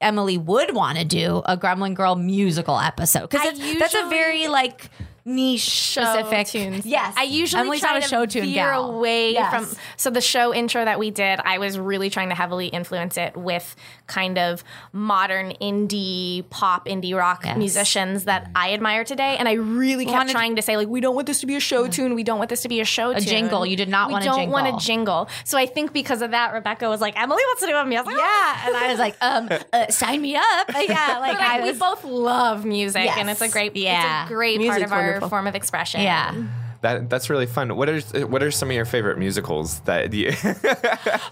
Emily 0.01 0.39
would 0.39 0.75
want 0.75 0.97
to 0.99 1.05
do 1.05 1.43
a 1.45 1.55
Gremlin 1.57 1.93
Girl 1.95 2.17
musical 2.17 2.79
episode 2.79 3.29
because 3.29 3.59
that's 3.79 3.95
a 3.95 4.09
very 4.09 4.49
like 4.49 4.91
niche 5.27 5.61
show 5.61 6.03
specific. 6.05 6.47
tunes. 6.47 6.87
Yes, 6.87 7.15
I 7.17 7.25
usually 7.25 7.61
Emily's 7.63 7.81
try 7.81 7.91
not 7.95 7.99
a 7.99 8.03
to 8.03 8.09
show 8.09 8.27
tune 8.27 8.45
veer 8.45 8.71
gal. 8.71 8.91
away 8.95 9.33
Yes. 9.33 9.53
from. 9.55 9.77
So 9.97 10.11
the 10.11 10.21
show 10.21 10.55
intro 10.55 10.85
that 10.85 10.99
we 10.99 11.11
did, 11.11 11.41
I 11.45 11.59
was 11.59 11.79
really 11.79 12.09
trying 12.11 12.29
to 12.31 12.35
heavily 12.35 12.69
influence 12.69 13.17
it 13.19 13.37
with 13.37 13.75
kind 14.07 14.39
of 14.39 14.63
modern 14.93 15.53
indie 15.61 16.49
pop, 16.51 16.87
indie 16.87 17.17
rock 17.17 17.43
Yes. 17.45 17.57
musicians 17.59 18.25
that 18.25 18.51
I 18.55 18.73
admire 18.73 19.05
today, 19.05 19.37
and 19.39 19.49
I 19.49 19.55
really 19.55 20.05
kept 20.05 20.17
Wanted- 20.17 20.33
trying 20.33 20.57
to 20.57 20.63
say 20.63 20.77
like, 20.77 20.89
we 20.89 21.01
don't 21.01 21.15
want 21.15 21.27
this 21.27 21.41
to 21.41 21.47
be 21.47 21.57
a 21.57 21.61
show 21.61 21.89
tune. 21.89 22.15
We 22.15 22.23
don't 22.23 22.39
want 22.39 22.49
this 22.51 22.63
to 22.63 22.69
be 22.69 22.81
a 22.81 22.85
show 22.85 23.13
tune. 23.13 23.23
A 23.23 23.27
jingle. 23.27 23.67
You 23.67 23.77
did 23.77 23.89
not 23.89 24.09
we 24.09 24.13
want 24.13 24.25
a 24.25 24.29
don't 24.29 24.51
want 24.51 24.67
a 24.69 24.71
jingle. 24.71 25.27
jingle. 25.27 25.29
So 25.45 25.59
I 25.59 25.67
think 25.67 25.93
because 25.93 26.23
of 26.23 26.31
that, 26.31 26.53
Rebecca 26.53 26.89
was 26.89 27.01
like, 27.01 27.21
Emily 27.21 27.43
wants 27.47 27.61
to 27.63 27.67
do 27.67 27.75
a 27.75 27.85
musical. 27.85 28.13
Yeah, 28.17 28.67
and 28.67 28.77
I 28.77 28.89
was 28.91 28.99
like, 29.01 29.17
um, 29.21 29.49
uh, 29.73 29.89
sign 29.89 30.23
me 30.23 30.37
up. 30.37 30.45
Yeah, 30.87 31.19
like 31.19 31.33
But 31.37 31.41
I 31.47 31.59
I, 31.59 31.63
we 31.63 31.73
both 31.73 32.05
love 32.05 32.65
music, 32.65 33.05
Yes. 33.07 33.17
and 33.19 33.29
it's 33.29 33.41
a 33.41 33.49
great, 33.49 33.75
Yeah. 33.75 34.23
it's 34.23 34.31
a 34.31 34.35
great 34.35 34.65
part 34.69 34.83
of 34.83 34.93
our 34.93 35.16
wonderful. 35.21 35.29
form 35.31 35.47
of 35.47 35.55
expression. 35.55 36.01
Yeah. 36.03 36.35
That 36.83 37.09
that's 37.09 37.31
really 37.31 37.47
fun. 37.47 37.75
What 37.75 37.89
are 37.89 38.01
what 38.27 38.43
are 38.43 38.51
some 38.51 38.69
of 38.69 38.77
your 38.77 38.85
favorite 38.85 39.19
musicals 39.19 39.81
that 39.81 40.13
you? 40.13 40.31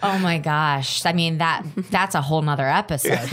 Oh 0.02 0.18
my 0.18 0.38
gosh. 0.38 1.04
I 1.04 1.12
mean 1.12 1.38
that 1.38 1.62
that's 1.90 2.14
a 2.14 2.22
whole 2.22 2.40
nother 2.42 2.66
episode 2.68 3.18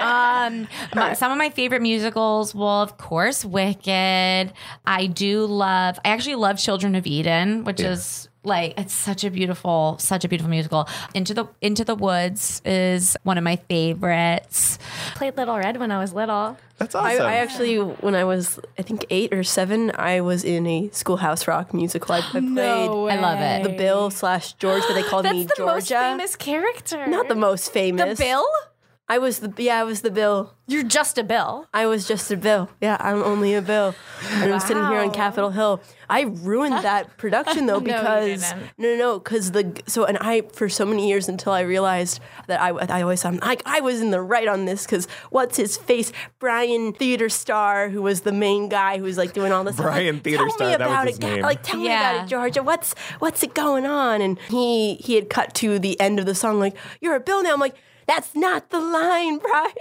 um 0.00 0.66
my- 0.94 1.12
some 1.12 1.30
of 1.30 1.38
my 1.38 1.50
favorite 1.50 1.82
musicals, 1.82 2.54
well, 2.54 2.80
of 2.82 2.96
course, 2.96 3.44
Wicked. 3.44 4.52
I 4.86 5.06
do 5.06 5.44
love 5.44 5.98
I 6.04 6.08
actually 6.10 6.36
love 6.36 6.58
Children 6.58 6.94
of 6.94 7.06
Eden, 7.06 7.64
which 7.64 7.80
Yeah. 7.80 7.90
is 7.92 8.28
like 8.42 8.78
it's 8.78 8.94
such 8.94 9.22
a 9.24 9.30
beautiful 9.30 9.96
such 9.98 10.24
a 10.24 10.28
beautiful 10.28 10.50
musical. 10.50 10.88
Into 11.14 11.34
the 11.34 11.46
Into 11.60 11.84
the 11.84 11.94
Woods 11.94 12.62
is 12.64 13.16
one 13.22 13.36
of 13.38 13.44
my 13.44 13.56
favorites. 13.56 14.78
Played 15.16 15.36
Little 15.36 15.56
Red 15.58 15.76
when 15.78 15.90
I 15.92 15.98
was 15.98 16.12
little. 16.12 16.56
That's 16.78 16.94
awesome. 16.94 17.26
I 17.26 17.36
actually, 17.36 17.76
when 17.76 18.14
I 18.14 18.24
was, 18.24 18.58
I 18.78 18.82
think 18.82 19.04
eight 19.10 19.34
or 19.34 19.44
seven, 19.44 19.92
I 19.96 20.22
was 20.22 20.44
in 20.44 20.66
a 20.66 20.88
Schoolhouse 20.92 21.46
Rock 21.46 21.74
musical. 21.74 22.14
I, 22.14 22.18
I 22.20 22.22
played 22.30 22.40
I 22.48 23.20
love 23.20 23.38
it. 23.38 23.62
the 23.70 23.76
Bill 23.76 24.10
slash 24.10 24.54
George, 24.54 24.82
but 24.88 24.94
they 24.94 25.02
called 25.10 25.26
That's 25.26 25.34
me 25.34 25.44
the 25.44 25.54
Georgia. 25.58 25.74
most 25.74 25.88
famous 25.90 26.36
character. 26.36 27.06
Not 27.06 27.28
the 27.28 27.34
most 27.34 27.70
famous 27.70 28.00
The 28.00 28.16
famous. 28.16 28.18
Bill? 28.18 28.46
I 29.10 29.18
was 29.18 29.40
the 29.40 29.52
yeah, 29.60 29.80
I 29.80 29.82
was 29.82 30.02
the 30.02 30.10
Bill. 30.12 30.54
You're 30.68 30.84
just 30.84 31.18
a 31.18 31.24
Bill. 31.24 31.66
I 31.74 31.86
was 31.86 32.06
just 32.06 32.30
a 32.30 32.36
Bill. 32.36 32.70
Yeah, 32.80 32.96
I'm 33.00 33.24
only 33.24 33.54
a 33.54 33.60
Bill. 33.60 33.92
And 34.34 34.54
I'm 34.54 34.60
sitting 34.60 34.86
here 34.86 35.00
on 35.00 35.10
Capitol 35.10 35.50
Hill. 35.50 35.80
I 36.08 36.20
ruined 36.22 36.84
that 36.84 37.16
production 37.16 37.66
though 37.66 37.80
No, 37.80 37.86
you 37.90 37.92
because 37.92 38.52
didn't. 38.52 38.70
no, 38.78 38.88
no, 38.92 38.96
no, 38.96 39.18
because 39.18 39.50
the 39.50 39.82
so 39.88 40.04
and 40.04 40.16
I 40.20 40.42
for 40.52 40.68
so 40.68 40.86
many 40.86 41.08
years 41.08 41.28
until 41.28 41.52
I 41.52 41.62
realized 41.62 42.20
that 42.46 42.60
I 42.60 42.68
I 42.68 43.02
always 43.02 43.20
thought 43.20 43.34
like 43.40 43.62
I 43.66 43.80
was 43.80 44.00
in 44.00 44.12
the 44.12 44.22
right 44.22 44.46
on 44.46 44.64
this 44.64 44.84
because 44.86 45.08
what's 45.30 45.56
his 45.56 45.76
face 45.76 46.12
Brian 46.38 46.92
theater 46.92 47.28
star 47.28 47.88
who 47.88 48.02
was 48.02 48.20
the 48.20 48.32
main 48.32 48.68
guy 48.68 48.98
who 48.98 49.02
was 49.04 49.18
like 49.18 49.32
doing 49.32 49.50
all 49.50 49.64
this 49.64 49.74
stuff, 49.74 49.86
Brian 49.86 50.14
like, 50.16 50.22
theater 50.24 50.44
tell 50.44 50.50
star, 50.52 50.68
me 50.68 50.76
that 50.76 50.80
was 50.88 50.92
about 50.92 51.06
his 51.08 51.18
it 51.18 51.22
name. 51.22 51.42
like 51.42 51.62
tell 51.64 51.80
me 51.80 51.86
about 51.86 52.24
it 52.26 52.28
Georgia 52.28 52.62
what's 52.62 52.94
what's 53.18 53.42
it 53.42 53.54
going 53.54 53.86
on 53.86 54.20
and 54.22 54.38
he 54.50 54.94
he 54.96 55.16
had 55.16 55.28
cut 55.28 55.52
to 55.54 55.80
the 55.80 55.98
end 56.00 56.20
of 56.20 56.26
the 56.26 56.34
song 56.36 56.60
like 56.60 56.76
you're 57.00 57.16
a 57.16 57.20
Bill 57.20 57.42
now 57.42 57.52
I'm 57.54 57.58
like. 57.60 57.74
That's 58.10 58.34
not 58.34 58.70
the 58.70 58.80
line, 58.80 59.38
Brian. 59.46 59.72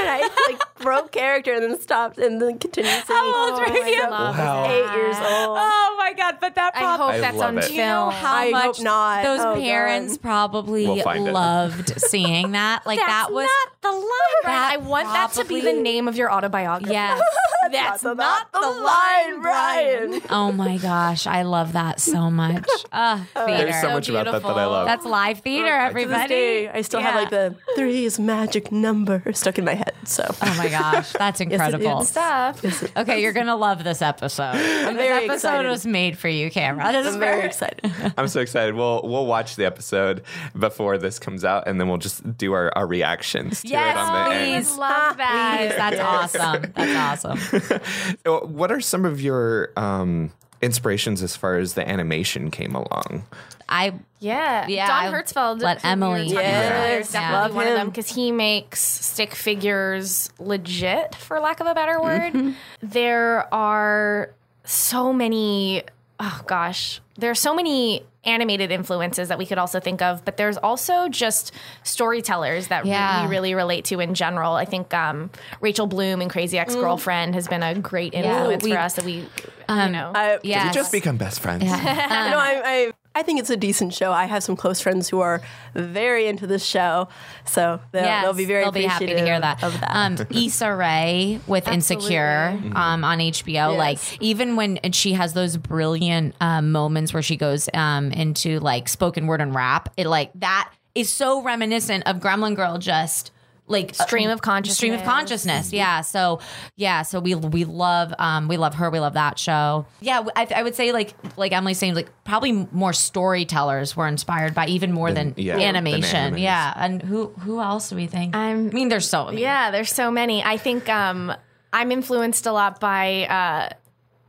And 0.00 0.08
I 0.08 0.30
like 0.48 0.60
broke 0.80 1.12
character 1.12 1.52
and 1.52 1.62
then 1.62 1.78
stopped 1.80 2.16
and 2.18 2.40
then 2.40 2.58
continued 2.58 2.90
singing. 3.04 3.04
How 3.08 3.50
old 3.50 3.60
were 3.60 3.66
Oh 3.68 3.86
you? 3.86 4.02
Wow. 4.08 4.64
Eight 4.70 4.96
years 4.98 5.16
old. 5.16 5.58
Oh 5.60 5.94
my 5.98 6.14
god! 6.14 6.38
But 6.40 6.54
that 6.54 6.74
I 6.74 6.96
hope 6.96 7.10
I 7.10 7.20
that's 7.20 7.38
on 7.40 7.58
it. 7.58 7.64
film. 7.64 7.74
You 7.76 7.84
know 7.84 8.10
how 8.10 8.36
I 8.36 8.50
much 8.50 8.76
hope 8.78 8.84
not. 8.84 9.22
those 9.24 9.40
Oh, 9.40 9.60
parents 9.60 10.16
God. 10.16 10.22
probably 10.22 10.86
We'll 10.86 11.02
find 11.02 11.28
it. 11.28 11.32
loved 11.32 12.00
seeing 12.00 12.52
that. 12.52 12.86
Like 12.86 12.98
That's 13.00 13.10
that 13.28 13.32
was 13.32 13.44
not 13.66 13.73
the 13.84 13.90
line. 13.92 14.02
Brian. 14.42 14.60
that 14.60 14.72
I 14.72 14.76
want 14.78 15.06
that 15.08 15.32
to 15.34 15.44
be 15.44 15.60
the 15.60 15.72
name 15.72 16.08
of 16.08 16.16
your 16.16 16.32
autobiography. 16.32 16.92
yes. 16.92 17.20
That's 17.72 18.04
Not 18.04 18.16
not 18.18 18.52
the 18.52 18.60
line, 18.60 19.40
Brian. 19.40 20.20
Oh 20.28 20.52
my 20.52 20.76
gosh, 20.76 21.26
I 21.26 21.42
love 21.42 21.72
that 21.72 21.98
so 22.00 22.30
much. 22.30 22.66
Uh, 22.94 23.18
theater. 23.34 23.64
There's 23.64 23.80
so 23.80 23.90
much 23.90 24.08
about 24.08 24.26
that 24.26 24.42
that 24.42 24.46
I 24.56 24.66
love. 24.66 24.86
That's 24.86 25.04
live 25.04 25.40
theater, 25.40 25.66
To 25.66 25.94
this 25.94 26.04
everybody. 26.04 26.28
day, 26.28 26.68
I 26.68 26.82
still 26.82 27.00
have 27.00 27.16
like 27.16 27.30
the 27.30 27.56
three 27.74 28.04
is 28.04 28.20
magic 28.20 28.70
number 28.70 29.20
stuck 29.32 29.58
in 29.58 29.64
my 29.64 29.74
head. 29.74 29.92
So 30.04 30.24
Oh 30.30 30.54
my 30.56 30.68
gosh, 30.68 31.12
that's 31.12 31.40
incredible. 31.40 32.02
is. 32.02 32.08
stuff. 32.08 32.96
Okay, 32.96 33.20
you're 33.20 33.32
gonna 33.32 33.56
love 33.56 33.82
this 33.82 34.00
episode. 34.00 34.44
I'm 34.54 34.96
very 34.96 35.26
this 35.26 35.30
episode 35.30 35.48
excited. 35.48 35.68
was 35.70 35.86
made 35.86 36.16
for 36.16 36.28
you, 36.28 36.52
Camera. 36.52 36.92
This 36.92 37.14
I'm 37.14 37.18
very 37.18 37.46
excited. 37.46 37.90
I'm 38.16 38.28
so 38.28 38.40
excited. 38.40 38.76
We'll 38.76 39.00
we'll 39.02 39.26
watch 39.26 39.56
the 39.56 39.64
episode 39.64 40.22
before 40.56 40.96
this 40.98 41.18
comes 41.18 41.44
out, 41.44 41.66
and 41.66 41.80
then 41.80 41.88
we'll 41.88 41.98
just 41.98 42.36
do 42.38 42.52
our, 42.52 42.70
our 42.76 42.86
reactions 42.86 43.62
to 43.62 43.68
Yes, 43.74 43.96
it 43.96 43.98
on 44.00 44.28
the 44.30 44.36
please. 44.36 44.68
end. 44.70 44.78
Love 44.78 45.16
that. 45.18 45.56
Please, 45.58 45.76
that's 45.76 46.00
awesome. 46.00 46.72
That's 46.74 47.24
awesome. 47.24 47.80
What 48.54 48.70
are 48.72 48.80
some 48.80 49.04
of 49.04 49.20
your 49.20 49.70
um, 49.76 50.32
inspirations 50.62 51.22
as 51.22 51.36
far 51.36 51.56
as 51.58 51.74
the 51.74 51.88
animation 51.88 52.50
came 52.50 52.74
along? 52.74 53.24
I 53.68 53.94
Yeah, 54.20 54.66
Yeah, 54.68 54.86
Don 54.86 55.14
I 55.14 55.22
Hertzfeldt. 55.22 55.60
let 55.62 55.80
who 55.82 55.88
we 55.88 55.92
Emily 55.92 56.10
were 56.22 56.28
do 56.28 56.34
talking 56.34 56.50
that. 56.50 56.66
about, 56.66 56.88
Yes, 56.88 57.06
is 57.06 57.12
definitely 57.12 57.38
love 57.42 57.54
one 57.54 57.66
of 57.66 57.74
them 57.74 57.86
because 57.88 58.08
he 58.14 58.30
makes 58.32 58.80
stick 58.80 59.34
figures 59.34 60.30
legit, 60.38 61.14
for 61.14 61.40
lack 61.40 61.60
of 61.60 61.66
a 61.66 61.74
better 61.74 62.00
word. 62.00 62.32
Mm-hmm. 62.34 62.50
There 62.82 63.52
are 63.54 64.30
so 64.64 65.12
many. 65.12 65.82
Oh 66.20 66.40
gosh, 66.46 67.00
there 67.16 67.30
are 67.30 67.34
so 67.34 67.54
many 67.54 68.02
animated 68.26 68.70
influences 68.70 69.28
that 69.28 69.38
we 69.38 69.46
could 69.46 69.58
also 69.58 69.80
think 69.80 70.02
of, 70.02 70.24
but 70.24 70.36
there's 70.36 70.56
also 70.56 71.08
just 71.08 71.52
storytellers 71.82 72.68
that 72.68 72.86
Yeah. 72.86 73.24
we 73.24 73.30
really 73.30 73.54
relate 73.54 73.84
to 73.86 74.00
in 74.00 74.14
general. 74.14 74.54
I 74.54 74.64
think 74.64 74.92
um, 74.94 75.30
Rachel 75.60 75.86
Bloom 75.86 76.20
and 76.20 76.30
Crazy 76.30 76.58
Ex 76.58 76.74
Girlfriend 76.74 77.34
has 77.34 77.48
been 77.48 77.62
a 77.62 77.74
great 77.78 78.14
influence 78.14 78.62
we- 78.64 78.70
for 78.72 78.78
us. 78.78 78.94
That 78.94 79.04
we, 79.04 79.12
you 79.12 79.26
know, 79.68 80.12
I, 80.14 80.38
yeah. 80.42 80.68
We 80.68 80.74
just 80.74 80.92
become 80.92 81.16
best 81.16 81.40
friends. 81.40 81.64
no, 81.64 81.70
I, 81.76 82.92
I, 83.14 83.20
I 83.20 83.22
think 83.22 83.40
it's 83.40 83.50
a 83.50 83.56
decent 83.56 83.94
show. 83.94 84.12
I 84.12 84.26
have 84.26 84.42
some 84.42 84.56
close 84.56 84.80
friends 84.80 85.08
who 85.08 85.20
are 85.20 85.40
very 85.74 86.26
into 86.26 86.46
this 86.46 86.64
show, 86.64 87.08
so 87.44 87.80
they'll, 87.92 88.04
Yes, 88.04 88.24
they'll 88.24 88.34
be 88.34 88.44
very 88.44 88.64
they'll 88.64 88.72
be 88.72 88.84
happy 88.84 89.06
to 89.06 89.24
hear 89.24 89.40
that. 89.40 89.62
Of 89.62 89.80
that. 89.80 89.90
Um, 89.94 90.16
Issa 90.30 90.74
Rae 90.74 91.40
with 91.46 91.66
Insecure 91.68 92.60
um, 92.74 93.04
on 93.04 93.18
HBO, 93.18 93.76
like 93.76 93.98
even 94.22 94.56
when 94.56 94.76
and 94.78 94.94
she 94.94 95.12
has 95.14 95.32
those 95.32 95.56
brilliant 95.56 96.34
um, 96.40 96.72
moments 96.72 97.12
where 97.12 97.22
she 97.22 97.36
goes 97.36 97.68
um, 97.72 98.12
into 98.12 98.60
like 98.60 98.88
spoken 98.88 99.26
word 99.26 99.40
and 99.40 99.54
rap, 99.54 99.88
it 99.96 100.06
like 100.06 100.30
that 100.34 100.70
is 100.94 101.08
so 101.10 101.42
reminiscent 101.42 102.04
of 102.06 102.18
Gremlin 102.18 102.54
Girl. 102.54 102.78
Just 102.78 103.30
like 103.66 103.94
Stream 103.94 104.28
of 104.28 104.42
consciousness. 104.42 104.76
stream 104.76 104.92
of 104.94 105.02
consciousness. 105.04 105.72
Yeah. 105.72 106.02
So 106.02 106.40
yeah. 106.76 107.02
So 107.02 107.18
we 107.20 107.34
we 107.34 107.64
love 107.64 108.12
um 108.18 108.46
we 108.48 108.56
love 108.58 108.74
her. 108.74 108.90
We 108.90 109.00
love 109.00 109.14
that 109.14 109.38
show. 109.38 109.86
Yeah. 110.00 110.22
I, 110.36 110.46
I 110.54 110.62
would 110.62 110.74
say 110.74 110.92
like 110.92 111.14
like 111.38 111.52
Emily's 111.52 111.78
saying 111.78 111.94
like 111.94 112.10
probably 112.24 112.52
more 112.52 112.92
storytellers 112.92 113.96
were 113.96 114.06
inspired 114.06 114.54
by 114.54 114.66
even 114.66 114.92
more 114.92 115.12
than, 115.12 115.34
yeah, 115.36 115.56
animation. 115.58 116.34
animators. 116.34 116.40
yeah. 116.40 116.72
And 116.76 117.00
who 117.02 117.28
who 117.40 117.60
else 117.60 117.88
do 117.88 117.96
we 117.96 118.06
think? 118.06 118.34
I'm- 118.36 118.68
I 118.68 118.74
mean, 118.74 118.88
there's 118.88 119.08
so 119.08 119.26
many. 119.26 119.40
Yeah, 119.40 119.70
there's 119.70 119.90
so 119.92 120.10
many. 120.10 120.42
I 120.42 120.56
think 120.58 120.88
um, 120.88 121.32
I'm 121.72 121.90
influenced 121.90 122.46
a 122.46 122.52
lot 122.52 122.80
by 122.80 123.24
uh, 123.26 123.74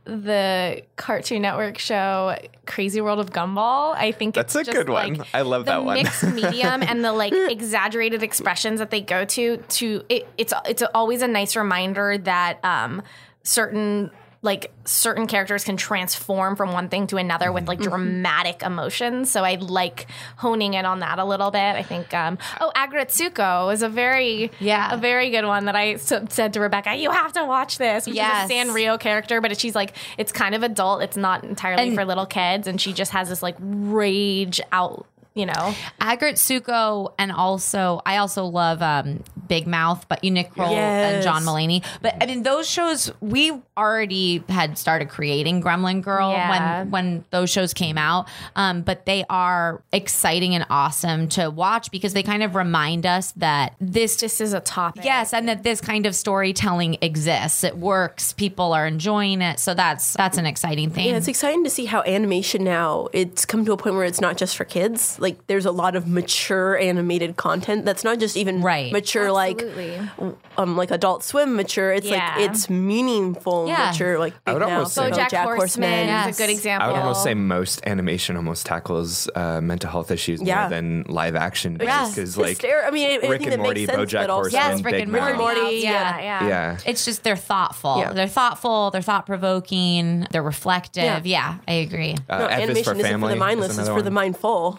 the 0.06 0.82
Cartoon 0.94 1.42
Network 1.42 1.78
show 1.78 2.36
Crazy 2.64 3.00
World 3.00 3.18
of 3.18 3.30
Gumball. 3.30 3.94
I 3.96 4.12
think 4.12 4.34
That's 4.34 4.54
it's 4.54 4.68
a 4.68 4.72
good 4.72 4.88
one. 4.88 5.14
like, 5.14 5.28
I 5.34 5.42
love 5.42 5.66
that 5.66 5.84
one. 5.84 5.94
mixed 5.94 6.22
medium 6.22 6.82
and 6.82 7.04
the 7.04 7.12
like 7.12 7.32
exaggerated 7.50 8.22
expressions 8.22 8.78
that 8.78 8.90
they 8.90 9.00
go 9.00 9.24
to. 9.24 9.56
To 9.56 10.04
it, 10.08 10.28
it's 10.38 10.52
it's 10.64 10.82
always 10.94 11.22
a 11.22 11.28
nice 11.28 11.56
reminder 11.56 12.18
that 12.18 12.64
um, 12.64 13.02
certain 13.42 14.10
like 14.46 14.72
certain 14.86 15.26
characters 15.26 15.62
can 15.64 15.76
transform 15.76 16.56
from 16.56 16.72
one 16.72 16.88
thing 16.88 17.06
to 17.08 17.18
another 17.18 17.52
with 17.52 17.64
Mm-hmm. 17.64 17.68
like 17.68 17.80
dramatic 17.80 18.62
emotions. 18.62 19.30
So 19.30 19.44
I 19.44 19.56
like 19.56 20.06
honing 20.36 20.72
in 20.74 20.86
on 20.86 21.00
that 21.00 21.18
a 21.18 21.24
little 21.24 21.50
bit. 21.50 21.58
I 21.76 21.82
think 21.82 22.14
um 22.14 22.38
oh 22.60 22.72
Aggretsuko 22.74 23.72
is 23.74 23.82
a 23.82 23.88
very 23.88 24.50
Yeah. 24.60 24.94
a 24.94 24.96
very 24.96 25.30
good 25.30 25.44
one 25.44 25.66
that 25.66 25.76
I 25.76 25.96
said 25.96 26.52
to 26.54 26.60
Rebecca, 26.60 26.94
you 26.96 27.10
have 27.10 27.32
to 27.34 27.44
watch 27.44 27.76
this. 27.76 28.06
Which 28.06 28.14
Yes. 28.16 28.44
is 28.48 28.50
a 28.50 28.54
Sanrio 28.54 28.98
character, 28.98 29.40
but 29.42 29.58
she's 29.60 29.74
like 29.74 29.94
it's 30.16 30.32
kind 30.32 30.54
of 30.54 30.62
adult. 30.62 31.02
It's 31.02 31.16
not 31.16 31.44
entirely 31.44 31.88
And- 31.88 31.94
for 31.94 32.04
little 32.06 32.26
kids 32.26 32.66
and 32.68 32.80
she 32.80 32.92
just 32.94 33.12
has 33.12 33.28
this 33.28 33.42
like 33.42 33.56
rage 33.60 34.60
out, 34.72 35.06
you 35.36 35.46
know. 35.46 35.74
Aggretsuko 36.00 37.12
and 37.18 37.30
also 37.30 38.00
I 38.04 38.16
also 38.16 38.44
love 38.46 38.82
um, 38.82 39.22
Big 39.48 39.66
Mouth, 39.66 40.06
but 40.08 40.22
Nick 40.24 40.50
Kroll 40.50 40.74
and 40.74 41.22
John 41.22 41.42
Mulaney. 41.44 41.84
But 42.02 42.16
I 42.20 42.26
mean, 42.26 42.42
those 42.42 42.68
shows 42.68 43.12
we 43.20 43.52
already 43.76 44.42
had 44.48 44.76
started 44.78 45.08
creating 45.08 45.62
Gremlin 45.62 46.02
Girl 46.02 46.32
Yeah. 46.32 46.50
when 46.82 46.90
when 46.90 47.24
those 47.30 47.50
shows 47.50 47.72
came 47.74 47.98
out. 47.98 48.26
Um, 48.56 48.82
but 48.82 49.06
they 49.06 49.24
are 49.30 49.82
exciting 49.92 50.54
and 50.54 50.66
awesome 50.70 51.28
to 51.30 51.50
watch 51.50 51.90
because 51.90 52.12
they 52.12 52.22
kind 52.22 52.42
of 52.42 52.54
remind 52.54 53.06
us 53.06 53.32
that 53.32 53.74
this 53.80 54.16
This 54.16 54.40
is 54.40 54.52
a 54.52 54.60
topic. 54.60 55.04
Yes, 55.04 55.32
and 55.32 55.48
that 55.48 55.62
this 55.62 55.80
kind 55.80 56.06
of 56.06 56.14
storytelling 56.14 56.96
exists. 57.02 57.62
It 57.62 57.76
works. 57.76 58.32
People 58.32 58.72
are 58.72 58.86
enjoying 58.86 59.42
it. 59.42 59.60
So 59.60 59.74
that's 59.74 60.14
that's 60.14 60.38
an 60.38 60.46
exciting 60.46 60.90
thing. 60.90 61.06
Yeah, 61.08 61.16
it's 61.16 61.28
exciting 61.28 61.62
to 61.64 61.70
see 61.70 61.84
how 61.84 62.02
animation 62.02 62.64
now 62.64 63.08
it's 63.12 63.44
come 63.44 63.64
to 63.66 63.72
a 63.72 63.76
point 63.76 63.94
where 63.94 64.04
it's 64.04 64.20
not 64.20 64.36
just 64.36 64.56
for 64.56 64.64
kids. 64.64 65.18
Like 65.26 65.44
there's 65.48 65.66
a 65.66 65.72
lot 65.72 65.96
of 65.96 66.06
mature 66.06 66.78
animated 66.78 67.34
content 67.36 67.84
that's 67.84 68.04
not 68.04 68.20
just 68.20 68.36
even 68.36 68.62
Right. 68.62 68.92
mature 68.92 69.26
Absolutely. 69.36 69.98
like 70.20 70.34
um 70.56 70.76
like 70.76 70.92
Adult 70.92 71.24
Swim 71.24 71.56
mature. 71.56 71.90
It's 71.92 72.06
Yeah. 72.06 72.34
like 72.36 72.48
it's 72.50 72.70
meaningful 72.70 73.66
Yeah. 73.66 73.90
mature 73.90 74.20
like 74.20 74.34
I 74.46 74.52
Big 74.52 74.54
would 74.54 74.62
almost 74.62 74.96
Mouth, 74.96 75.14
say- 75.16 75.22
BoJack, 75.22 75.42
Horseman, 75.42 76.06
Yes. 76.06 76.30
is 76.30 76.38
a 76.38 76.42
good 76.42 76.50
example. 76.50 76.88
I 76.88 76.92
would 76.92 76.98
almost 77.00 77.24
say 77.24 77.34
most 77.34 77.82
animation 77.86 78.36
almost 78.36 78.66
tackles 78.66 79.28
uh, 79.34 79.60
mental 79.60 79.90
health 79.90 80.12
issues 80.12 80.40
Yeah. 80.42 80.60
more 80.60 80.70
than 80.70 81.04
live 81.08 81.34
action 81.34 81.76
Yeah. 81.80 82.02
does. 82.04 82.14
Because 82.14 82.36
like 82.38 82.58
Hyster- 82.58 82.86
I 82.86 82.90
mean, 82.92 83.08
anything 83.10 83.30
Rick 83.30 83.42
that 83.42 83.52
and 83.54 83.62
Morty, 83.62 83.80
makes 83.86 83.92
sense, 83.96 84.12
BoJack 84.12 84.20
also- 84.28 84.32
Horseman, 84.34 84.62
Yes, 84.62 84.82
Rick 84.84 84.94
Big 84.94 85.02
and 85.02 85.12
Mouth. 85.12 85.36
Morty. 85.36 85.60
Morty, 85.60 85.76
yeah, 85.78 86.18
yeah. 86.20 86.46
Yeah. 86.48 86.78
It's 86.86 87.04
just 87.04 87.24
they're 87.24 87.34
thoughtful. 87.36 87.98
Yeah. 87.98 88.12
They're 88.12 88.28
thoughtful. 88.28 88.92
They're 88.92 89.02
thought 89.02 89.26
provoking. 89.26 90.26
They're 90.30 90.42
reflective. 90.42 91.02
Yeah. 91.02 91.20
Yeah. 91.24 91.54
I 91.66 91.72
agree. 91.86 92.14
Uh, 92.30 92.38
No, 92.38 92.44
animation 92.46 93.00
isn't 93.00 93.20
for 93.20 93.28
the 93.28 93.36
mindless; 93.36 93.70
it's 93.70 93.78
another 93.78 93.94
for 93.98 94.02
the 94.02 94.10
mindful. 94.10 94.78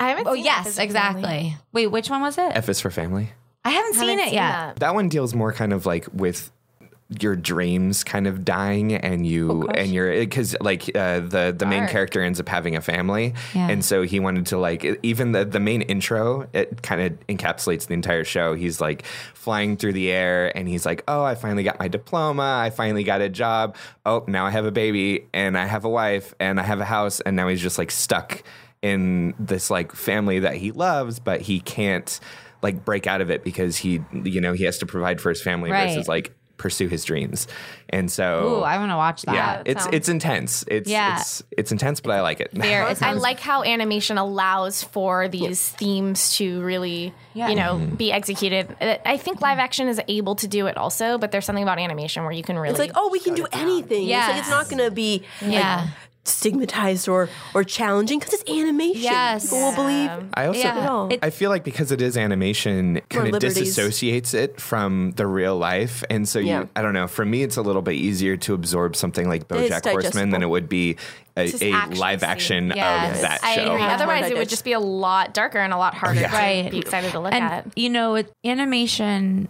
I 0.00 0.10
haven't 0.10 0.26
oh 0.26 0.34
seen 0.34 0.44
yes, 0.44 0.60
F 0.60 0.66
is 0.68 0.78
exactly. 0.78 1.22
Family. 1.22 1.56
Wait, 1.72 1.86
which 1.88 2.10
one 2.10 2.20
was 2.20 2.38
it? 2.38 2.50
F 2.54 2.68
is 2.68 2.80
for 2.80 2.90
family. 2.90 3.30
I 3.64 3.70
haven't 3.70 3.94
seen 3.94 4.08
Haven't 4.08 4.18
it 4.20 4.24
seen 4.26 4.34
yet. 4.34 4.50
that. 4.50 4.76
That 4.80 4.94
one 4.94 5.08
deals 5.08 5.34
more 5.34 5.52
kind 5.52 5.72
of 5.72 5.84
like 5.86 6.06
with 6.12 6.50
your 7.20 7.34
dreams 7.36 8.04
kind 8.04 8.26
of 8.26 8.44
dying 8.44 8.92
and 8.94 9.26
you 9.26 9.66
and 9.68 9.92
your 9.94 10.12
because 10.12 10.54
like 10.60 10.94
uh, 10.94 11.20
the 11.20 11.54
the 11.58 11.64
main 11.64 11.88
character 11.88 12.22
ends 12.22 12.38
up 12.38 12.46
having 12.46 12.76
a 12.76 12.82
family 12.82 13.32
Yeah. 13.54 13.70
and 13.70 13.82
so 13.82 14.02
he 14.02 14.20
wanted 14.20 14.44
to 14.48 14.58
like 14.58 14.84
even 15.02 15.32
the 15.32 15.46
the 15.46 15.58
main 15.58 15.80
intro 15.80 16.46
it 16.52 16.82
kind 16.82 17.00
of 17.00 17.18
encapsulates 17.26 17.86
the 17.86 17.94
entire 17.94 18.24
show 18.24 18.52
he's 18.52 18.78
like 18.78 19.06
flying 19.32 19.78
through 19.78 19.94
the 19.94 20.10
air 20.12 20.54
and 20.54 20.68
he's 20.68 20.84
like 20.84 21.02
oh 21.08 21.24
i 21.24 21.34
finally 21.34 21.62
got 21.62 21.78
my 21.78 21.88
diploma 21.88 22.60
i 22.62 22.68
finally 22.68 23.04
got 23.04 23.22
a 23.22 23.30
job 23.30 23.74
oh 24.04 24.22
now 24.28 24.44
i 24.44 24.50
have 24.50 24.66
a 24.66 24.70
baby 24.70 25.26
and 25.32 25.56
i 25.56 25.64
have 25.64 25.86
a 25.86 25.90
wife 25.90 26.34
and 26.38 26.60
i 26.60 26.62
have 26.62 26.78
a 26.80 26.84
house 26.84 27.20
and 27.20 27.34
now 27.36 27.48
he's 27.48 27.62
just 27.62 27.78
like 27.78 27.90
stuck 27.90 28.42
in 28.82 29.34
this 29.38 29.70
like 29.70 29.92
family 29.92 30.38
that 30.40 30.54
he 30.54 30.70
loves 30.72 31.18
but 31.18 31.40
he 31.40 31.60
can't 31.60 32.20
like 32.62 32.84
break 32.84 33.06
out 33.06 33.20
of 33.20 33.30
it 33.30 33.42
because 33.44 33.76
he 33.76 34.00
you 34.24 34.40
know 34.40 34.52
he 34.52 34.64
has 34.64 34.78
to 34.78 34.86
provide 34.86 35.20
for 35.20 35.28
his 35.30 35.40
family 35.42 35.70
Right. 35.70 35.88
versus 35.88 36.08
like 36.08 36.34
pursue 36.56 36.88
his 36.88 37.04
dreams. 37.04 37.46
And 37.88 38.10
so, 38.10 38.58
Ooh, 38.58 38.62
I 38.64 38.78
want 38.78 38.90
to 38.90 38.96
watch 38.96 39.22
that. 39.22 39.34
yeah, 39.36 39.62
it's 39.64 39.84
sounds- 39.84 39.94
it's 39.94 40.08
intense. 40.08 40.64
It's 40.66 40.90
Yeah. 40.90 41.20
it's 41.20 41.40
it's 41.56 41.70
intense, 41.70 42.00
but 42.00 42.10
I 42.10 42.20
like 42.20 42.40
it. 42.40 42.50
There, 42.52 42.84
it 42.88 43.00
I 43.00 43.12
like 43.12 43.38
how 43.38 43.62
animation 43.62 44.18
allows 44.18 44.82
for 44.82 45.28
these 45.28 45.68
themes 45.68 46.34
to 46.38 46.60
really, 46.62 47.14
Yeah. 47.32 47.50
you 47.50 47.54
know, 47.54 47.74
Mm-hmm. 47.76 47.94
be 47.94 48.10
executed. 48.10 48.74
I 48.80 49.18
think 49.18 49.40
live 49.40 49.58
action 49.60 49.86
is 49.86 50.00
able 50.08 50.34
to 50.34 50.48
do 50.48 50.66
it 50.66 50.76
also, 50.76 51.16
but 51.16 51.30
there's 51.30 51.44
something 51.44 51.62
about 51.62 51.78
animation 51.78 52.24
where 52.24 52.32
you 52.32 52.42
can 52.42 52.56
really. 52.58 52.70
It's 52.70 52.80
like, 52.80 52.90
oh, 52.96 53.08
we 53.12 53.20
can 53.20 53.34
do 53.36 53.46
anything. 53.52 54.08
It's 54.08 54.26
like 54.28 54.38
it's 54.38 54.50
not 54.50 54.68
going 54.68 54.82
to 54.84 54.90
be 54.90 55.22
like, 55.40 55.52
Yeah. 55.52 55.86
Stigmatized 56.28 57.08
or 57.08 57.28
or 57.54 57.64
challenging 57.64 58.18
because 58.18 58.34
it's 58.34 58.50
animation. 58.50 59.02
Yes. 59.02 59.44
People 59.44 59.58
will 59.60 59.74
believe. 59.74 60.10
I 60.34 60.46
also 60.46 60.58
Yeah. 60.60 61.08
It- 61.10 61.18
I 61.22 61.30
feel 61.30 61.50
like 61.50 61.64
because 61.64 61.90
it 61.92 62.00
is 62.02 62.16
animation, 62.16 63.00
kind 63.08 63.34
of 63.34 63.40
disassociates 63.42 64.34
it 64.34 64.60
from 64.60 65.12
the 65.16 65.26
real 65.26 65.56
life, 65.56 66.04
and 66.10 66.28
so 66.28 66.38
Yeah. 66.38 66.66
I 66.76 66.82
don't 66.82 66.94
know. 66.94 67.06
For 67.08 67.24
me, 67.24 67.42
it's 67.42 67.56
a 67.56 67.62
little 67.62 67.82
bit 67.82 67.94
easier 67.94 68.36
to 68.38 68.54
absorb 68.54 68.96
something 68.96 69.28
like 69.28 69.48
BoJack 69.48 69.90
Horseman 69.90 70.30
than 70.30 70.42
it 70.42 70.48
would 70.48 70.68
be 70.68 70.96
a, 71.36 71.42
a 71.62 71.72
actually 71.72 71.96
live 71.98 72.22
action 72.24 72.72
Yes. 72.74 73.16
of 73.16 73.22
that 73.22 73.40
I 73.44 73.54
show. 73.54 73.72
agree. 73.72 73.82
Otherwise, 73.84 74.30
it 74.30 74.36
would 74.36 74.48
just 74.48 74.64
be 74.64 74.72
a 74.72 74.80
lot 74.80 75.34
darker 75.34 75.58
and 75.58 75.72
a 75.72 75.76
lot 75.76 75.94
harder 75.94 76.20
yeah. 76.20 76.28
to 76.30 76.36
Right. 76.36 76.70
be 76.70 76.78
excited 76.78 77.12
to 77.12 77.20
look 77.20 77.32
and 77.32 77.44
at. 77.44 77.66
you 77.78 77.88
know 77.90 78.16
it, 78.16 78.32
animation 78.44 79.48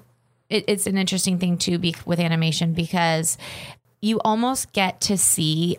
it, 0.51 0.65
it's 0.69 0.87
an 0.87 0.97
interesting 0.97 1.39
thing 1.39 1.59
too 1.59 1.79
be, 1.79 1.95
with 2.07 2.19
animation 2.21 2.73
because 2.73 3.37
you 4.01 4.21
almost 4.21 4.73
get 4.73 5.01
to 5.03 5.19
see 5.19 5.77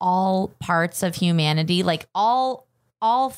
all 0.00 0.48
parts 0.60 1.02
of 1.02 1.14
humanity 1.14 1.82
like 1.82 2.06
all 2.14 2.66
all 3.00 3.34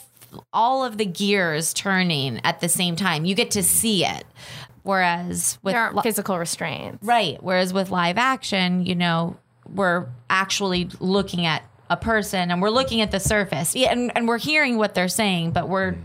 all 0.53 0.85
of 0.85 0.99
the 0.99 1.07
gears 1.07 1.73
turning 1.73 2.41
at 2.45 2.61
the 2.61 2.69
same 2.69 2.97
time 2.97 3.25
you 3.25 3.35
get 3.35 3.51
to 3.53 3.63
see 3.63 4.05
it 4.05 4.25
whereas 4.89 5.59
with 5.63 5.75
There 5.75 5.83
aren't 5.83 5.97
li- 5.97 6.03
physical 6.03 6.39
restraints. 6.39 7.05
Right. 7.05 7.43
Whereas 7.43 7.75
with 7.75 7.91
live 7.91 8.17
action, 8.17 8.87
you 8.87 8.95
know, 8.95 9.37
we're 9.69 10.07
actually 10.31 10.89
looking 10.99 11.45
at 11.45 11.63
a 11.91 11.97
person 11.97 12.51
and 12.51 12.63
we're 12.63 12.71
looking 12.71 13.03
at 13.03 13.11
the 13.11 13.21
surface. 13.21 13.77
Yeah, 13.77 13.93
and, 13.93 14.11
and 14.17 14.27
we're 14.27 14.39
hearing 14.39 14.79
what 14.79 14.95
they're 14.95 15.09
saying, 15.09 15.51
but 15.53 15.69
we're 15.69 15.97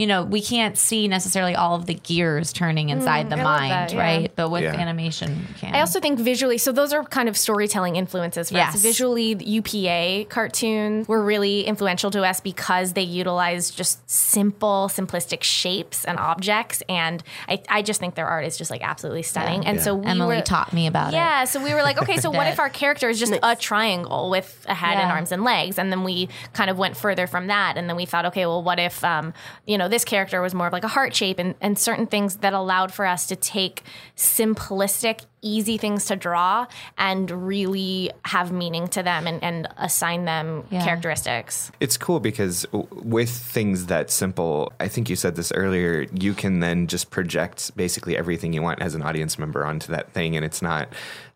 you 0.00 0.06
know, 0.06 0.24
we 0.24 0.40
can't 0.40 0.78
see 0.78 1.08
necessarily 1.08 1.54
all 1.54 1.74
of 1.74 1.84
the 1.84 1.92
gears 1.92 2.54
turning 2.54 2.88
inside 2.88 3.28
the 3.28 3.36
I 3.38 3.42
mind, 3.42 3.70
that, 3.70 3.92
yeah. 3.92 4.00
right? 4.00 4.32
But 4.34 4.48
with 4.48 4.62
Yeah. 4.62 4.72
animation, 4.72 5.46
you 5.46 5.54
can. 5.60 5.74
I 5.74 5.80
also 5.80 6.00
think 6.00 6.18
visually, 6.18 6.56
so 6.56 6.72
those 6.72 6.94
are 6.94 7.04
kind 7.04 7.28
of 7.28 7.36
storytelling 7.36 7.96
influences 7.96 8.48
for 8.48 8.56
Yes. 8.56 8.76
us. 8.76 8.80
Visually, 8.80 9.34
the 9.34 9.44
UPA 9.44 10.24
cartoons 10.30 11.06
were 11.06 11.22
really 11.22 11.66
influential 11.66 12.10
to 12.12 12.22
us 12.22 12.40
because 12.40 12.94
they 12.94 13.02
utilized 13.02 13.76
just 13.76 14.10
simple, 14.10 14.88
simplistic 14.90 15.42
shapes 15.42 16.06
and 16.06 16.18
objects. 16.18 16.82
And 16.88 17.22
I, 17.46 17.60
I 17.68 17.82
just 17.82 18.00
think 18.00 18.14
their 18.14 18.26
art 18.26 18.46
is 18.46 18.56
just 18.56 18.70
like 18.70 18.80
absolutely 18.82 19.22
stunning. 19.22 19.66
And 19.66 19.82
so 19.82 19.96
we 19.96 20.06
Emily 20.06 20.36
were, 20.36 20.42
taught 20.42 20.72
me 20.72 20.86
about 20.86 21.12
it. 21.12 21.16
yeah, 21.16 21.44
so 21.44 21.62
we 21.62 21.74
were 21.74 21.82
like, 21.82 22.00
okay, 22.00 22.16
so 22.16 22.30
what 22.38 22.46
if 22.46 22.58
our 22.58 22.70
character 22.70 23.10
is 23.10 23.20
just 23.20 23.34
a 23.42 23.54
triangle 23.54 24.30
with 24.30 24.64
a 24.66 24.72
head 24.72 24.96
and 24.96 25.12
arms 25.12 25.30
and 25.30 25.44
legs? 25.44 25.78
And 25.78 25.92
then 25.92 26.04
we 26.04 26.30
kind 26.54 26.70
of 26.70 26.78
went 26.78 26.96
further 26.96 27.26
from 27.26 27.48
that. 27.48 27.76
And 27.76 27.86
then 27.86 27.96
we 27.96 28.06
thought, 28.06 28.24
okay, 28.24 28.46
well, 28.46 28.62
what 28.62 28.78
if, 28.78 29.04
um, 29.04 29.34
you 29.66 29.76
know, 29.76 29.89
this 29.90 30.04
character 30.04 30.40
was 30.40 30.54
more 30.54 30.66
of 30.68 30.72
like 30.72 30.84
a 30.84 30.88
heart 30.88 31.14
shape 31.14 31.38
and, 31.38 31.54
and 31.60 31.78
certain 31.78 32.06
things 32.06 32.36
that 32.36 32.52
allowed 32.54 32.92
for 32.92 33.04
us 33.04 33.26
to 33.26 33.36
take 33.36 33.82
simplistic, 34.16 35.24
easy 35.42 35.76
things 35.78 36.04
to 36.06 36.16
draw 36.16 36.66
and 36.98 37.30
really 37.30 38.10
have 38.26 38.52
meaning 38.52 38.86
to 38.88 39.02
them 39.02 39.26
and, 39.26 39.42
and 39.42 39.68
assign 39.78 40.24
them 40.24 40.64
Yeah. 40.70 40.84
characteristics. 40.84 41.70
It's 41.80 41.96
cool 41.96 42.20
because 42.20 42.66
with 42.72 43.30
things 43.30 43.86
that 43.86 44.10
simple, 44.10 44.72
I 44.78 44.88
think 44.88 45.08
you 45.10 45.16
said 45.16 45.36
this 45.36 45.50
earlier, 45.52 46.06
you 46.12 46.34
can 46.34 46.60
then 46.60 46.86
just 46.86 47.10
project 47.10 47.74
basically 47.76 48.16
everything 48.16 48.52
you 48.52 48.62
want 48.62 48.80
as 48.82 48.94
an 48.94 49.02
audience 49.02 49.38
member 49.38 49.64
onto 49.64 49.90
that 49.92 50.12
thing. 50.12 50.36
And 50.36 50.44
it's 50.44 50.60
not, 50.62 50.88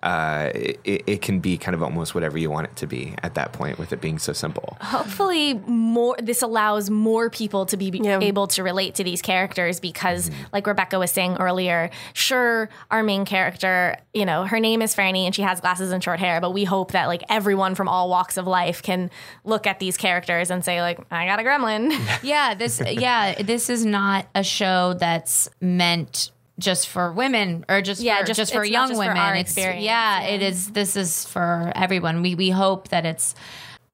uh, 0.05 0.51
it, 0.55 0.79
it 0.85 1.23
can 1.23 1.41
be 1.41 1.57
kind 1.59 1.75
of 1.75 1.83
almost 1.83 2.15
whatever 2.15 2.39
you 2.39 2.51
want 2.51 2.67
it 2.69 2.77
to 2.77 2.87
be 2.87 3.15
at 3.23 3.35
that 3.35 3.53
point 3.53 3.79
with 3.79 3.93
it 3.93 4.01
being 4.01 4.19
so 4.19 4.33
simple. 4.33 4.77
hopefully 4.81 5.55
more 5.67 6.15
this 6.23 6.43
allows 6.43 6.91
more 6.91 7.31
people 7.31 7.67
to 7.67 7.77
be 7.77 7.91
Yeah. 8.03 8.21
able 8.21 8.47
to 8.49 8.63
relate 8.63 8.95
to 8.97 9.05
these 9.05 9.23
characters 9.23 9.81
because 9.81 10.31
like 10.53 10.67
rebecca 10.67 10.99
was 10.99 11.11
saying 11.11 11.37
earlier 11.39 11.91
sure 12.13 12.69
our 12.91 13.03
main 13.03 13.25
character 13.25 13.97
you 14.13 14.25
know 14.27 14.45
her 14.45 14.61
name 14.61 14.83
is 14.83 14.95
franny 14.95 15.25
and 15.25 15.35
she 15.35 15.43
has 15.43 15.61
glasses 15.61 15.91
and 15.91 16.05
short 16.05 16.21
hair 16.21 16.41
but 16.41 16.53
we 16.53 16.65
hope 16.65 16.93
that 16.93 17.07
like 17.07 17.23
everyone 17.29 17.75
from 17.75 17.89
all 17.89 18.09
walks 18.11 18.37
of 18.37 18.47
life 18.47 18.83
can 18.83 19.11
look 19.45 19.67
at 19.67 19.79
these 19.81 19.97
characters 19.97 20.51
and 20.51 20.65
say 20.65 20.81
like 20.83 20.99
i 21.11 21.25
got 21.27 21.41
a 21.41 21.43
gremlin 21.43 21.91
yeah, 22.23 22.55
this 22.55 22.81
yeah, 22.87 23.41
this 23.43 23.71
is 23.71 23.85
not 23.87 24.27
a 24.35 24.43
show 24.45 24.93
that's 24.95 25.49
meant 25.61 26.31
just 26.59 26.89
for 26.89 27.13
women 27.13 27.65
or 27.69 27.83
just 27.83 28.01
Yeah, 28.01 28.21
for, 28.21 28.27
just- 28.27 28.39
just, 28.39 28.53
for 28.55 28.65
young 28.65 28.89
just 28.89 29.01
for 29.01 29.07
women. 29.09 29.17
our 29.17 29.35
it's 29.35 29.51
experience, 29.51 29.85
yeah, 29.85 30.23
it 30.23 30.43
is. 30.43 30.71
This 30.71 30.97
is 30.97 31.25
for 31.25 31.73
everyone. 31.75 32.23
We 32.23 32.35
we 32.35 32.51
hope 32.51 32.89
that 32.89 33.05
it's 33.07 33.35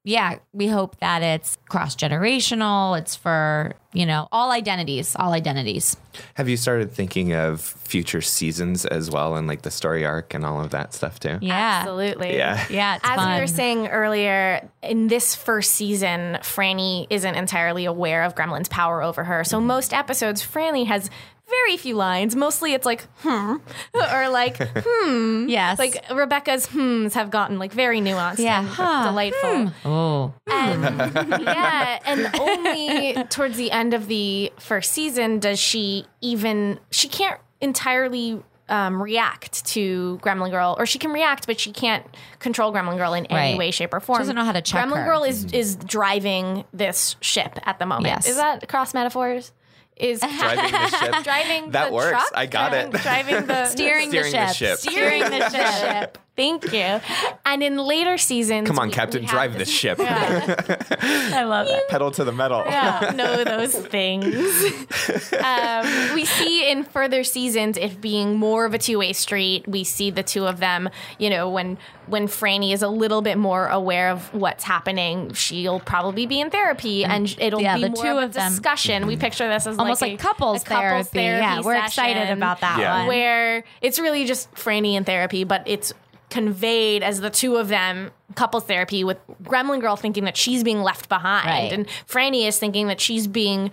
yeah, 0.03 0.39
we 0.51 0.65
hope 0.65 0.97
that 0.97 1.21
it's 1.21 1.59
cross 1.69 1.95
generational. 1.95 2.97
It's 2.97 3.15
for 3.15 3.73
you 3.93 4.07
know 4.07 4.27
all 4.31 4.49
identities, 4.51 5.15
all 5.15 5.31
identities. 5.31 5.95
Have 6.33 6.49
you 6.49 6.57
started 6.57 6.91
thinking 6.91 7.33
of 7.33 7.61
future 7.61 8.21
seasons 8.21 8.85
as 8.85 9.11
well 9.11 9.35
and 9.35 9.47
like 9.47 9.61
the 9.61 9.69
story 9.69 10.03
arc 10.03 10.33
and 10.33 10.43
all 10.43 10.59
of 10.59 10.71
that 10.71 10.95
stuff 10.95 11.19
too? 11.19 11.37
Yeah, 11.39 11.81
absolutely 11.81 12.35
Yeah. 12.35 12.65
yeah. 12.69 12.95
It's 12.95 13.07
As 13.07 13.15
fun. 13.15 13.35
we 13.35 13.41
were 13.41 13.47
saying 13.47 13.87
earlier, 13.89 14.67
in 14.81 15.07
this 15.07 15.35
first 15.35 15.73
season, 15.73 16.39
Franny 16.41 17.05
isn't 17.11 17.35
entirely 17.35 17.85
aware 17.85 18.23
of 18.23 18.33
Gremlin's 18.33 18.69
power 18.69 19.03
over 19.03 19.23
her. 19.23 19.43
So 19.43 19.57
mm-hmm. 19.59 19.67
most 19.67 19.93
episodes, 19.93 20.41
Franny 20.43 20.87
has 20.87 21.11
very 21.51 21.77
few 21.77 21.95
lines. 21.95 22.35
Mostly 22.35 22.73
it's 22.73 22.85
like, 22.85 23.03
hmm, 23.19 23.55
or 23.93 24.29
like, 24.29 24.57
hmm. 24.85 25.47
yes, 25.49 25.77
Like 25.79 26.03
Rebecca's 26.11 26.67
hmms 26.67 27.13
have 27.13 27.29
gotten 27.29 27.59
like 27.59 27.71
very 27.73 27.99
nuanced 28.01 28.39
Yeah. 28.39 28.59
and 28.59 28.67
Huh. 28.67 29.03
delightful. 29.09 29.71
oh 29.85 30.33
And 30.49 30.83
yeah, 31.43 31.99
and 32.05 32.29
only 32.39 33.23
towards 33.29 33.57
the 33.57 33.71
end 33.71 33.93
of 33.93 34.07
the 34.07 34.51
first 34.59 34.91
season 34.91 35.39
does 35.39 35.59
she 35.59 36.05
even 36.21 36.79
she 36.91 37.07
can't 37.07 37.39
entirely 37.61 38.41
um, 38.69 39.01
react 39.03 39.65
to 39.65 40.17
Gremlin 40.23 40.49
Girl, 40.49 40.77
or 40.79 40.85
she 40.85 40.97
can 40.97 41.11
react, 41.11 41.45
but 41.45 41.59
she 41.59 41.73
can't 41.73 42.05
control 42.39 42.71
Gremlin 42.71 42.95
Girl 42.95 43.13
in 43.13 43.25
any 43.25 43.51
Right. 43.51 43.57
way, 43.57 43.69
shape, 43.71 43.93
or 43.93 43.99
form. 43.99 44.15
She 44.17 44.21
doesn't 44.21 44.35
know 44.37 44.45
how 44.45 44.53
to 44.53 44.61
check 44.61 44.85
Gremlin 44.85 44.97
her. 44.99 45.03
Girl 45.05 45.23
is 45.25 45.43
is 45.51 45.75
driving 45.75 46.63
this 46.73 47.17
ship 47.19 47.59
at 47.63 47.79
the 47.79 47.85
moment. 47.85 48.07
Yes. 48.07 48.29
Is 48.29 48.37
that 48.37 48.65
cross 48.69 48.93
metaphors? 48.93 49.51
Is 49.97 50.19
Driving 50.39 50.71
the 50.71 50.87
ship. 50.89 51.23
driving 51.23 51.71
That 51.71 51.89
the 51.89 51.93
works. 51.93 52.09
truck? 52.11 52.31
I 52.33 52.45
got 52.47 52.71
driving, 52.71 52.93
it. 52.95 53.01
Driving 53.01 53.45
the 53.47 53.65
steering, 53.67 54.09
Steering 54.09 54.31
the 54.31 54.47
ship. 54.53 54.77
steering 54.79 55.21
the 55.21 55.49
ship. 55.49 56.17
Thank 56.35 56.71
you. 56.71 56.99
And 57.45 57.61
in 57.61 57.77
later 57.77 58.17
seasons, 58.17 58.65
Come 58.67 58.79
on, 58.79 58.87
we- 58.87 58.93
Captain, 58.93 59.21
we 59.21 59.27
drive 59.27 59.53
this- 59.53 59.67
this 59.67 59.69
ship. 59.69 59.99
I 59.99 61.43
love 61.43 61.67
it. 61.67 61.87
Pedal 61.89 62.11
to 62.11 62.23
the 62.23 62.31
metal. 62.31 62.63
yeah, 62.65 63.11
know 63.15 63.43
those 63.43 63.75
things. 63.75 64.25
um, 65.43 66.15
we 66.15 66.25
see 66.25 66.69
in 66.69 66.83
further 66.83 67.23
seasons 67.23 67.77
it 67.77 67.99
being 68.01 68.35
more 68.37 68.65
of 68.65 68.73
a 68.73 68.77
two 68.77 68.97
way 68.99 69.13
street. 69.13 69.67
We 69.67 69.83
see 69.83 70.09
the 70.09 70.23
two 70.23 70.45
of 70.47 70.59
them. 70.59 70.89
You 71.19 71.29
know, 71.29 71.49
when 71.49 71.77
when 72.07 72.27
Franny 72.27 72.73
is 72.73 72.81
a 72.81 72.87
little 72.87 73.21
bit 73.21 73.37
more 73.37 73.67
aware 73.67 74.09
of 74.09 74.33
what's 74.33 74.63
happening, 74.63 75.33
she'll 75.33 75.79
probably 75.79 76.25
be 76.25 76.39
in 76.41 76.49
therapy, 76.49 77.03
and 77.05 77.33
it'll 77.39 77.61
yeah, 77.61 77.75
be 77.75 77.83
the 77.83 77.89
more 77.89 78.03
two 78.03 78.09
of 78.11 78.17
a 78.17 78.25
of 78.25 78.33
them. 78.33 78.51
discussion. 78.51 79.05
We 79.05 79.17
picture 79.17 79.47
this 79.47 79.67
as 79.67 79.77
Almost 79.77 80.01
like, 80.01 80.11
like 80.11 80.19
a- 80.19 80.23
couples 80.23 80.61
a 80.63 80.65
couples 80.65 81.09
therapy. 81.09 81.41
Yeah, 81.41 81.61
we're 81.61 81.75
excited 81.83 82.29
about 82.31 82.61
that 82.61 82.79
Yeah. 82.79 82.99
one. 82.99 83.07
Where 83.07 83.63
it's 83.81 83.99
really 83.99 84.25
just 84.25 84.51
Franny 84.53 84.93
in 84.93 85.03
therapy, 85.03 85.43
but 85.43 85.63
it's 85.65 85.93
conveyed 86.31 87.03
as 87.03 87.19
the 87.21 87.29
two 87.29 87.57
of 87.57 87.67
them 87.67 88.09
couples 88.35 88.63
therapy 88.63 89.03
with 89.03 89.17
Gremlin 89.43 89.81
Girl 89.81 89.95
thinking 89.95 90.23
that 90.23 90.35
she's 90.37 90.63
being 90.63 90.81
left 90.81 91.09
behind 91.09 91.45
Right. 91.47 91.71
and 91.71 91.85
Franny 92.07 92.47
is 92.47 92.57
thinking 92.57 92.87
that 92.87 92.99
she's 92.99 93.27
being 93.27 93.69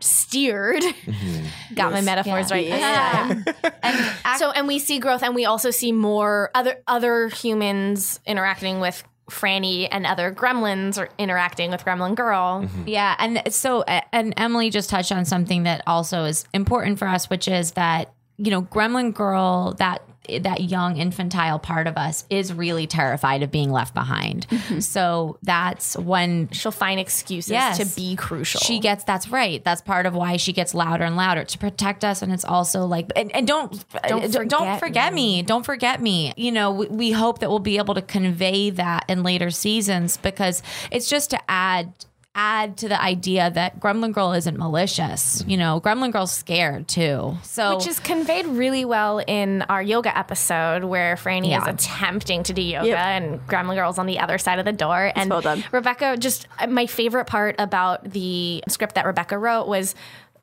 steered. 0.00 0.82
Mm-hmm. 0.82 1.74
Got 1.74 1.92
my 1.92 2.00
metaphors 2.00 2.50
Yeah. 2.50 2.56
right 2.56 2.66
this 2.70 2.80
Yeah. 2.80 3.62
time. 3.62 3.72
and 3.82 4.38
So 4.38 4.50
and 4.50 4.66
we 4.66 4.78
see 4.78 4.98
growth 4.98 5.22
and 5.22 5.34
we 5.34 5.44
also 5.44 5.70
see 5.70 5.92
more 5.92 6.50
other 6.54 6.82
other 6.86 7.28
humans 7.28 8.20
interacting 8.26 8.80
with 8.80 9.04
Franny 9.30 9.88
and 9.90 10.04
other 10.04 10.30
gremlins 10.34 10.98
are 10.98 11.08
interacting 11.18 11.70
with 11.70 11.84
Gremlin 11.84 12.14
Girl. 12.14 12.62
Mm-hmm. 12.62 12.82
Yeah, 12.88 13.14
and 13.18 13.42
so 13.54 13.82
and 13.84 14.34
Emily 14.36 14.68
just 14.68 14.90
touched 14.90 15.12
on 15.12 15.24
something 15.24 15.62
that 15.62 15.82
also 15.86 16.24
is 16.24 16.44
important 16.52 16.98
for 16.98 17.08
us, 17.08 17.30
which 17.30 17.48
is 17.48 17.72
that 17.72 18.12
you 18.36 18.50
know, 18.50 18.62
Gremlin 18.62 19.14
Girl 19.14 19.74
that 19.78 20.02
that 20.40 20.60
young 20.62 20.96
infantile 20.96 21.58
part 21.58 21.86
of 21.86 21.96
us 21.96 22.24
is 22.30 22.52
really 22.52 22.86
terrified 22.86 23.42
of 23.42 23.50
being 23.50 23.70
left 23.70 23.94
behind. 23.94 24.46
Mm-hmm. 24.48 24.80
So 24.80 25.38
that's 25.42 25.96
when 25.96 26.48
She'll 26.50 26.72
find 26.72 26.98
excuses 26.98 27.50
Yes. 27.50 27.78
to 27.78 27.96
be 28.00 28.16
crucial. 28.16 28.60
she 28.60 28.78
gets 28.78 29.04
that's 29.04 29.28
right. 29.28 29.62
That's 29.62 29.82
part 29.82 30.06
of 30.06 30.14
why 30.14 30.36
she 30.38 30.52
gets 30.52 30.74
louder 30.74 31.04
and 31.04 31.16
louder 31.16 31.44
to 31.44 31.58
protect 31.58 32.04
us. 32.04 32.22
And 32.22 32.32
it's 32.32 32.44
also 32.44 32.86
like 32.86 33.10
and, 33.16 33.34
and 33.36 33.46
don't 33.46 33.72
Don't 34.08 34.32
don't, 34.32 34.48
don't 34.48 34.78
forget 34.78 34.78
forget 34.78 35.14
me. 35.14 35.42
Don't 35.42 35.64
forget 35.64 36.00
me. 36.00 36.32
You 36.36 36.52
know, 36.52 36.70
we, 36.70 36.86
we 36.86 37.12
hope 37.12 37.40
that 37.40 37.50
we'll 37.50 37.58
be 37.58 37.78
able 37.78 37.94
to 37.94 38.02
convey 38.02 38.70
that 38.70 39.04
in 39.08 39.22
later 39.22 39.50
seasons 39.50 40.16
because 40.16 40.62
it's 40.90 41.08
just 41.08 41.30
to 41.30 41.38
add 41.50 41.92
add 42.36 42.76
to 42.78 42.88
the 42.88 43.00
idea 43.00 43.48
that 43.50 43.78
Gremlin 43.78 44.12
Girl 44.12 44.32
isn't 44.32 44.58
malicious. 44.58 45.44
You 45.46 45.56
know, 45.56 45.80
Gremlin 45.80 46.10
Girl's 46.12 46.32
scared 46.32 46.88
too. 46.88 47.36
So 47.42 47.76
Which 47.76 47.86
is 47.86 48.00
conveyed 48.00 48.46
really 48.46 48.84
well 48.84 49.20
in 49.24 49.62
our 49.62 49.80
yoga 49.82 50.16
episode 50.16 50.82
where 50.84 51.14
Franny 51.16 51.50
Yeah. 51.50 51.62
is 51.62 51.68
attempting 51.68 52.42
to 52.44 52.52
do 52.52 52.60
yoga 52.62 52.88
Yep. 52.88 52.98
and 52.98 53.46
Gremlin 53.46 53.76
Girl's 53.76 53.98
on 53.98 54.06
the 54.06 54.18
other 54.18 54.38
side 54.38 54.58
of 54.58 54.64
the 54.64 54.72
door. 54.72 55.12
and 55.14 55.30
well. 55.30 55.62
Rebecca, 55.70 56.16
just 56.16 56.48
uh, 56.58 56.66
my 56.66 56.86
favorite 56.86 57.26
part 57.26 57.54
about 57.58 58.04
the 58.10 58.64
script 58.68 58.96
that 58.96 59.06
Rebecca 59.06 59.38
wrote 59.38 59.68
was 59.68 59.94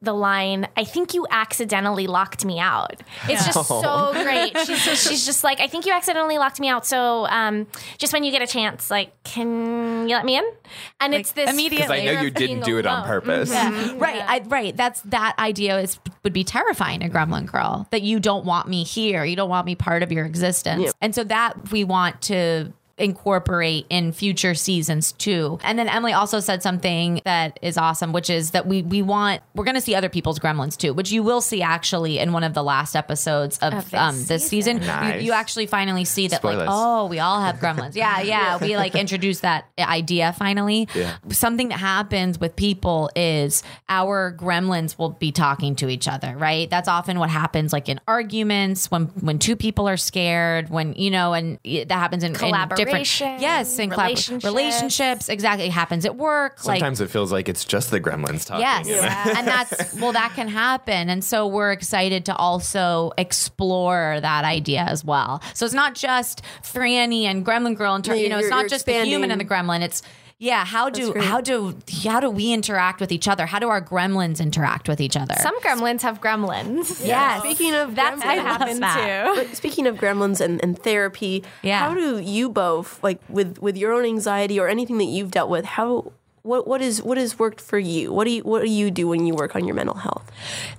the 0.04 0.14
line, 0.14 0.68
I 0.76 0.84
think 0.84 1.14
you 1.14 1.28
accidentally 1.30 2.08
locked 2.08 2.44
me 2.44 2.60
out. 2.60 3.02
It's 3.30 3.46
just 3.46 3.68
so 3.68 4.12
great. 4.24 4.58
She's, 4.66 4.80
she's 4.84 5.26
just 5.26 5.44
like, 5.44 5.60
I 5.60 5.68
think 5.68 5.86
you 5.86 5.94
accidentally 5.94 6.40
locked 6.40 6.60
me 6.60 6.70
out. 6.70 6.88
So 6.88 7.28
um, 7.28 7.68
just 8.00 8.12
when 8.12 8.24
you 8.24 8.32
get 8.32 8.42
a 8.42 8.48
chance, 8.48 8.90
like, 8.90 9.12
can 9.24 10.10
you 10.10 10.16
let 10.16 10.26
me 10.26 10.38
in? 10.38 10.52
And 11.00 11.14
it's 11.14 11.34
this 11.34 11.50
immediately. 11.52 12.02
Because 12.02 12.10
I 12.10 12.16
know 12.16 12.22
you 12.22 12.32
didn't 12.32 12.64
do 12.64 12.80
it 12.80 12.88
on 12.88 13.00
alone. 13.00 13.08
purpose. 13.08 13.50
right, 13.52 14.24
I, 14.28 14.42
right. 14.48 14.76
That's 14.76 15.02
that 15.02 15.36
idea 15.38 15.80
is 15.80 16.00
would 16.24 16.34
be 16.34 16.44
terrifying 16.44 17.02
to 17.02 17.10
Gremlin 17.10 17.46
Girl 17.46 17.88
that 17.92 18.02
you 18.02 18.20
don't 18.20 18.46
want 18.46 18.68
me 18.68 18.84
here, 18.84 19.24
you 19.24 19.36
don't 19.36 19.50
want 19.50 19.66
me 19.66 19.76
part 19.76 20.02
of 20.04 20.12
your 20.12 20.26
existence, 20.26 20.84
Yeah. 20.86 20.92
and 21.02 21.14
so 21.14 21.24
that 21.26 21.72
we 21.72 21.84
want 21.84 22.22
to 22.24 22.72
incorporate 23.02 23.86
in 23.90 24.12
future 24.12 24.54
seasons 24.56 25.12
too. 25.14 25.60
And 25.64 25.78
then 25.80 25.88
Emily 25.90 26.14
also 26.14 26.40
said 26.40 26.62
something 26.64 27.22
that 27.26 27.60
is 27.62 27.78
awesome, 27.78 28.14
which 28.14 28.30
is 28.30 28.52
that 28.52 28.68
we 28.68 28.82
we 28.84 29.02
want 29.02 29.42
we're 29.56 29.64
going 29.66 29.76
to 29.76 29.82
see 29.82 29.96
other 29.96 30.10
people's 30.10 30.40
gremlins 30.40 30.78
too, 30.78 30.94
which 30.94 31.12
you 31.12 31.24
will 31.24 31.42
see 31.42 31.62
actually 31.62 32.20
in 32.20 32.32
one 32.34 32.44
of 32.44 32.54
the 32.54 32.64
last 32.64 32.96
episodes 32.96 33.58
of, 33.60 33.74
Of 33.74 33.92
this 33.92 34.00
um, 34.00 34.16
this 34.26 34.48
season. 34.48 34.78
season. 34.78 34.82
You, 34.82 34.88
Nice. 34.88 35.24
you 35.24 35.32
actually 35.34 35.66
finally 35.66 36.06
see 36.06 36.28
that 36.28 36.44
like 36.44 36.68
oh 36.70 37.08
we 37.08 37.20
all 37.20 37.42
have 37.42 37.56
gremlins. 37.58 37.96
Yeah, 37.96 38.22
yeah. 38.34 38.58
We 38.62 38.78
like 38.78 38.96
introduced 38.96 39.42
that 39.42 39.66
idea 39.80 40.34
finally. 40.38 40.88
Yeah. 40.94 41.18
Something 41.30 41.70
that 41.70 41.80
happens 41.80 42.40
with 42.40 42.56
people 42.56 43.10
is 43.16 43.64
our 43.90 44.36
gremlins 44.38 44.98
will 44.98 45.10
be 45.12 45.32
talking 45.32 45.76
to 45.78 45.90
each 45.90 46.08
other, 46.08 46.36
right? 46.38 46.70
That's 46.70 46.88
often 46.88 47.20
what 47.20 47.30
happens 47.30 47.74
like 47.74 47.90
in 47.90 48.00
arguments 48.08 48.92
when 48.92 49.06
when 49.22 49.40
two 49.40 49.56
people 49.56 49.88
are 49.88 49.98
scared, 49.98 50.70
when 50.70 50.94
you 50.94 51.10
know, 51.10 51.34
and 51.34 51.58
that 51.64 51.90
happens 51.92 52.24
in, 52.24 52.32
in 52.32 52.70
different 52.76 52.91
Collaboration, 52.92 53.42
yes, 53.42 53.80
in 53.80 53.90
collab- 53.90 53.98
relationships. 54.08 54.44
relationships. 54.46 55.30
Exactly, 55.30 55.66
it 55.68 55.72
happens 55.72 56.06
at 56.06 56.16
work. 56.16 56.60
Sometimes 56.60 57.02
it 57.02 57.10
feels 57.10 57.32
like 57.32 57.50
it's 57.50 57.66
just 57.66 57.92
the 57.92 58.00
gremlins 58.00 58.46
talking. 58.46 58.62
Yes. 58.62 58.88
and- 58.88 59.38
And 59.38 59.48
that's, 59.48 59.94
well, 60.02 60.12
that 60.14 60.34
can 60.36 60.48
happen. 60.48 61.10
And 61.10 61.24
so 61.24 61.48
we're 61.48 61.72
excited 61.72 62.26
to 62.26 62.36
also 62.36 63.12
explore 63.18 64.20
that 64.22 64.46
idea 64.46 64.82
as 64.84 65.04
well. 65.04 65.42
So 65.54 65.66
it's 65.66 65.74
not 65.74 65.96
just 65.96 66.42
Franny 66.64 67.24
and 67.24 67.46
Gremlin 67.46 67.76
Girl, 67.76 67.96
and, 67.96 68.06
you 68.08 68.30
know, 68.30 68.40
it's 68.40 68.50
not 68.50 68.70
just 68.70 68.86
the 68.86 69.04
human 69.04 69.32
and 69.32 69.40
the 69.42 69.46
gremlin. 69.46 69.82
It's, 69.82 70.02
yeah, 70.42 70.66
how 70.66 70.90
do 70.90 71.14
how 71.20 71.40
do 71.40 71.78
how 72.04 72.20
do 72.20 72.28
we 72.32 72.52
interact 72.52 73.00
with 73.00 73.12
each 73.12 73.28
other? 73.28 73.46
How 73.46 73.60
do 73.60 73.70
our 73.70 73.80
gremlins 73.82 74.42
interact 74.42 74.90
with 74.90 75.00
each 75.00 75.16
other? 75.16 75.36
Some 75.40 75.58
gremlins 75.62 76.02
have 76.02 76.20
gremlins. 76.20 77.06
Yes. 77.06 77.44
Speaking 77.44 77.76
of 77.76 77.94
That's 77.96 78.20
gremlins- 78.20 78.26
what 78.26 78.38
love 78.38 78.46
happened 78.48 78.82
that. 78.82 79.26
too. 79.36 79.36
But 79.44 79.56
speaking 79.56 79.86
of 79.86 79.98
gremlins 79.98 80.42
and, 80.42 80.60
and 80.64 80.78
therapy, 80.78 81.44
Yeah. 81.62 81.80
how 81.80 81.94
do 81.94 82.18
you 82.18 82.50
both 82.50 83.02
like 83.04 83.20
with 83.30 83.60
with 83.60 83.78
your 83.78 83.94
own 83.94 84.04
anxiety 84.06 84.60
or 84.60 84.68
anything 84.68 84.98
that 84.98 85.06
you've 85.06 85.30
dealt 85.30 85.50
with? 85.52 85.66
How 85.66 86.12
what 86.44 86.68
what 86.68 86.82
is 86.82 87.02
what 87.04 87.18
has 87.18 87.38
worked 87.38 87.62
for 87.62 87.78
you? 87.78 88.12
What 88.12 88.26
do 88.26 88.32
you 88.32 88.42
what 88.44 88.62
do 88.62 88.70
you 88.70 88.92
do 88.92 89.08
when 89.08 89.26
you 89.26 89.36
work 89.36 89.56
on 89.56 89.66
your 89.66 89.76
mental 89.76 89.96
health? 89.96 90.32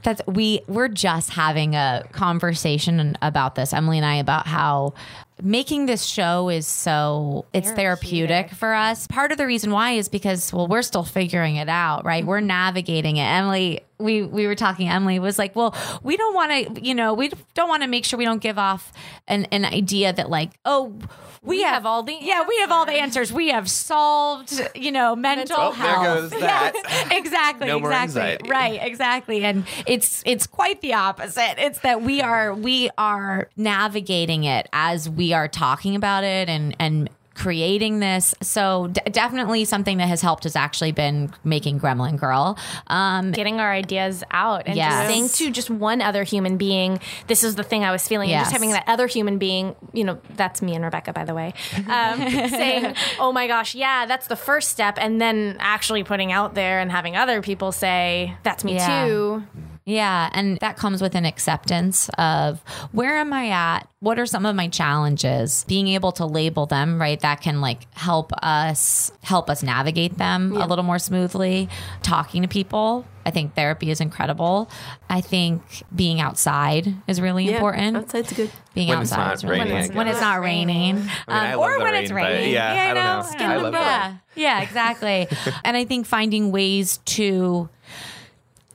That's 0.03 0.21
we 0.27 0.63
we're 0.67 0.89
just 0.89 1.31
having 1.31 1.75
a 1.75 2.05
conversation 2.13 3.17
about 3.23 3.55
this, 3.55 3.73
Emily 3.73 3.99
and 3.99 4.07
I, 4.07 4.17
about 4.17 4.47
how 4.47 4.95
making 5.43 5.87
this 5.87 6.05
show 6.05 6.49
is 6.49 6.67
so 6.67 7.45
it's 7.53 7.71
therapeutic, 7.71 8.51
for 8.51 8.75
us. 8.75 9.07
Part 9.07 9.33
of 9.33 9.39
the 9.39 9.47
reason 9.47 9.71
why 9.71 9.93
is 9.93 10.09
because 10.09 10.53
well, 10.53 10.67
we're 10.67 10.83
still 10.83 11.05
figuring 11.05 11.57
it 11.57 11.69
out, 11.69 12.05
right? 12.05 12.25
We're 12.25 12.41
navigating 12.41 13.17
it. 13.17 13.25
Emily, 13.25 13.81
we 13.99 14.23
we 14.23 14.47
were 14.47 14.55
talking. 14.55 14.89
Emily 14.89 15.19
was 15.19 15.39
like, 15.39 15.55
"Well, 15.55 15.75
we 16.03 16.17
don't 16.17 16.35
want 16.35 16.77
to, 16.77 16.85
you 16.85 16.95
know, 16.95 17.15
we 17.15 17.31
don't 17.55 17.69
want 17.69 17.83
to 17.83 17.89
make 17.89 18.05
sure 18.05 18.19
we 18.19 18.25
don't 18.25 18.43
give 18.43 18.59
off 18.59 18.93
an 19.29 19.45
an 19.47 19.65
idea 19.65 20.13
that 20.13 20.31
like, 20.31 20.53
oh." 20.65 20.99
We, 21.45 21.62
have, 21.62 21.74
have 21.74 21.86
all 21.86 22.03
the 22.05 22.16
yeah. 22.20 22.45
We 22.49 22.57
have 22.61 22.70
all 22.70 22.86
the 22.86 22.93
answers. 22.93 23.32
We 23.32 23.49
have 23.49 23.68
solved, 23.68 24.53
you 24.76 24.93
know, 24.93 25.16
mental 25.16 25.57
Oh, 25.59 25.72
there 25.72 25.88
health. 25.95 26.30
goes 26.30 26.40
that. 26.40 26.72
Yes, 26.84 27.07
exactly. 27.11 27.66
No 27.66 27.80
more 27.80 27.90
exactly. 27.90 28.20
anxiety. 28.22 28.49
Right, 28.49 28.80
exactly. 28.82 29.45
And 29.45 29.64
it's 29.86 30.22
it's 30.24 30.47
quite 30.47 30.80
the 30.82 30.95
opposite. 30.95 31.55
It's 31.59 31.80
that 31.80 32.03
we 32.03 32.20
are 32.22 32.55
we 32.55 32.90
are 32.97 33.49
navigating 33.57 34.45
it 34.45 34.68
as 34.72 35.09
we 35.11 35.32
are 35.32 35.49
talking 35.49 35.97
about 35.97 36.22
it 36.24 36.49
and 36.49 36.76
and 36.78 37.11
creating 37.35 38.01
this. 38.01 38.35
So 38.43 38.89
d- 38.89 39.01
definitely 39.11 39.64
something 39.64 39.99
that 39.99 40.09
has 40.09 40.20
helped 40.22 40.45
has 40.45 40.57
actually 40.57 40.93
been 40.93 41.33
making 41.45 41.80
Gremlin 41.80 42.18
Girl. 42.18 42.59
Um 42.89 43.33
getting 43.33 43.61
our 43.61 43.72
ideas 43.72 44.22
out 44.30 44.62
and 44.66 44.76
Yes. 44.76 44.93
just 44.93 45.07
saying 45.09 45.28
to 45.49 45.53
just 45.53 45.70
one 45.70 46.03
other 46.03 46.24
human 46.24 46.57
being, 46.57 47.01
this 47.26 47.43
is 47.45 47.55
the 47.55 47.62
thing 47.62 47.85
I 47.85 47.91
was 47.91 48.07
feeling, 48.07 48.30
and 48.30 48.41
just 48.41 48.53
having 48.53 48.70
that 48.70 48.85
other 48.87 49.07
human 49.07 49.39
being, 49.39 49.74
you 49.93 50.05
know, 50.05 50.18
that's 50.37 50.62
me 50.62 50.74
and 50.74 50.85
Rebecca, 50.85 51.12
by 51.12 51.24
the 51.24 51.35
way, 51.35 51.55
um, 51.89 52.18
saying, 52.49 52.95
oh 53.18 53.33
my 53.33 53.47
gosh, 53.47 53.74
yeah, 53.74 54.07
that's 54.07 54.26
the 54.26 54.37
first 54.37 54.68
step, 54.70 54.99
and 55.01 55.20
then 55.20 55.57
actually 55.61 56.05
putting 56.05 56.33
out 56.33 56.55
there 56.55 56.80
and 56.80 56.91
having 56.91 57.16
other 57.16 57.43
people 57.43 57.72
say, 57.72 58.37
that's 58.43 58.64
me 58.64 58.74
Yeah. 58.74 59.07
too. 59.07 59.43
Yeah, 59.85 60.30
and 60.33 60.59
that 60.59 60.76
comes 60.76 61.03
with 61.03 61.14
an 61.16 61.24
acceptance 61.24 62.09
of 62.18 62.61
where 62.93 63.16
am 63.16 63.33
I 63.33 63.49
at? 63.49 63.89
What 64.01 64.18
are 64.18 64.26
some 64.26 64.47
of 64.47 64.55
my 64.55 64.68
challenges? 64.68 65.64
Being 65.66 65.89
able 65.89 66.12
to 66.12 66.26
label 66.26 66.66
them, 66.66 67.01
right? 67.01 67.18
That 67.20 67.41
can 67.41 67.61
like 67.61 67.93
help 67.95 68.33
us 68.43 69.11
help 69.22 69.51
us 69.51 69.62
navigate 69.62 70.18
them 70.18 70.53
a 70.57 70.66
little 70.66 70.85
more 70.85 70.99
smoothly. 70.99 71.68
Talking 72.03 72.43
to 72.43 72.49
people, 72.49 73.05
I 73.26 73.30
think 73.30 73.55
therapy 73.55 73.91
is 73.91 74.01
incredible. 74.01 74.70
I 75.09 75.20
think 75.20 75.62
being 75.95 76.20
outside 76.20 76.95
is 77.09 77.20
really 77.20 77.53
important. 77.53 77.97
outside's 77.97 78.33
good. 78.33 78.51
Being 78.74 78.89
When 78.89 79.03
it's 79.03 79.12
outside 79.12 79.24
not 79.26 79.35
is 79.35 79.45
really 79.45 79.59
raining, 79.61 79.72
important. 79.76 79.97
When 79.97 80.09
it's 80.09 80.20
not 80.20 80.41
raining, 80.41 80.95
I 80.97 80.99
mean, 80.99 81.11
I 81.28 81.53
Um, 81.55 81.61
love 81.61 81.70
or 81.70 81.72
the 81.78 81.85
when 81.85 81.93
rain, 81.93 82.03
it's 82.03 82.11
but 82.12 82.16
raining. 82.16 82.53
yeah, 82.53 82.72
I 82.91 82.95
don't 82.95 83.05
know. 83.05 83.30
Skin 83.30 83.51
I 83.51 83.57
the 83.57 83.62
love 83.64 83.74
yeah, 83.74 84.14
yeah, 84.37 84.62
exactly. 84.62 85.28
and 85.64 85.76
I 85.76 85.85
think 85.85 86.07
finding 86.07 86.51
ways 86.53 86.99
to 87.05 87.68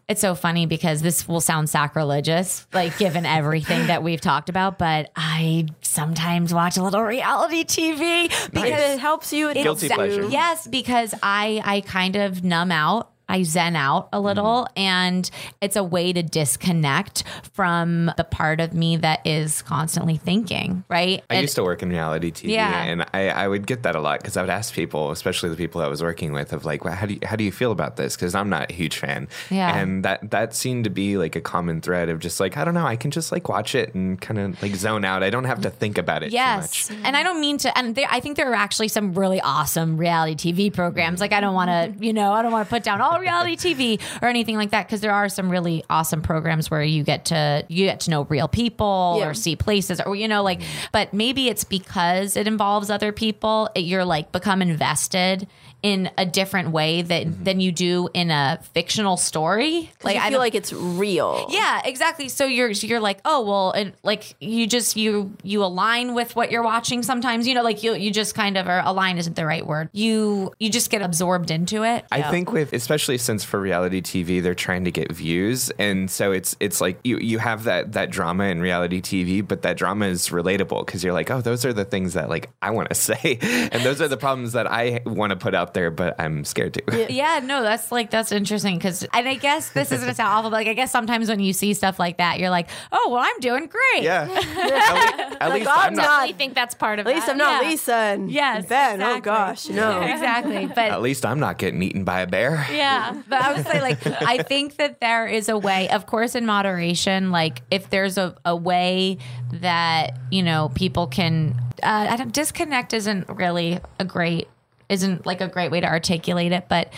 it's 0.08 0.22
so 0.22 0.36
funny 0.36 0.66
because 0.66 1.02
this 1.02 1.28
will 1.28 1.42
sound 1.42 1.70
sacrilegious, 1.70 2.66
like 2.74 2.98
given 2.98 3.26
everything 3.26 3.88
that 3.88 4.04
we've 4.04 4.22
talked 4.22 4.50
about, 4.50 4.78
but 4.78 5.12
I 5.16 5.68
sometimes 5.82 6.54
watch 6.54 6.78
a 6.78 6.84
little 6.84 7.02
reality 7.02 7.66
TV 7.66 8.30
Because 8.52 8.94
it 8.96 9.00
helps 9.00 9.34
you. 9.34 9.50
It 9.50 9.56
Guilty 9.56 9.90
pleasure. 9.90 10.28
Yes, 10.30 10.66
because 10.66 11.14
I 11.22 11.62
I 11.66 11.82
kind 11.82 12.16
of 12.16 12.44
numb 12.44 12.72
out. 12.72 13.12
I 13.30 13.44
zen 13.44 13.76
out 13.76 14.10
a 14.14 14.20
little, 14.20 14.68
Mm-hmm. 14.68 14.80
and 14.80 15.32
it's 15.62 15.76
a 15.76 15.84
way 15.84 16.14
to 16.14 16.24
disconnect 16.24 17.24
from 17.54 18.12
the 18.18 18.24
part 18.24 18.60
of 18.62 18.74
me 18.74 18.98
that 18.98 19.26
is 19.26 19.62
constantly 19.62 20.18
thinking. 20.18 20.84
Right? 20.90 21.24
I 21.30 21.36
And- 21.36 21.42
used 21.42 21.56
to 21.56 21.64
work 21.64 21.82
in 21.84 21.90
reality 21.90 22.32
TV, 22.32 22.50
Yeah. 22.54 22.84
and 22.84 23.06
I, 23.14 23.30
I 23.30 23.48
would 23.48 23.68
get 23.68 23.84
that 23.84 23.96
a 23.96 24.00
lot 24.00 24.20
because 24.20 24.38
I 24.38 24.42
would 24.42 24.50
ask 24.50 24.74
people, 24.74 25.12
especially 25.12 25.50
the 25.50 25.56
people 25.56 25.82
I 25.82 25.88
was 25.88 26.02
working 26.02 26.32
with, 26.34 26.54
of 26.54 26.66
like, 26.66 26.84
well, 26.86 26.94
how 26.94 27.06
do 27.06 27.14
you 27.16 27.20
how 27.24 27.36
do 27.36 27.44
you 27.44 27.52
feel 27.52 27.72
about 27.72 27.96
this? 27.98 28.16
Because 28.16 28.36
I'm 28.36 28.50
not 28.50 28.72
a 28.72 28.74
huge 28.74 28.98
fan, 28.98 29.28
Yeah. 29.50 29.76
and 29.78 30.04
that 30.06 30.32
that 30.32 30.54
seemed 30.56 30.84
to 30.86 30.90
be 30.90 31.18
like 31.18 31.36
a 31.36 31.42
common 31.42 31.82
thread 31.82 32.10
of 32.10 32.20
just 32.20 32.40
like 32.40 32.58
I 32.58 32.64
don't 32.66 32.74
know, 32.74 32.86
I 32.86 32.96
can 32.96 33.12
just 33.12 33.32
like 33.32 33.50
watch 33.50 33.76
it 33.76 33.94
and 33.96 34.20
kind 34.20 34.40
of 34.40 34.62
like 34.62 34.76
zone 34.76 35.04
out. 35.06 35.24
I 35.24 35.30
don't 35.30 35.46
have 35.46 35.62
to 35.62 35.70
think 35.70 35.98
about 35.98 36.24
it 36.24 36.32
Yes, 36.32 36.88
too 36.88 36.96
much. 36.96 37.04
and 37.06 37.18
I 37.18 37.24
don't 37.24 37.42
mean 37.42 37.58
to. 37.60 37.78
And 37.78 37.96
there, 37.96 38.08
I 38.10 38.20
think 38.20 38.38
there 38.38 38.50
are 38.52 38.56
actually 38.56 38.88
some 38.88 39.14
really 39.14 39.42
awesome 39.42 39.98
reality 39.98 40.54
TV 40.54 40.74
programs. 40.74 41.20
Like 41.20 41.34
I 41.34 41.40
don't 41.42 41.54
want 41.56 41.70
to, 41.70 42.06
you 42.06 42.14
know, 42.14 42.32
I 42.34 42.42
don't 42.42 42.52
want 42.52 42.68
to 42.68 42.70
put 42.70 42.84
down 42.84 43.02
all 43.02 43.17
reality 43.20 43.56
TV 43.56 44.02
or 44.22 44.28
anything 44.28 44.56
like 44.56 44.72
that 44.72 44.88
because 44.88 45.02
there 45.02 45.14
are 45.14 45.30
some 45.30 45.50
really 45.50 45.84
awesome 45.90 46.22
programs 46.22 46.70
where 46.72 46.84
you 46.84 47.04
get 47.04 47.26
to 47.26 47.66
you 47.68 47.86
get 47.86 48.02
to 48.02 48.12
know 48.12 48.24
real 48.26 48.48
people 48.48 49.18
Yeah. 49.20 49.28
or 49.30 49.34
see 49.34 49.56
places 49.56 50.00
or 50.02 50.16
you 50.16 50.28
know 50.28 50.44
like. 50.44 50.62
But 50.92 51.14
maybe 51.14 51.48
it's 51.50 51.64
because 51.64 52.36
it 52.36 52.48
involves 52.48 52.90
other 52.90 53.12
people. 53.12 53.70
It, 53.76 53.82
you're 53.82 54.06
like 54.06 54.32
become 54.32 54.62
invested 54.62 55.48
in 55.84 56.10
a 56.18 56.26
different 56.26 56.72
way 56.72 57.02
that 57.02 57.26
mm-hmm. 57.26 57.44
than 57.44 57.60
you 57.60 57.72
do 57.72 58.10
in 58.14 58.32
a 58.32 58.60
fictional 58.74 59.18
story. 59.18 59.92
Like 60.04 60.18
I 60.18 60.28
I 60.28 60.30
feel 60.30 60.40
like 60.40 60.56
it's 60.56 60.74
real. 60.74 61.48
yeah, 61.50 61.82
exactly. 61.86 62.30
So 62.30 62.46
you're 62.46 62.70
you're 62.70 63.00
like, 63.00 63.20
oh 63.26 63.42
well, 63.42 63.72
it, 63.72 63.96
like 64.04 64.36
you 64.40 64.68
just 64.68 64.98
you 64.98 65.34
you 65.44 65.64
align 65.64 66.14
with 66.14 66.36
what 66.36 66.52
you're 66.52 66.64
watching. 66.64 67.04
Sometimes 67.04 67.48
you 67.48 67.54
know, 67.54 67.64
like 67.64 67.84
you 67.84 67.94
you 67.94 68.12
just 68.12 68.36
kind 68.36 68.58
of 68.58 68.68
or 68.68 68.82
align 68.84 69.18
isn't 69.18 69.36
the 69.36 69.46
right 69.46 69.66
word. 69.66 69.90
You 69.94 70.54
you 70.60 70.70
just 70.70 70.90
get 70.90 71.02
absorbed 71.02 71.52
into 71.52 71.84
it. 71.84 72.06
I 72.12 72.24
think 72.24 72.52
with 72.52 72.74
especially 72.74 73.18
since 73.18 73.44
for 73.44 73.60
reality 73.60 74.02
TV 74.02 74.42
they're 74.42 74.56
trying 74.56 74.86
to 74.86 74.92
get 74.92 75.12
views 75.12 75.70
and 75.80 76.10
so 76.10 76.32
it's 76.32 76.56
it's 76.60 76.82
like 76.82 77.00
you 77.04 77.18
you 77.18 77.40
have 77.40 77.64
that 77.64 77.94
that 77.94 78.10
drama 78.10 78.46
in 78.46 78.62
reality 78.62 79.02
TV 79.02 79.46
but 79.46 79.62
that 79.62 79.78
drama 79.78 80.06
is 80.08 80.30
relatable 80.30 80.86
because 80.86 81.04
you're 81.04 81.14
like 81.14 81.30
oh 81.32 81.42
those 81.42 81.66
are 81.66 81.74
the 81.74 81.86
things 81.86 82.14
that 82.14 82.30
like 82.30 82.50
I 82.62 82.72
want 82.72 82.90
to 82.90 82.96
say 83.08 83.40
and 83.42 83.84
those 83.84 84.02
are 84.02 84.08
the 84.08 84.18
problems 84.18 84.54
that 84.54 84.68
I 84.72 85.02
want 85.06 85.32
to 85.32 85.36
put 85.36 85.54
out 85.54 85.67
there 85.74 85.92
but 85.92 86.16
I'm 86.20 86.44
scared 86.46 86.74
to. 86.76 87.08
Yeah, 87.12 87.40
no, 87.44 87.62
that's 87.64 87.92
like 87.92 88.10
that's 88.12 88.32
interesting 88.32 88.78
because, 88.78 89.04
and 89.14 89.28
I 89.28 89.36
guess 89.36 89.70
this 89.70 89.92
isn't 89.92 90.16
sound 90.16 90.30
awful, 90.30 90.50
but 90.50 90.58
like 90.58 90.68
I 90.68 90.74
guess 90.74 90.92
sometimes 90.92 91.30
when 91.30 91.40
you 91.40 91.54
see 91.54 91.74
stuff 91.74 92.00
like 92.00 92.18
that, 92.18 92.40
you're 92.40 92.50
like, 92.50 92.68
oh 92.92 93.10
well, 93.12 93.22
I'm 93.24 93.40
doing 93.40 93.68
great. 93.68 94.04
Yeah. 94.04 94.28
at, 94.30 95.38
At 95.42 95.54
least 95.54 95.70
I'm 95.70 95.80
I'm 95.80 95.94
not- 95.96 96.04
not. 96.04 96.30
I 96.30 96.32
think 96.32 96.56
that's 96.56 96.76
part 96.76 97.00
of 97.00 97.08
it. 97.08 97.10
At 97.10 97.16
least 97.16 97.28
that. 97.28 97.32
I'm 97.34 97.38
not 97.38 97.64
Yeah. 97.64 97.70
Lisa 97.70 97.94
and 97.94 98.32
Yes, 98.32 98.66
Ben. 98.66 99.02
Oh 99.02 99.20
gosh, 99.20 99.70
no. 99.70 100.02
exactly. 100.02 100.68
But 100.68 100.78
At 100.92 101.02
least 101.02 101.26
I'm 101.26 101.40
not 101.40 101.58
getting 101.58 101.82
eaten 101.84 102.04
by 102.04 102.22
a 102.22 102.28
bear. 102.28 102.66
Yeah, 102.72 103.22
but 103.28 103.42
I 103.42 103.54
would 103.54 103.66
say 103.68 103.82
like 103.82 104.06
I 104.22 104.44
think 104.44 104.78
that 104.78 105.00
there 105.02 105.28
is 105.28 105.50
a 105.50 105.58
way, 105.58 105.90
of 105.90 106.06
course, 106.06 106.36
in 106.36 106.46
moderation. 106.46 107.32
Like 107.32 107.62
if 107.72 107.90
there's 107.90 108.18
a, 108.18 108.36
a 108.46 108.56
way 108.56 109.18
that 109.54 110.18
you 110.32 110.44
know 110.44 110.72
people 110.76 111.08
can 111.08 111.56
uh, 111.84 112.08
I 112.10 112.16
don't, 112.18 112.34
disconnect 112.34 112.94
isn't 112.94 113.30
really 113.30 113.80
a 114.00 114.06
great 114.06 114.48
isn't 114.90 115.26
like 115.26 115.42
a 115.42 115.48
great 115.48 115.72
way 115.72 115.80
to 115.82 115.88
articulate 115.88 116.52
it, 116.52 116.66
but 116.70 116.94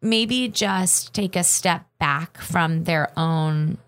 maybe 0.00 0.48
just 0.48 1.12
take 1.12 1.36
a 1.36 1.44
step 1.44 1.84
back 1.98 2.38
from 2.38 2.84
their 2.84 3.10
own 3.18 3.78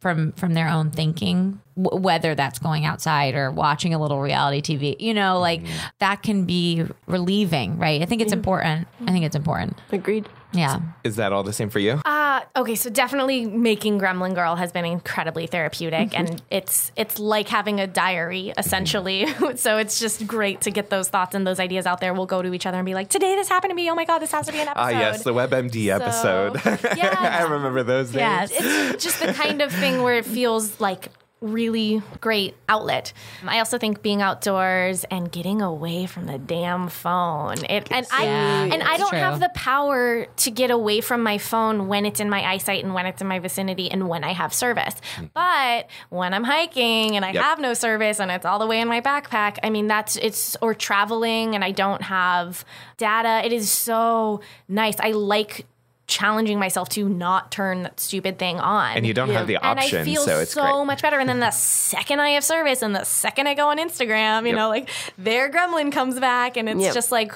from 0.00 0.32
from 0.32 0.54
their 0.54 0.66
own 0.66 0.90
thinking 0.90 1.60
w- 1.80 2.02
whether 2.02 2.34
that's 2.34 2.58
going 2.58 2.84
outside 2.84 3.36
or 3.36 3.52
watching 3.52 3.94
a 3.94 4.00
little 4.00 4.20
reality 4.20 4.60
tv 4.60 4.96
you 4.98 5.14
know 5.14 5.38
like 5.38 5.62
mm-hmm. 5.62 5.86
that 6.00 6.24
can 6.24 6.44
be 6.44 6.84
relieving 7.06 7.78
right? 7.78 8.02
I 8.02 8.06
think 8.06 8.20
it's 8.20 8.30
mm-hmm. 8.30 8.38
important. 8.38 8.88
I 9.06 9.12
think 9.12 9.24
it's 9.24 9.36
important. 9.36 9.80
Agreed. 9.90 10.28
Yeah 10.52 10.80
Is 11.04 11.16
that 11.16 11.32
all 11.32 11.42
the 11.42 11.52
same 11.52 11.70
for 11.70 11.78
you? 11.78 12.00
Uh, 12.04 12.40
okay, 12.56 12.74
so 12.74 12.90
definitely 12.90 13.46
making 13.46 13.98
Gremlin 13.98 14.34
Girl 14.34 14.56
has 14.56 14.72
been 14.72 14.84
incredibly 14.84 15.46
therapeutic, 15.46 16.18
and 16.18 16.42
it's 16.50 16.92
it's 16.96 17.18
like 17.18 17.48
having 17.48 17.80
a 17.80 17.86
diary 17.86 18.52
essentially. 18.56 19.26
so 19.56 19.78
it's 19.78 19.98
just 19.98 20.26
great 20.26 20.62
to 20.62 20.70
get 20.70 20.90
those 20.90 21.08
thoughts 21.08 21.34
and 21.34 21.46
those 21.46 21.60
ideas 21.60 21.86
out 21.86 22.00
there. 22.00 22.14
We'll 22.14 22.26
go 22.26 22.42
to 22.42 22.52
each 22.54 22.66
other 22.66 22.78
and 22.78 22.86
be 22.86 22.94
like, 22.94 23.08
"Today 23.08 23.34
this 23.36 23.48
happened 23.48 23.70
to 23.70 23.74
me. 23.74 23.90
Oh 23.90 23.94
my 23.94 24.04
god, 24.04 24.18
this 24.20 24.32
has 24.32 24.46
to 24.46 24.52
be 24.52 24.58
an 24.60 24.68
episode." 24.68 24.82
Ah, 24.82 24.88
yes, 24.90 25.24
the 25.24 25.34
WebMD 25.34 25.88
episode. 25.88 26.60
yeah. 26.96 27.40
I 27.40 27.42
remember 27.50 27.82
those 27.82 28.08
days. 28.08 28.16
Yes. 28.16 28.50
it's 28.54 29.04
just 29.04 29.20
the 29.20 29.32
kind 29.32 29.62
of 29.62 29.72
thing 29.72 30.02
where 30.02 30.16
it 30.16 30.24
feels 30.24 30.80
like 30.80 31.08
really 31.42 32.02
great 32.20 32.54
outlet. 32.68 33.12
I 33.46 33.58
also 33.58 33.76
think 33.76 34.00
being 34.00 34.22
outdoors 34.22 35.04
and 35.10 35.30
getting 35.30 35.60
away 35.60 36.06
from 36.06 36.26
the 36.26 36.38
damn 36.38 36.88
phone. 36.88 37.64
It 37.64 37.88
and 37.90 38.06
I 38.12 38.24
and 38.24 38.82
I 38.82 38.96
don't 38.96 39.10
true. 39.10 39.18
have 39.18 39.40
the 39.40 39.50
power 39.54 40.24
to 40.24 40.50
get 40.50 40.70
away 40.70 41.00
from 41.00 41.22
my 41.22 41.38
phone 41.38 41.88
when 41.88 42.06
it's 42.06 42.20
in 42.20 42.30
my 42.30 42.42
eyesight 42.48 42.84
and 42.84 42.94
when 42.94 43.06
it's 43.06 43.20
in 43.20 43.26
my 43.28 43.40
vicinity 43.40 43.90
and 43.90 44.08
when 44.08 44.24
I 44.24 44.32
have 44.32 44.54
service. 44.54 44.94
Hmm. 45.16 45.24
But 45.34 45.88
when 46.10 46.32
I'm 46.32 46.44
hiking 46.44 47.16
and 47.16 47.24
I 47.24 47.32
Yep. 47.32 47.42
have 47.42 47.58
no 47.60 47.74
service 47.74 48.20
and 48.20 48.30
it's 48.30 48.46
all 48.46 48.58
the 48.58 48.66
way 48.66 48.80
in 48.80 48.88
my 48.88 49.00
backpack, 49.00 49.58
I 49.62 49.70
mean 49.70 49.88
that's 49.88 50.16
it's 50.16 50.56
or 50.62 50.74
traveling 50.74 51.54
and 51.54 51.64
I 51.64 51.72
don't 51.72 52.02
have 52.02 52.64
data. 52.96 53.42
It 53.44 53.52
is 53.52 53.70
so 53.70 54.40
nice. 54.68 54.96
I 55.00 55.10
like 55.10 55.66
challenging 56.12 56.58
myself 56.58 56.88
to 56.90 57.08
not 57.08 57.50
turn 57.50 57.84
that 57.84 57.98
stupid 57.98 58.38
thing 58.38 58.60
on. 58.60 58.96
And 58.96 59.06
you 59.06 59.14
don't 59.14 59.30
have 59.30 59.46
the 59.46 59.56
option, 59.56 59.70
And 59.70 59.78
option, 59.80 59.98
I 60.00 60.04
feel 60.04 60.22
so 60.22 60.38
it's 60.40 60.52
so 60.52 60.62
great. 60.62 60.84
much 60.86 61.02
better. 61.02 61.18
And 61.18 61.28
then 61.28 61.40
the 61.40 61.50
second 61.92 62.20
I 62.20 62.30
have 62.30 62.44
service 62.44 62.82
and 62.82 62.94
the 62.94 63.04
second 63.04 63.46
I 63.48 63.54
go 63.54 63.68
on 63.68 63.78
Instagram, 63.78 64.42
you 64.42 64.48
Yep. 64.48 64.56
know, 64.56 64.68
like 64.68 64.90
their 65.16 65.50
gremlin 65.50 65.90
comes 65.90 66.20
back 66.20 66.56
and 66.56 66.68
it's 66.68 66.80
Yep. 66.80 66.94
just 66.94 67.10
like, 67.12 67.32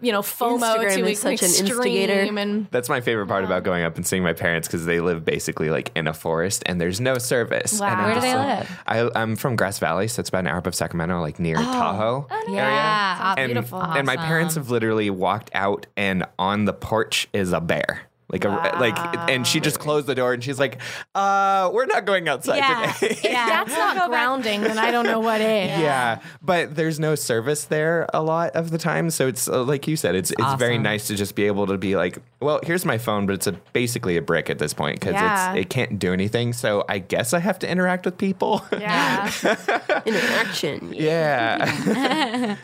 you 0.00 0.12
know, 0.12 0.22
FOMO 0.22 0.58
Instagram 0.76 0.94
to 0.94 1.06
is 1.10 1.20
such 1.20 1.42
an 1.42 1.48
extreme. 1.48 1.68
instigator. 1.76 2.38
And 2.40 2.66
That's 2.70 2.88
my 2.88 3.00
favorite 3.00 3.26
part 3.26 3.44
about 3.44 3.62
going 3.62 3.84
up 3.84 3.96
and 3.96 4.06
seeing 4.06 4.22
my 4.22 4.32
parents 4.32 4.66
because 4.68 4.86
they 4.86 5.00
live 5.00 5.24
basically 5.24 5.70
like 5.70 5.90
in 5.94 6.06
a 6.06 6.14
forest 6.14 6.62
and 6.66 6.80
there's 6.80 7.00
no 7.00 7.18
service. 7.18 7.80
Wow. 7.80 7.88
And 7.88 7.96
I'm 8.00 8.04
Where 8.06 8.14
do 8.14 8.20
they 8.22 8.34
like- 8.34 8.58
live? 8.58 8.80
I, 8.86 9.10
I'm 9.20 9.36
from 9.36 9.56
Grass 9.56 9.78
Valley, 9.78 10.08
so 10.08 10.20
it's 10.20 10.28
about 10.30 10.40
an 10.40 10.46
hour 10.48 10.58
above 10.58 10.74
Sacramento, 10.74 11.20
like 11.20 11.38
near 11.38 11.56
oh. 11.58 11.62
Tahoe. 11.62 12.26
Oh, 12.30 12.44
yeah 12.54 13.18
Sounds 13.18 13.38
and, 13.38 13.52
beautiful. 13.52 13.82
and 13.82 14.06
my 14.06 14.16
parents 14.16 14.54
have 14.54 14.70
literally 14.70 15.10
walked 15.10 15.50
out 15.54 15.86
and 15.96 16.24
on 16.38 16.64
the 16.64 16.72
porch 16.72 17.28
is 17.32 17.52
a 17.52 17.60
bear. 17.60 18.02
Like 18.30 18.46
a 18.46 18.48
like 18.80 18.96
and 19.30 19.46
she 19.46 19.60
just 19.60 19.78
closed 19.78 20.06
the 20.06 20.14
door 20.14 20.32
and 20.32 20.42
she's 20.42 20.58
like, 20.58 20.80
uh, 21.14 21.70
we're 21.74 21.84
not 21.84 22.06
going 22.06 22.26
outside 22.26 22.56
yeah 22.56 22.90
today. 22.92 23.18
yeah 23.22 23.46
that's 23.64 23.76
not 23.76 24.08
grounding, 24.08 24.62
then 24.62 24.78
I 24.78 24.90
don't 24.90 25.04
know 25.04 25.20
what 25.20 25.40
is. 25.42 25.78
Yeah, 25.78 26.20
but 26.40 26.74
there's 26.74 26.98
no 26.98 27.16
service 27.16 27.64
there 27.64 28.06
a 28.14 28.22
lot 28.22 28.52
of 28.56 28.70
the 28.70 28.78
time, 28.78 29.10
so 29.10 29.28
it's 29.28 29.46
uh, 29.46 29.62
like 29.62 29.86
you 29.86 29.96
said, 29.96 30.14
it's 30.14 30.30
it's 30.30 30.54
very 30.54 30.78
nice 30.78 31.06
to 31.08 31.14
just 31.16 31.34
be 31.34 31.44
able 31.44 31.66
to 31.66 31.76
be 31.76 31.96
like, 31.96 32.18
well, 32.40 32.60
here's 32.64 32.86
my 32.86 32.96
phone, 32.96 33.26
but 33.26 33.34
it's 33.34 33.46
a 33.46 33.52
basically 33.74 34.16
a 34.16 34.22
brick 34.22 34.48
at 34.48 34.58
this 34.58 34.72
point 34.72 34.98
because 35.00 35.12
Yeah. 35.12 35.52
it's 35.52 35.60
it 35.66 35.68
can't 35.70 35.98
do 35.98 36.12
anything. 36.14 36.54
So 36.54 36.84
I 36.88 37.00
guess 37.00 37.34
I 37.34 37.40
have 37.40 37.58
to 37.60 37.68
interact 37.70 38.06
with 38.06 38.16
people. 38.16 38.64
Yeah. 38.72 39.30
Interaction. 40.06 40.92
yeah. 40.94 42.56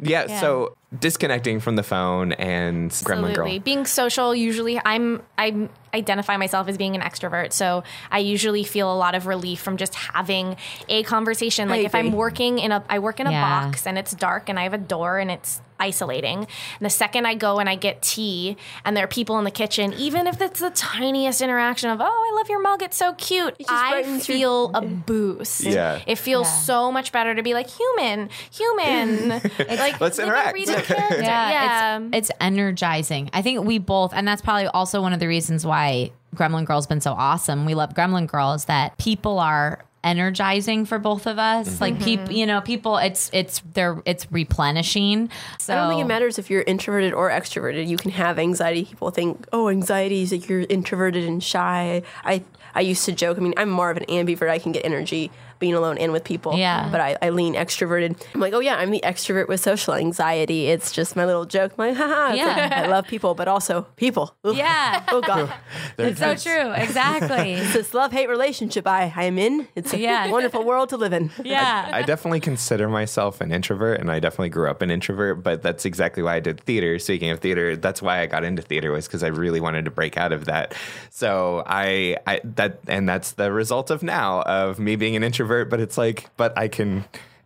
Yeah. 0.00 0.40
So 0.40 0.76
disconnecting 0.98 1.58
from 1.60 1.76
the 1.76 1.82
phone 1.82 2.32
and 2.32 2.90
Gremlin 2.90 3.30
Absolutely. 3.30 3.34
Girl. 3.34 3.58
Being 3.60 3.86
social, 3.86 4.34
usually 4.34 4.80
I'm 4.84 5.22
I 5.38 5.68
identify 5.92 6.36
myself 6.36 6.68
as 6.68 6.76
being 6.76 6.94
an 6.94 7.00
extrovert, 7.02 7.52
so 7.52 7.84
I 8.10 8.18
usually 8.18 8.64
feel 8.64 8.92
a 8.92 8.96
lot 8.96 9.14
of 9.14 9.26
relief 9.26 9.60
from 9.60 9.76
just 9.76 9.94
having 9.94 10.56
a 10.88 11.02
conversation. 11.04 11.68
Like 11.68 11.84
if 11.84 11.94
I'm 11.94 12.12
working 12.12 12.58
in 12.58 12.72
a 12.72 12.84
I 12.88 12.98
work 12.98 13.20
in 13.20 13.26
a 13.26 13.30
Yeah. 13.30 13.64
box 13.64 13.86
and 13.86 13.98
it's 13.98 14.12
dark 14.12 14.48
and 14.48 14.58
I 14.58 14.64
have 14.64 14.74
a 14.74 14.78
door 14.78 15.18
and 15.18 15.30
it's 15.30 15.60
isolating. 15.84 16.38
And 16.38 16.80
the 16.80 16.90
second 16.90 17.26
I 17.26 17.34
go 17.34 17.58
and 17.58 17.68
I 17.68 17.74
get 17.76 18.02
tea 18.02 18.56
and 18.84 18.96
there 18.96 19.04
are 19.04 19.08
people 19.08 19.38
in 19.38 19.44
the 19.44 19.50
kitchen, 19.50 19.92
even 19.94 20.26
if 20.26 20.40
it's 20.40 20.60
the 20.60 20.70
tiniest 20.70 21.40
interaction 21.40 21.90
of, 21.90 22.00
oh, 22.00 22.04
I 22.04 22.36
love 22.36 22.48
your 22.48 22.60
mug, 22.62 22.82
it's 22.82 22.96
so 22.96 23.12
cute, 23.14 23.56
just 23.58 23.70
I 23.70 23.90
brightens 23.90 24.28
your- 24.28 24.36
feel 24.38 24.70
a 24.74 24.80
boost. 24.82 25.62
Yeah. 25.64 26.00
It 26.06 26.16
feels 26.18 26.46
Yeah. 26.46 26.58
so 26.70 26.92
much 26.92 27.12
better 27.12 27.34
to 27.34 27.42
be 27.42 27.54
like 27.54 27.68
human, 27.68 28.28
human. 28.50 29.28
like 29.68 30.00
Let's 30.00 30.18
live 30.18 30.28
a 30.28 30.30
interact. 30.30 30.50
breathing 30.52 30.74
character. 30.82 31.22
yeah, 31.22 31.50
Yeah. 31.50 32.08
It's, 32.12 32.30
it's 32.30 32.38
energizing. 32.40 33.30
I 33.32 33.42
think 33.42 33.64
we 33.64 33.78
both, 33.78 34.12
and 34.14 34.26
that's 34.26 34.42
probably 34.42 34.66
also 34.68 35.00
one 35.02 35.12
of 35.12 35.20
the 35.20 35.28
reasons 35.28 35.64
why 35.66 36.10
Gremlin 36.34 36.64
Girl's 36.64 36.86
been 36.86 37.00
so 37.00 37.12
awesome. 37.12 37.64
We 37.66 37.74
love 37.74 37.94
Gremlin 37.94 38.26
Girls 38.26 38.64
that 38.66 38.96
people 38.98 39.38
are 39.38 39.84
energizing 40.04 40.84
for 40.84 40.98
both 40.98 41.26
of 41.26 41.38
us. 41.38 41.68
Mm-hmm. 41.68 41.82
Like 41.82 42.00
people, 42.00 42.26
mm-hmm. 42.26 42.34
you 42.34 42.46
know, 42.46 42.60
people. 42.60 42.98
It's 42.98 43.30
it's 43.32 43.62
they're 43.72 44.00
it's 44.04 44.30
replenishing. 44.30 45.30
So 45.58 45.74
I 45.74 45.76
don't 45.76 45.88
think 45.88 46.02
it 46.02 46.06
matters 46.06 46.38
if 46.38 46.50
you're 46.50 46.62
introverted 46.62 47.12
or 47.12 47.30
extroverted. 47.30 47.88
You 47.88 47.96
can 47.96 48.12
have 48.12 48.38
anxiety. 48.38 48.84
People 48.84 49.10
think, 49.10 49.46
oh, 49.52 49.68
anxiety 49.68 50.22
is 50.22 50.32
like 50.32 50.48
you're 50.48 50.60
introverted 50.60 51.24
and 51.24 51.42
shy. 51.42 52.02
I 52.24 52.44
I 52.74 52.80
used 52.80 53.04
to 53.06 53.12
joke. 53.12 53.38
I 53.38 53.40
mean, 53.40 53.54
I'm 53.56 53.70
more 53.70 53.90
of 53.90 53.96
an 53.96 54.04
ambivert. 54.04 54.50
I 54.50 54.58
can 54.58 54.72
get 54.72 54.84
energy 54.84 55.30
being 55.64 55.74
alone 55.74 55.96
and 55.96 56.12
with 56.12 56.24
people. 56.24 56.52
Yeah. 56.58 56.88
But 56.92 57.00
I, 57.00 57.16
I 57.22 57.30
lean 57.30 57.54
extroverted. 57.54 58.20
I'm 58.34 58.40
like, 58.40 58.52
oh 58.52 58.60
yeah, 58.60 58.76
I'm 58.76 58.90
the 58.90 59.00
extrovert 59.02 59.48
with 59.48 59.60
social 59.60 59.94
anxiety. 59.94 60.66
It's 60.66 60.92
just 60.92 61.16
my 61.16 61.24
little 61.24 61.46
joke. 61.46 61.72
I'm 61.78 61.88
like, 61.88 61.96
haha. 61.96 62.34
It's 62.34 62.44
like, 62.44 62.70
Yeah. 62.70 62.82
I 62.84 62.86
love 62.88 63.06
people, 63.06 63.34
but 63.34 63.48
also 63.48 63.82
people. 63.96 64.34
Ugh. 64.44 64.54
Yeah. 64.64 65.02
Oh 65.14 65.20
god. 65.22 65.52
It's 65.98 66.18
so 66.18 66.34
true. 66.36 66.72
Exactly. 66.72 67.52
It's 67.54 67.72
this 67.72 67.94
love 67.94 68.12
hate 68.12 68.28
relationship 68.28 68.86
I, 68.86 69.10
I 69.16 69.24
am 69.24 69.38
in. 69.38 69.66
It's 69.74 69.92
a 69.94 69.98
Yeah. 69.98 70.28
wonderful 70.30 70.64
world 70.64 70.88
to 70.90 70.96
live 70.98 71.12
in. 71.14 71.30
Yeah. 71.42 71.88
I 71.92 72.02
definitely 72.02 72.40
consider 72.40 72.88
myself 72.88 73.40
an 73.40 73.50
introvert, 73.52 74.00
and 74.00 74.10
I 74.10 74.18
definitely 74.20 74.50
grew 74.50 74.68
up 74.68 74.82
an 74.82 74.90
introvert. 74.90 75.42
But 75.42 75.62
that's 75.62 75.84
exactly 75.86 76.22
why 76.22 76.34
I 76.36 76.40
did 76.40 76.60
theater. 76.60 76.98
Speaking 76.98 77.30
of 77.30 77.38
theater, 77.40 77.76
that's 77.76 78.02
why 78.02 78.20
I 78.20 78.26
got 78.26 78.44
into 78.44 78.60
theater 78.62 78.90
was 78.92 79.06
because 79.06 79.22
I 79.22 79.28
really 79.28 79.60
wanted 79.60 79.84
to 79.86 79.90
break 79.90 80.16
out 80.18 80.32
of 80.32 80.44
that. 80.46 80.74
So 81.10 81.62
I, 81.66 82.16
I 82.26 82.40
that 82.56 82.80
and 82.86 83.08
that's 83.08 83.32
the 83.32 83.50
result 83.52 83.90
of 83.90 84.02
now 84.02 84.42
of 84.42 84.78
me 84.78 84.96
being 84.96 85.16
an 85.16 85.22
introvert. 85.24 85.53
But 85.64 85.80
it's 85.80 85.96
like, 85.96 86.30
but 86.36 86.56
I 86.58 86.68
can 86.68 87.04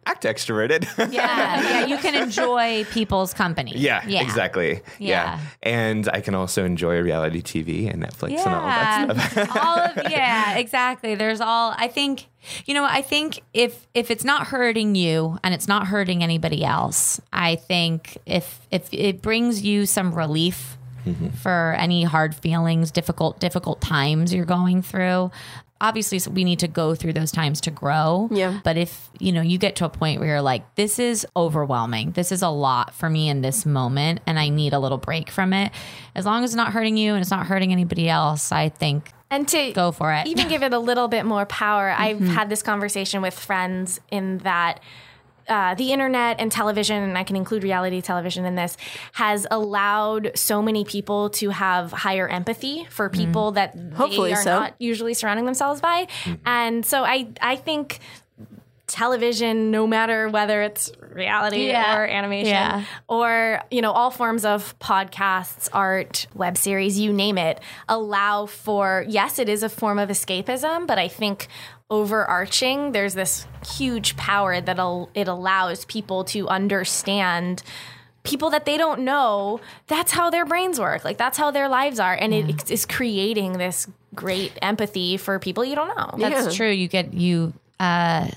act 0.09 0.25
extroverted. 0.25 0.87
Yeah. 1.13 1.61
Yeah. 1.63 1.87
You 1.87 1.99
can 1.99 2.15
enjoy 2.23 2.85
people's 2.85 3.35
company. 3.35 3.73
Yeah, 3.77 4.03
yeah. 4.07 4.23
exactly. 4.23 4.81
Yeah. 4.99 5.09
Yeah. 5.09 5.41
And 5.63 6.09
I 6.09 6.21
can 6.21 6.35
also 6.35 6.65
enjoy 6.65 7.01
reality 7.01 7.43
TV 7.43 7.93
and 7.93 8.03
Netflix 8.03 8.39
and 8.45 8.55
all 8.55 8.63
that 8.63 9.33
stuff. 9.33 9.57
all 9.65 9.79
of 9.79 10.11
yeah, 10.11 10.57
exactly. 10.57 11.15
There's 11.15 11.41
all 11.41 11.75
I 11.77 11.89
think 11.89 12.27
you 12.67 12.75
know, 12.75 12.85
I 12.85 13.03
think 13.03 13.43
if 13.53 13.87
if 13.95 14.11
it's 14.11 14.25
not 14.25 14.47
hurting 14.47 14.95
you 14.95 15.39
and 15.45 15.53
it's 15.53 15.69
not 15.69 15.87
hurting 15.87 16.23
anybody 16.23 16.65
else, 16.65 17.21
I 17.33 17.57
think 17.57 18.19
if 18.27 18.61
if 18.71 18.89
it 18.93 19.21
brings 19.21 19.63
you 19.63 19.87
some 19.87 20.15
relief 20.15 20.79
mm-hmm. 21.05 21.29
for 21.31 21.75
any 21.79 22.05
hard 22.05 22.35
feelings, 22.35 22.91
difficult 22.91 23.41
difficult 23.41 23.81
times 23.81 24.33
you're 24.33 24.47
going 24.47 24.83
through, 24.83 25.31
obviously 25.81 26.21
we 26.33 26.45
need 26.45 26.59
to 26.61 26.69
go 26.69 26.95
through 26.95 27.13
those 27.13 27.31
times 27.31 27.61
to 27.63 27.71
grow. 27.71 28.29
Yeah. 28.31 28.61
But 28.65 28.77
if, 28.77 29.11
you 29.19 29.33
know, 29.33 29.43
you 29.43 29.59
get 29.59 29.77
to 29.77 29.85
a 29.85 29.89
point 29.89 30.21
where 30.21 30.29
you're 30.29 30.43
like 30.43 30.75
this 30.75 30.99
is 30.99 31.27
overwhelming. 31.37 32.13
This 32.13 32.33
is 32.33 32.43
a 32.43 32.49
lot 32.49 32.95
for 32.95 33.09
me 33.09 33.29
in 33.29 33.43
this 33.43 33.65
moment 33.65 34.21
and 34.27 34.39
I 34.39 34.49
need 34.49 34.73
a 34.73 34.79
little 34.79 34.99
break 34.99 35.31
from 35.31 35.53
it. 35.53 35.73
As 36.15 36.27
long 36.27 36.45
as 36.45 36.51
it's 36.51 36.57
not 36.57 36.73
hurting 36.73 36.97
you 36.97 37.15
and 37.15 37.21
it's 37.21 37.31
not 37.31 37.47
hurting 37.47 37.73
anybody 37.73 38.09
else, 38.09 38.53
I 38.53 38.69
think 38.69 39.13
And 39.31 39.47
to 39.49 39.73
Go 39.73 39.93
for 39.93 40.13
it. 40.13 40.27
Even 40.27 40.49
give 40.49 40.63
it 40.63 40.73
a 40.73 40.79
little 40.79 41.09
bit 41.09 41.25
more 41.25 41.47
power. 41.47 41.91
I've 41.91 42.17
mm-hmm. 42.17 42.29
had 42.29 42.49
this 42.49 42.63
conversation 42.63 43.23
with 43.23 43.35
friends 43.35 44.01
in 44.11 44.39
that 44.39 44.81
uh, 45.49 45.75
the 45.75 45.93
internet 45.93 46.37
and 46.41 46.51
television, 46.53 47.03
and 47.03 47.17
I 47.17 47.25
can 47.25 47.37
include 47.37 47.63
reality 47.63 48.01
television 48.01 48.45
in 48.45 48.55
this, 48.55 48.77
has 49.13 49.47
allowed 49.51 50.33
so 50.35 50.61
many 50.63 50.85
people 50.85 51.31
to 51.31 51.51
have 51.51 51.93
higher 51.93 52.29
empathy 52.29 52.87
for 52.91 53.09
people 53.09 53.53
that 53.53 53.75
Hopefully 53.95 54.31
they 54.31 54.35
are 54.37 54.43
so. 54.43 54.61
not 54.61 54.75
usually 54.79 55.15
surrounding 55.15 55.45
themselves 55.47 55.81
by. 55.81 56.07
And 56.45 56.85
so 56.85 57.05
I, 57.05 57.29
I 57.41 57.57
think 57.57 57.99
television, 58.87 59.71
no 59.71 59.87
matter 59.87 60.29
whether 60.31 60.63
it's 60.63 60.91
reality 61.13 61.67
Yeah. 61.69 61.99
or 61.99 62.07
animation 62.07 62.49
Yeah. 62.53 62.85
or, 63.07 63.61
you 63.71 63.83
know, 63.83 63.93
all 63.93 64.11
forms 64.11 64.47
of 64.47 64.79
podcasts, 64.79 65.69
art, 65.75 66.27
web 66.35 66.57
series, 66.57 66.99
you 66.99 67.13
name 67.13 67.37
it, 67.37 67.61
allow 67.89 68.47
for, 68.47 69.05
yes, 69.07 69.39
it 69.39 69.49
is 69.49 69.63
a 69.63 69.69
form 69.69 69.99
of 69.99 70.09
escapism, 70.09 70.87
but 70.87 70.99
I 70.99 71.07
think 71.09 71.49
overarching, 71.91 72.93
there's 72.93 73.15
this 73.15 73.47
huge 73.67 74.17
power 74.17 74.61
that 74.61 74.79
al- 74.79 75.11
it 75.15 75.29
allows 75.29 75.85
people 75.87 76.25
to 76.25 76.49
understand 76.49 77.63
people 78.25 78.51
that 78.51 78.67
they 78.67 78.77
don't 78.77 79.01
know 79.01 79.59
that's 79.87 80.13
how 80.13 80.29
their 80.29 80.45
brains 80.45 80.79
work 80.79 81.03
like 81.03 81.17
that's 81.17 81.39
how 81.39 81.51
their 81.51 81.67
lives 81.67 81.99
are 81.99 82.13
and 82.13 82.35
it 82.35 82.71
is 82.71 82.85
creating 82.85 83.55
this 83.57 83.87
great 84.15 84.53
empathy 84.61 85.17
for 85.17 85.39
people 85.39 85.65
you 85.65 85.75
don't 85.75 85.97
know 85.97 86.11
That's 86.19 86.47
Yeah. 86.47 86.53
true. 86.53 86.71
You 86.71 86.89
get 86.89 87.15
you 87.15 87.55
uh 87.81 88.29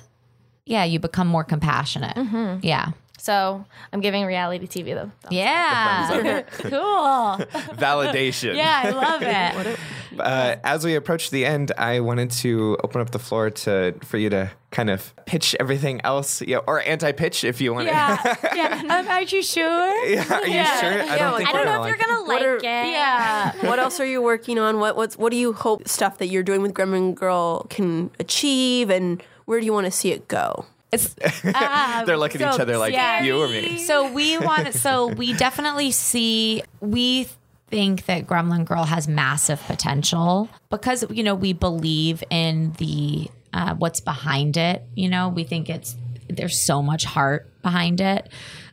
yeah, 0.65 0.85
you 0.85 0.99
become 0.99 1.27
more 1.27 1.43
compassionate. 1.43 2.15
Yeah. 2.63 2.91
So 3.21 3.63
i'm 3.93 4.01
giving 4.01 4.25
reality 4.25 4.65
tv 4.67 4.95
the 4.95 5.11
Yeah. 5.29 6.41
cool. 6.51 7.37
Validation. 7.77 8.55
Yeah, 8.55 8.81
I 8.85 8.89
love 8.89 9.21
it. 9.21 9.79
Uh, 10.19 10.57
as 10.65 10.83
we 10.83 10.95
approach 10.95 11.29
the 11.29 11.45
end, 11.45 11.71
I 11.77 12.01
wanted 12.01 12.31
to 12.43 12.77
open 12.83 12.99
up 12.99 13.11
the 13.11 13.17
floor 13.17 13.49
to 13.49 13.95
for 14.03 14.17
you 14.17 14.29
to 14.29 14.51
kind 14.69 14.89
of 14.89 15.13
pitch 15.25 15.55
everything 15.57 16.01
else, 16.03 16.41
yeah, 16.41 16.57
or 16.67 16.81
anti-pitch 16.81 17.45
if 17.45 17.61
you 17.61 17.73
want. 17.73 17.87
Yeah. 17.87 18.17
Yeah. 18.53 18.83
Um, 18.99 19.07
are 19.07 19.21
you 19.21 19.41
sure? 19.41 20.05
yeah. 20.05 20.25
Are 20.33 20.45
you 20.45 20.53
Yeah. 20.53 20.79
sure? 20.81 20.89
I 20.91 20.95
Yeah, 21.05 21.17
don't 21.17 21.31
like- 21.31 21.37
think 21.37 21.49
i 21.49 21.51
don't 21.53 21.65
know 21.65 21.71
gonna 21.77 21.89
if 21.89 21.97
you're 21.97 22.05
gonna 22.07 22.27
like 22.27 22.41
are- 22.43 22.55
it 22.57 22.63
Yeah. 22.63 23.53
what 23.69 23.79
else 23.79 24.01
are 24.01 24.05
you 24.05 24.21
working 24.21 24.59
on? 24.59 24.79
What 24.79 24.97
what's 24.97 25.17
what 25.17 25.31
do 25.31 25.37
you 25.37 25.53
hope 25.53 25.87
stuff 25.87 26.17
that 26.17 26.27
you're 26.27 26.43
doing 26.43 26.61
with 26.61 26.73
Gremlin 26.73 27.15
Girl 27.15 27.65
can 27.69 28.11
achieve, 28.19 28.89
and 28.89 29.23
where 29.45 29.61
do 29.61 29.65
you 29.65 29.73
want 29.73 29.85
to 29.85 29.91
see 29.91 30.11
it 30.11 30.27
go? 30.27 30.65
It's 30.91 31.15
uh, 31.43 32.03
They're 32.05 32.17
looking 32.17 32.41
at 32.41 32.53
each 32.53 32.59
other 32.59 32.77
like, 32.77 32.93
you 33.23 33.41
or 33.41 33.47
me? 33.47 33.77
So 33.79 34.11
we 34.11 34.37
want 34.37 34.73
so 34.73 35.07
we 35.07 35.33
definitely 35.33 35.91
see 35.91 36.63
we 36.79 37.27
think 37.67 38.05
that 38.05 38.27
Gremlin 38.27 38.65
Girl 38.65 38.83
has 38.83 39.07
massive 39.07 39.61
potential 39.63 40.49
because 40.69 41.05
you 41.09 41.23
know 41.23 41.35
we 41.35 41.53
believe 41.53 42.23
in 42.29 42.73
the 42.73 43.29
uh, 43.53 43.75
what's 43.75 44.01
behind 44.01 44.57
it. 44.57 44.83
You 44.95 45.09
know, 45.09 45.29
we 45.29 45.43
think 45.43 45.69
it's 45.69 45.95
there's 46.29 46.63
so 46.63 46.81
much 46.81 47.05
heart 47.05 47.49
behind 47.61 48.01
it. 48.01 48.29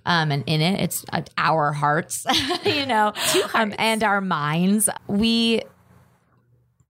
Um, 0.06 0.32
and 0.32 0.42
in 0.46 0.60
it, 0.60 0.80
it's 0.80 1.04
uh, 1.12 1.22
our 1.36 1.72
hearts, 1.72 2.24
you 2.64 2.86
know, 2.86 3.12
um, 3.52 3.74
and 3.78 4.02
our 4.02 4.20
minds. 4.20 4.88
We 5.06 5.62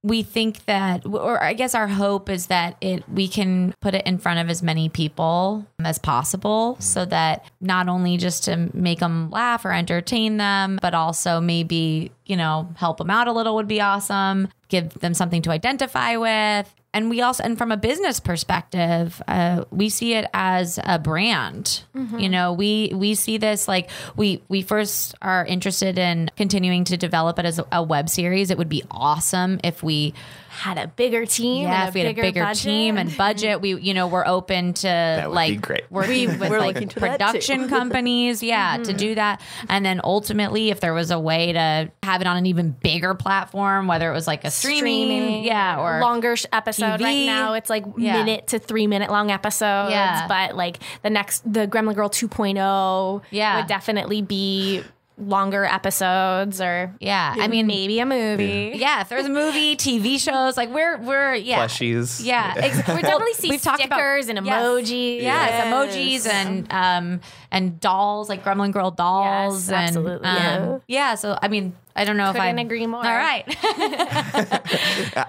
we 0.03 0.23
think 0.23 0.65
that 0.67 1.05
or 1.05 1.43
i 1.43 1.53
guess 1.53 1.75
our 1.75 1.89
hope 1.89 2.31
is 2.31 2.47
that 2.47 2.77
it 2.81 3.09
we 3.09 3.27
can 3.27 3.75
put 3.81 3.95
it 3.95 4.07
in 4.07 4.17
front 4.17 4.39
of 4.39 4.49
as 4.49 4.63
many 4.63 4.89
people 4.89 5.67
as 5.81 5.99
possible 5.99 6.77
so 6.79 7.05
that 7.05 7.45
not 7.61 7.89
only 7.89 8.17
just 8.17 8.45
to 8.45 8.71
make 8.75 9.01
them 9.01 9.29
laugh 9.31 9.65
or 9.65 9.73
entertain 9.73 10.37
them 10.37 10.79
but 10.81 10.95
also 10.95 11.41
maybe 11.41 12.13
you 12.27 12.37
know 12.37 12.69
help 12.77 12.99
them 12.99 13.11
out 13.11 13.27
a 13.27 13.33
little 13.33 13.57
would 13.57 13.67
be 13.67 13.81
awesome 13.81 14.49
give 14.69 14.95
them 15.01 15.15
something 15.15 15.43
to 15.43 15.51
identify 15.51 16.17
with 16.17 16.73
and 16.95 17.11
we 17.11 17.21
also 17.21 17.43
and 17.45 17.59
from 17.59 17.71
a 17.71 17.77
business 17.77 18.19
perspective 18.19 19.21
uh, 19.29 19.65
we 19.71 19.89
see 19.89 20.15
it 20.15 20.27
as 20.33 20.79
a 20.83 20.99
brand. 20.99 21.83
You 22.21 22.29
know 22.29 22.53
we 22.53 22.93
we 22.95 23.15
see 23.15 23.37
this 23.39 23.69
like 23.69 23.91
we 24.17 24.43
we 24.49 24.63
first 24.63 25.15
are 25.21 25.45
interested 25.45 25.99
in 25.99 26.31
continuing 26.37 26.85
to 26.85 26.97
develop 26.97 27.39
it 27.39 27.45
as 27.45 27.59
a, 27.59 27.67
a 27.73 27.83
web 27.83 28.09
series. 28.09 28.51
It 28.51 28.59
would 28.59 28.69
be 28.69 28.83
awesome 28.91 29.61
if 29.63 29.83
we 29.83 30.15
had 30.59 30.77
a 30.79 30.89
bigger 30.89 31.25
team 31.25 31.63
yeah 31.63 31.81
and 31.83 31.89
if 31.89 31.95
we 31.95 32.01
had 32.01 32.19
a 32.19 32.21
bigger 32.21 32.43
budget. 32.43 32.63
team 32.65 32.99
and 32.99 33.17
budget 33.17 33.61
we 33.61 33.81
you 33.81 33.95
know 33.95 34.07
we're 34.07 34.27
open 34.27 34.73
to 34.75 35.23
would 35.27 35.33
like 35.33 35.53
be 35.53 35.57
great. 35.57 35.85
working 35.91 36.39
with 36.39 36.51
we're 36.51 36.59
like 36.59 36.75
looking 36.75 36.89
to 36.89 37.01
that 37.01 37.13
too. 37.13 37.27
production 37.27 37.69
companies 37.79 38.43
yeah 38.43 38.77
to 38.77 38.83
mm-hmm. 38.83 38.97
do 38.97 39.15
that 39.15 39.41
and 39.69 39.85
then 39.87 40.01
ultimately 40.03 40.71
if 40.71 40.81
there 40.81 40.93
was 40.93 41.11
a 41.11 41.19
way 41.19 41.53
to 41.53 41.91
have 42.03 42.21
it 42.21 42.27
on 42.27 42.37
an 42.37 42.47
even 42.47 42.71
bigger 42.83 43.15
platform 43.15 43.87
whether 43.87 44.11
it 44.11 44.15
was 44.15 44.27
like 44.27 44.45
a 44.45 44.51
streaming, 44.51 45.45
yeah 45.45 45.81
or 45.81 46.01
longer 46.01 46.35
episode 46.53 46.99
TV. 46.99 47.05
right 47.05 47.27
now 47.27 47.53
it's 47.55 47.71
like 47.71 47.85
Yeah. 47.97 48.19
minute 48.25 48.49
to 48.49 48.59
three 48.59 48.87
minute 48.87 49.11
long 49.11 49.31
episodes 49.31 49.93
Yeah. 49.93 50.27
but 50.27 50.57
like 50.57 50.79
the 51.03 51.11
next 51.11 51.51
the 51.51 51.67
gremlin 51.67 51.95
girl 51.95 52.11
2.0 52.11 53.23
Yeah. 53.31 53.57
would 53.59 53.67
definitely 53.69 54.23
be 54.23 54.83
longer 55.21 55.65
episodes 55.65 56.61
or 56.61 56.95
yeah 57.01 57.35
i 57.39 57.49
mean 57.49 57.67
maybe 57.67 57.99
a 57.99 58.07
movie 58.07 58.73
yeah 58.77 59.01
if 59.01 59.09
there's 59.09 59.27
a 59.27 59.29
movie 59.29 59.75
tv 59.85 60.19
shows 60.19 60.57
like 60.57 60.69
we're 60.71 60.97
we're 60.99 61.35
yeah 61.35 61.67
Plushies. 61.67 62.25
yeah 62.25 62.55
ex- 62.57 62.77
we 62.77 63.01
definitely 63.03 63.35
see 63.35 63.51
we've 63.51 63.61
talked 63.63 63.85
about- 63.85 63.97
stickers 63.99 64.29
and 64.29 64.39
emojis 64.39 65.21
Yes, 65.21 65.51
Yes. 65.51 65.67
emojis 65.67 66.33
and 66.33 66.73
um 66.73 67.21
and 67.51 67.81
dolls 67.81 68.29
like 68.29 68.45
Gremlin 68.45 68.73
Girl 68.73 68.91
dolls 68.91 69.69
Yes, 69.69 69.71
and 69.71 69.97
absolutely. 69.97 70.29
um, 70.29 70.83
yeah. 70.87 71.15
So 71.15 71.37
I 71.41 71.49
mean, 71.49 71.75
I 71.99 72.05
don't 72.05 72.17
know 72.17 72.31
if 72.31 72.37
I 72.37 72.51
Couldn't 72.51 72.59
agree 72.61 72.87
more. 72.87 73.05
All 73.05 73.13
right, 73.13 73.45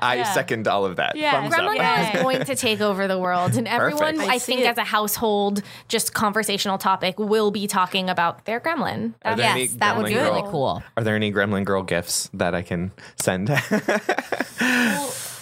I 0.02 0.22
second 0.34 0.68
all 0.68 0.86
of 0.86 0.98
that. 0.98 1.16
Yeah, 1.16 1.32
Thumbs 1.32 1.56
Gremlin. 1.56 1.66
Girl 1.66 1.76
Yeah. 1.76 2.16
is 2.16 2.22
going 2.22 2.46
to 2.46 2.56
take 2.56 2.80
over 2.80 3.08
the 3.08 3.18
world, 3.18 3.56
and 3.58 3.68
everyone, 3.68 4.18
Perfect. 4.18 4.30
I, 4.30 4.36
I 4.36 4.40
think, 4.40 4.62
it. 4.62 4.68
as 4.68 4.78
a 4.78 4.84
household, 4.84 5.64
just 5.88 6.14
conversational 6.14 6.78
topic, 6.78 7.18
will 7.18 7.50
be 7.50 7.66
talking 7.66 8.10
about 8.10 8.46
their 8.46 8.60
gremlin. 8.60 9.14
Are 9.26 9.36
there 9.36 9.50
any 9.50 9.64
yes, 9.64 9.74
that 9.76 9.98
would 9.98 10.06
be 10.06 10.14
Gremlin 10.14 10.24
really 10.36 10.52
cool. 10.52 10.84
Are 10.96 11.04
there 11.04 11.16
any 11.16 11.32
Gremlin 11.34 11.66
Girl 11.66 11.82
gifts 11.82 12.30
that 12.34 12.54
I 12.54 12.62
can 12.62 12.92
send? 13.16 13.50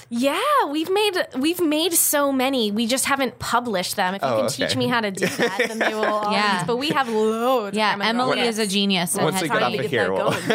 Yeah, 0.10 0.40
we've 0.70 0.90
made 0.90 1.28
we've 1.38 1.60
made 1.60 1.94
so 1.94 2.32
many. 2.32 2.72
We 2.72 2.88
just 2.88 3.06
haven't 3.06 3.40
published 3.40 3.96
them. 3.96 4.16
If 4.16 4.22
you 4.22 4.28
Oh, 4.28 4.36
can 4.38 4.46
okay. 4.46 4.68
teach 4.68 4.76
me 4.78 4.88
how 4.88 5.02
to 5.02 5.12
do 5.12 5.26
that, 5.38 5.66
then 5.68 5.80
they 5.80 5.94
will. 5.94 6.06
All 6.06 6.32
Yeah. 6.32 6.60
yeah, 6.60 6.64
but 6.66 6.78
we 6.78 6.90
have 6.90 7.10
loads. 7.10 7.76
Yeah, 7.76 7.96
Gremlin 7.96 8.06
Emily 8.06 8.40
is 8.42 8.58
a 8.60 8.68
genius. 8.68 9.16
Once 9.16 9.42
we 9.42 9.48
get 9.50 9.60
taught 9.60 9.64
off 9.74 9.80
of 9.80 9.86
here, 9.86 10.12
we'll. 10.14 10.34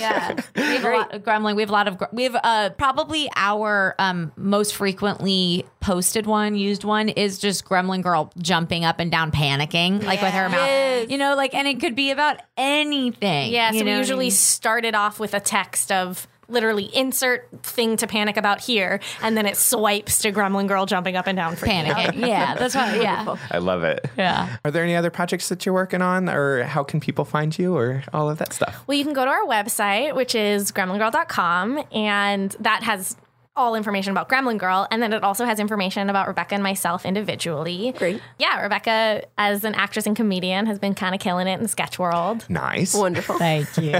yeah, 0.00 0.34
we 0.56 0.62
have 0.62 0.84
a 0.84 0.90
lot 0.96 1.14
of 1.14 1.22
Gremlin. 1.22 1.54
We 1.56 1.62
have 1.62 1.70
a 1.70 1.72
lot 1.72 1.88
of. 1.88 1.98
gr- 1.98 2.04
We 2.12 2.24
have 2.24 2.36
uh, 2.42 2.70
probably 2.70 3.28
our 3.36 3.94
um, 3.98 4.32
most 4.36 4.74
frequently 4.74 5.64
posted 5.80 6.26
one, 6.26 6.56
used 6.56 6.82
one 6.84 7.08
is 7.08 7.38
just 7.38 7.64
Gremlin 7.64 8.02
Girl 8.02 8.32
jumping 8.38 8.84
up 8.84 8.98
and 9.00 9.10
down, 9.10 9.30
panicking 9.30 10.02
like 10.02 10.20
with 10.20 10.32
her 10.32 10.48
mouth. 10.48 10.58
Yes. 10.58 11.10
You 11.10 11.18
know, 11.18 11.36
like, 11.36 11.54
and 11.54 11.68
it 11.68 11.78
could 11.80 11.94
be 11.94 12.10
about 12.10 12.40
anything. 12.56 13.52
Yeah, 13.52 13.70
so 13.70 13.76
you 13.76 13.84
know 13.84 13.86
we 13.86 13.90
what 13.92 13.96
I 13.96 13.98
usually 14.00 14.24
mean? 14.26 14.30
started 14.32 14.94
off 14.94 15.20
with 15.20 15.34
a 15.34 15.40
text 15.40 15.92
of 15.92 16.26
literally 16.48 16.84
insert 16.94 17.48
thing 17.62 17.96
to 17.98 18.06
panic 18.06 18.36
about 18.36 18.60
here, 18.60 19.00
and 19.22 19.36
then 19.36 19.46
it 19.46 19.56
swipes 19.56 20.20
to 20.22 20.32
Gremlin 20.32 20.66
Girl 20.66 20.86
jumping 20.86 21.16
up 21.16 21.26
and 21.26 21.36
down 21.36 21.56
for 21.56 21.66
panicking. 21.66 22.26
yeah, 22.26 22.54
that's 22.54 22.74
what. 22.74 22.96
Yeah, 23.00 23.36
I 23.50 23.58
love 23.58 23.84
it. 23.84 24.08
yeah. 24.16 24.56
Are 24.64 24.70
there 24.70 24.82
any 24.82 24.96
other 24.96 25.10
projects 25.10 25.48
that 25.50 25.64
you're 25.66 25.74
working 25.74 26.02
on, 26.02 26.28
or 26.28 26.64
how 26.64 26.82
can 26.82 27.00
people 27.00 27.24
find 27.24 27.56
you, 27.58 27.76
or 27.76 28.02
all 28.12 28.30
of 28.30 28.38
that 28.38 28.52
stuff? 28.52 28.82
Well, 28.86 28.96
you 28.96 29.04
can 29.04 29.12
go 29.12 29.24
to 29.24 29.30
our 29.30 29.44
website, 29.44 30.14
which 30.14 30.34
is 30.34 30.72
gremlingirl.com, 30.72 31.84
and 31.92 32.50
that 32.60 32.82
has 32.82 33.16
all 33.58 33.74
information 33.74 34.12
about 34.12 34.28
Gremlin 34.28 34.56
Girl, 34.56 34.86
and 34.90 35.02
then 35.02 35.12
it 35.12 35.22
also 35.22 35.44
has 35.44 35.58
information 35.58 36.08
about 36.08 36.28
Rebecca 36.28 36.54
and 36.54 36.62
myself 36.62 37.04
individually. 37.04 37.92
Great. 37.98 38.22
Yeah, 38.38 38.62
Rebecca, 38.62 39.24
as 39.36 39.64
an 39.64 39.74
actress 39.74 40.06
and 40.06 40.16
comedian, 40.16 40.66
has 40.66 40.78
been 40.78 40.94
kind 40.94 41.14
of 41.14 41.20
killing 41.20 41.48
it 41.48 41.54
in 41.54 41.62
the 41.62 41.68
sketch 41.68 41.98
world. 41.98 42.46
Nice. 42.48 42.94
Wonderful. 42.94 43.38
Thank 43.38 43.76
you. 43.76 43.92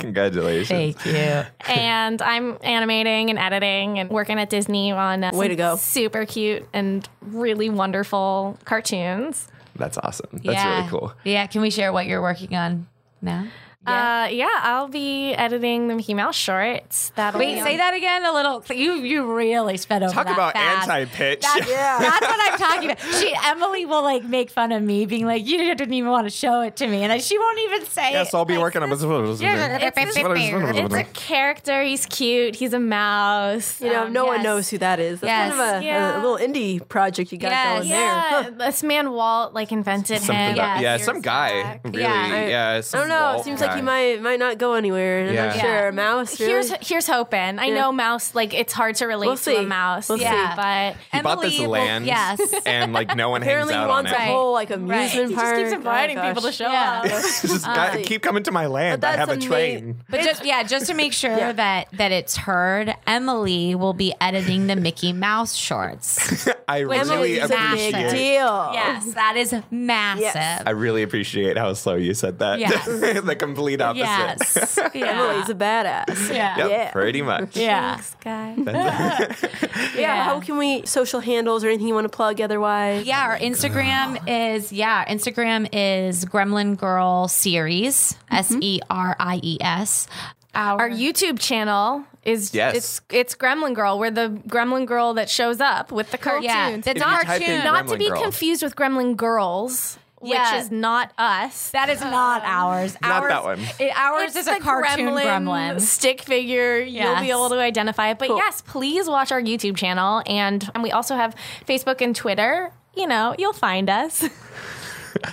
Congratulations. 0.00 0.68
Thank 0.68 1.06
you. 1.06 1.12
and 1.72 2.20
I'm 2.22 2.58
animating 2.62 3.30
and 3.30 3.38
editing 3.38 3.98
and 3.98 4.10
working 4.10 4.38
at 4.38 4.50
Disney 4.50 4.90
on 4.90 5.22
uh, 5.22 5.30
Way 5.34 5.46
some 5.46 5.48
to 5.50 5.56
go. 5.56 5.76
super 5.76 6.24
cute 6.24 6.66
and 6.72 7.06
really 7.20 7.68
wonderful 7.68 8.58
cartoons. 8.64 9.46
That's 9.76 9.98
awesome. 9.98 10.30
That's 10.32 10.44
yeah. 10.44 10.78
really 10.78 10.90
cool. 10.90 11.12
Yeah, 11.24 11.46
can 11.46 11.60
we 11.60 11.70
share 11.70 11.92
what 11.92 12.06
you're 12.06 12.22
working 12.22 12.54
on 12.56 12.86
now? 13.20 13.46
Yeah. 13.86 14.22
Uh, 14.24 14.28
yeah, 14.28 14.48
I'll 14.62 14.86
be 14.88 15.32
editing 15.32 15.88
the 15.88 15.96
Mickey 15.96 16.14
Mouse 16.14 16.36
shorts. 16.36 17.10
That'll 17.16 17.40
Wait, 17.40 17.60
say 17.62 17.72
on- 17.72 17.78
that 17.78 17.94
again 17.94 18.24
a 18.24 18.32
little. 18.32 18.62
You 18.70 18.94
you 18.94 19.32
really 19.34 19.76
sped 19.76 20.04
over 20.04 20.12
Talk 20.12 20.26
that 20.26 20.34
about 20.34 20.52
fast. 20.52 20.88
anti-pitch. 20.88 21.40
That's, 21.40 21.66
that's 21.68 22.20
what 22.26 22.52
I'm 22.52 22.58
talking 22.58 22.90
about. 22.92 23.14
She 23.20 23.34
Emily 23.44 23.84
will 23.84 24.02
like 24.04 24.22
make 24.24 24.50
fun 24.50 24.70
of 24.70 24.82
me, 24.84 25.04
being 25.06 25.26
like, 25.26 25.44
"You 25.44 25.58
didn't 25.74 25.92
even 25.92 26.10
want 26.10 26.26
to 26.26 26.30
show 26.30 26.60
it 26.60 26.76
to 26.76 26.86
me," 26.86 27.02
and 27.02 27.10
then 27.10 27.18
she 27.20 27.36
won't 27.36 27.58
even 27.58 27.84
say. 27.86 28.10
It. 28.10 28.12
Yes, 28.12 28.34
I'll 28.34 28.44
be 28.44 28.54
like, 28.54 28.62
working 28.62 28.82
on 28.84 28.92
it. 28.92 28.94
It's 29.02 30.94
a 30.94 31.04
character. 31.14 31.82
He's 31.82 32.06
cute. 32.06 32.54
He's 32.54 32.72
a 32.74 32.78
mouse. 32.80 33.80
You 33.80 33.90
know, 33.90 34.04
Um, 34.04 34.12
no 34.12 34.26
one 34.26 34.42
knows 34.44 34.68
who 34.70 34.78
that 34.78 35.00
is. 35.00 35.20
That's 35.20 35.28
Yes. 35.28 35.54
kind 35.56 35.76
of 35.76 35.82
a, 35.82 35.84
Yeah. 35.84 36.16
a 36.16 36.20
little 36.22 36.38
indie 36.38 36.86
project 36.88 37.32
you 37.32 37.38
got 37.38 37.50
Yes. 37.50 37.78
going 37.78 37.88
there. 37.88 37.98
Yeah, 37.98 38.42
Huh. 38.44 38.50
this 38.58 38.82
man 38.84 39.10
Walt 39.10 39.54
like 39.54 39.72
invented 39.72 40.18
Something 40.18 40.36
him. 40.36 40.54
about, 40.54 40.80
yeah, 40.80 40.92
years 40.94 41.04
some 41.04 41.20
guy. 41.20 41.80
Really, 41.84 42.00
Yeah. 42.02 42.46
yeah. 42.46 42.80
I 42.94 42.96
don't 42.96 43.08
know. 43.08 43.20
Walt 43.22 43.40
It 43.40 43.44
seems 43.44 43.60
like 43.60 43.71
guy. 43.72 43.76
he 43.76 43.82
might 43.82 44.22
might 44.22 44.38
not 44.38 44.58
go 44.58 44.74
anywhere. 44.74 45.26
I'm 45.28 45.34
Yeah. 45.34 45.46
not 45.46 45.56
Yeah. 45.56 45.62
sure. 45.62 45.92
Mouse. 45.92 46.40
Really? 46.40 46.52
Here's 46.52 46.70
here's 46.88 47.06
hoping. 47.06 47.58
I 47.58 47.66
Yeah. 47.66 47.74
know 47.74 47.92
mouse 47.92 48.34
like 48.34 48.54
it's 48.54 48.72
hard 48.72 48.96
to 48.96 49.06
relate 49.06 49.26
We'll 49.26 49.36
to 49.36 49.56
a 49.58 49.62
mouse. 49.62 50.08
We'll 50.08 50.18
see. 50.18 50.24
yeah, 50.24 50.54
but 50.56 50.96
He 51.16 51.22
bought 51.22 51.40
this 51.40 51.52
Emily 51.54 51.66
will- 51.66 51.72
land, 51.72 52.06
yes. 52.06 52.40
and 52.66 52.92
like 52.92 53.14
no 53.16 53.30
one 53.30 53.42
Apparently, 53.42 53.74
he 53.74 53.78
hangs 53.78 53.84
out 53.90 53.90
on 53.90 54.04
wants 54.04 54.12
it. 54.12 54.18
a 54.18 54.32
whole 54.32 54.52
like 54.52 54.70
amusement 54.70 55.34
park. 55.34 55.56
He 55.56 55.62
just 55.62 55.70
keeps 55.70 55.72
inviting 55.72 56.18
Oh, 56.18 56.28
people 56.28 56.42
to 56.42 56.52
show 56.52 56.70
Yeah. 56.70 57.00
up. 57.04 57.04
Just 57.42 57.68
uh, 57.68 57.74
guy- 57.74 58.02
keep 58.02 58.22
coming 58.22 58.42
to 58.44 58.52
my 58.52 58.66
land. 58.66 59.00
But 59.00 59.08
I 59.14 59.16
have 59.16 59.28
a 59.28 59.32
that's 59.34 59.44
train. 59.46 60.02
But 60.08 60.22
just 60.22 60.44
yeah, 60.44 60.62
just 60.62 60.86
to 60.86 60.94
make 60.94 61.12
sure 61.12 61.52
that 61.52 61.88
that 61.92 62.12
it's 62.12 62.36
heard, 62.36 62.94
Emily 63.06 63.74
will 63.74 63.92
be 63.94 64.14
editing 64.20 64.66
the 64.66 64.76
Mickey 64.76 65.12
Mouse 65.12 65.54
shorts. 65.54 66.48
I 66.68 66.78
really 66.80 67.38
appreciate. 67.38 67.92
big 67.94 68.10
deal. 68.10 68.70
yes, 68.72 69.12
that 69.14 69.36
is 69.36 69.54
massive. 69.70 70.66
I 70.66 70.70
really 70.70 71.02
appreciate 71.02 71.56
how 71.58 71.72
slow 71.74 71.94
you 71.96 72.14
said 72.14 72.38
that. 72.40 72.58
Yes. 72.58 72.84
the 72.86 73.36
complete 73.62 73.78
complete 73.78 73.80
opposite. 73.80 74.60
Yes. 74.60 74.78
Emily's 74.94 75.48
a 75.48 75.54
badass. 75.54 76.34
Yeah. 76.34 76.56
Yep, 76.58 76.70
Yeah. 76.70 76.90
pretty 76.92 77.22
much. 77.22 77.56
Yeah. 77.56 77.96
Thanks, 77.96 78.16
guys. 78.22 79.50
Yeah. 79.96 80.24
How 80.24 80.40
can 80.40 80.58
we 80.58 80.84
social 80.86 81.20
handles 81.20 81.64
or 81.64 81.68
anything 81.68 81.88
you 81.88 81.94
want 81.94 82.04
to 82.10 82.16
plug 82.16 82.40
otherwise? 82.40 83.04
Yeah, 83.06 83.22
our 83.26 83.38
Instagram 83.38 84.26
is 84.28 84.72
yeah, 84.72 85.04
Instagram 85.06 85.68
is 85.72 86.24
Gremlin 86.24 86.76
Girl 86.76 87.28
Series, 87.28 88.12
mm-hmm. 88.14 88.34
S 88.34 88.56
E 88.60 88.80
R 88.88 89.16
I 89.18 89.40
E 89.42 89.58
S. 89.60 90.06
Our 90.54 90.88
YouTube 90.90 91.38
channel 91.38 92.04
is 92.24 92.54
Yes. 92.54 92.76
it's 92.76 93.00
it's 93.10 93.34
Gremlin 93.34 93.74
Girl. 93.74 93.98
We're 93.98 94.10
the 94.10 94.28
Gremlin 94.48 94.86
Girl 94.86 95.14
that 95.14 95.28
shows 95.30 95.60
up 95.60 95.90
with 95.92 96.10
the 96.10 96.18
cartoons. 96.18 96.44
Yeah, 96.44 96.76
that's 96.76 97.00
If 97.00 97.06
our 97.06 97.22
type 97.22 97.40
cartoon. 97.42 97.64
not 97.64 97.88
to 97.88 97.96
be 97.96 98.08
Girl. 98.08 98.22
confused 98.22 98.62
with 98.62 98.76
Gremlin 98.76 99.16
Girls, 99.16 99.98
Yeah. 100.22 100.54
which 100.54 100.62
is 100.64 100.70
not 100.70 101.12
us. 101.18 101.70
That 101.70 101.88
is 101.88 102.00
not 102.00 102.42
um, 102.42 102.48
ours. 102.50 102.96
Not 103.02 103.22
ours, 103.22 103.28
that 103.30 103.44
one. 103.44 103.60
It, 103.80 103.92
ours 103.96 104.36
It's 104.36 104.36
is 104.36 104.48
a 104.48 104.54
the 104.54 104.60
cartoon 104.60 105.14
gremlin. 105.14 105.80
stick 105.80 106.22
figure. 106.22 106.80
You'll 106.80 107.20
be 107.20 107.30
able 107.30 107.48
to 107.50 107.56
identify 107.58 108.10
it. 108.10 108.18
But 108.18 108.28
Cool. 108.28 108.36
yes, 108.36 108.62
please 108.62 109.08
watch 109.08 109.32
our 109.32 109.40
YouTube 109.42 109.76
channel, 109.76 110.22
and, 110.26 110.68
and 110.74 110.82
we 110.82 110.90
also 110.90 111.16
have 111.16 111.34
Facebook 111.66 112.00
and 112.00 112.14
Twitter. 112.14 112.72
You 112.94 113.06
know, 113.06 113.34
you'll 113.38 113.52
find 113.52 113.88
us. 113.90 114.24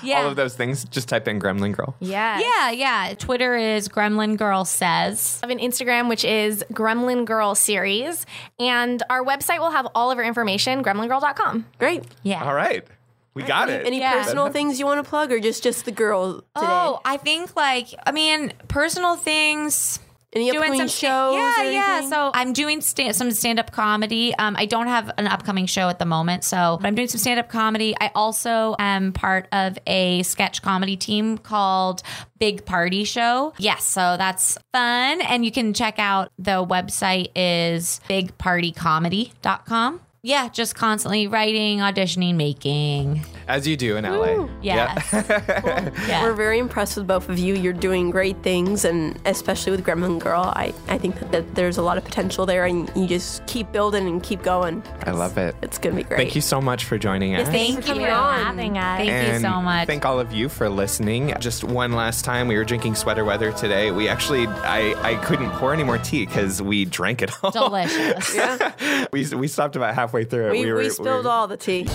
Yeah. 0.04 0.22
All 0.24 0.28
of 0.30 0.36
those 0.36 0.56
things. 0.56 0.84
Just 0.86 1.10
type 1.10 1.28
in 1.28 1.40
Gremlin 1.40 1.76
Girl. 1.76 1.96
Yeah. 2.00 2.40
Yeah, 2.40 2.72
yeah. 2.72 3.14
Twitter 3.18 3.56
is 3.56 3.88
Gremlin 3.88 4.38
Girl 4.38 4.66
Says. 4.66 5.40
I 5.42 5.48
have 5.48 5.58
an 5.58 5.64
Instagram, 5.64 6.10
which 6.10 6.24
is 6.26 6.64
Gremlin 6.72 7.26
Girl 7.26 7.56
Series. 7.56 8.26
And 8.60 9.02
our 9.10 9.24
website 9.24 9.60
will 9.60 9.72
have 9.72 9.88
all 9.96 10.12
of 10.12 10.18
our 10.18 10.24
information, 10.24 10.84
gremlingirl.com. 10.84 11.66
Great. 11.80 12.04
Yeah. 12.24 12.44
All 12.44 12.54
right. 12.54 12.86
We 13.34 13.44
got 13.44 13.70
it. 13.70 13.86
Any 13.86 14.00
Yeah. 14.00 14.14
personal 14.24 14.50
things 14.52 14.80
you 14.80 14.86
want 14.86 15.04
to 15.04 15.10
plug 15.10 15.32
or 15.32 15.40
just 15.40 15.64
just 15.64 15.86
the 15.86 15.92
girl 15.92 16.36
today? 16.36 16.46
Oh, 16.56 17.00
I 17.06 17.18
think 17.18 17.56
like 17.56 17.88
I 18.06 18.12
mean 18.12 18.54
personal 18.68 19.16
things. 19.16 20.00
Any 20.32 20.52
upcoming 20.52 20.88
sta- 20.88 21.08
shows? 21.08 21.36
Yeah, 21.38 21.62
or 21.62 21.72
yeah. 21.72 21.86
anything? 21.96 22.10
So 22.12 22.30
I'm 22.36 22.54
doing 22.54 22.82
sta- 22.82 23.14
some 23.14 23.32
stand 23.32 23.58
up 23.58 23.72
comedy. 23.72 24.36
Um, 24.36 24.56
I 24.60 24.68
don't 24.68 24.86
have 24.86 25.10
an 25.18 25.26
upcoming 25.26 25.66
show 25.66 25.90
at 25.90 25.98
the 25.98 26.06
moment, 26.06 26.44
so 26.44 26.78
but 26.80 26.86
I'm 26.88 26.94
doing 26.94 27.08
some 27.08 27.18
stand 27.18 27.40
up 27.40 27.50
comedy. 27.50 27.96
I 28.00 28.12
also 28.14 28.76
am 28.78 29.12
part 29.12 29.48
of 29.52 29.80
a 29.88 30.22
sketch 30.22 30.62
comedy 30.62 30.98
team 30.98 31.40
called 31.40 32.04
Big 32.38 32.64
Party 32.64 33.06
Show. 33.06 33.54
Yes, 33.58 33.84
so 33.86 34.18
that's 34.20 34.56
fun, 34.72 35.22
and 35.22 35.44
you 35.44 35.52
can 35.52 35.74
check 35.74 35.98
out 35.98 36.32
the 36.38 36.64
website 36.64 37.32
is 37.36 38.00
bigpartycomedy.com. 38.08 40.02
Yeah, 40.22 40.50
just 40.50 40.76
constantly 40.76 41.28
writing, 41.28 41.80
auditioning, 41.80 42.36
making. 42.36 43.24
As 43.50 43.68
you 43.68 43.76
do 43.76 43.98
in 43.98 44.06
LA. 44.06 44.48
Yes. 44.62 45.12
Yeah. 46.08 46.24
We're 46.24 46.34
very 46.34 46.60
impressed 46.60 46.98
with 46.98 47.08
both 47.08 47.30
of 47.30 47.38
you. 47.40 47.56
You're 47.56 47.74
doing 47.74 48.10
great 48.12 48.42
things, 48.44 48.86
and 48.86 49.20
especially 49.26 49.72
with 49.72 49.84
Gremlin 49.86 50.20
Girl, 50.20 50.54
I, 50.56 50.74
I 50.88 50.98
think 50.98 51.20
that, 51.20 51.32
that 51.32 51.56
there's 51.56 51.78
a 51.78 51.82
lot 51.82 51.98
of 51.98 52.04
potential 52.06 52.46
there, 52.46 52.66
and 52.66 52.92
you 52.96 53.08
just 53.08 53.46
keep 53.48 53.72
building 53.72 54.08
and 54.08 54.22
keep 54.24 54.42
going. 54.44 54.84
I 55.06 55.12
love 55.12 55.38
it. 55.38 55.56
It's 55.62 55.78
gonna 55.78 55.96
be 55.96 56.04
great. 56.04 56.18
Thank 56.18 56.36
you 56.36 56.42
so 56.42 56.62
much 56.62 56.86
for 56.86 56.98
joining 56.98 57.36
us. 57.36 57.48
thank 57.48 57.84
Thank 57.84 57.88
you 57.88 57.96
you 57.96 58.02
for 58.02 58.08
for 58.08 58.14
on. 58.14 58.40
having 58.46 58.78
us. 58.78 58.98
Thank 59.00 59.34
you 59.34 59.40
so 59.40 59.62
much. 59.62 59.88
Thank 59.88 60.06
all 60.06 60.20
of 60.20 60.32
you 60.32 60.48
for 60.50 60.70
listening. 60.70 61.34
Just 61.40 61.64
one 61.64 61.92
last 61.94 62.24
time, 62.24 62.48
we 62.48 62.56
were 62.56 62.66
drinking 62.66 62.96
sweater 62.96 63.26
weather 63.26 63.52
today. 63.52 63.92
We 63.92 64.08
actually, 64.08 64.48
I, 64.48 64.94
I 65.02 65.16
couldn't 65.26 65.50
pour 65.52 65.74
any 65.74 65.84
more 65.84 65.98
tea 65.98 66.26
because 66.26 66.62
we 66.62 66.86
drank 66.86 67.22
it 67.22 67.32
all. 67.44 67.52
Delicious. 67.52 68.36
Yeah, 68.36 69.06
we, 69.12 69.26
we 69.36 69.48
stopped 69.48 69.76
about 69.76 69.96
halfway 69.96 70.24
through 70.24 70.50
it. 70.50 70.52
we, 70.52 70.66
we, 70.66 70.72
were, 70.72 70.90
spilled 70.90 71.26
were- 71.26 71.32
all 71.32 71.48
the 71.48 71.58
tea. 71.58 71.88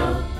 Show. 0.00 0.39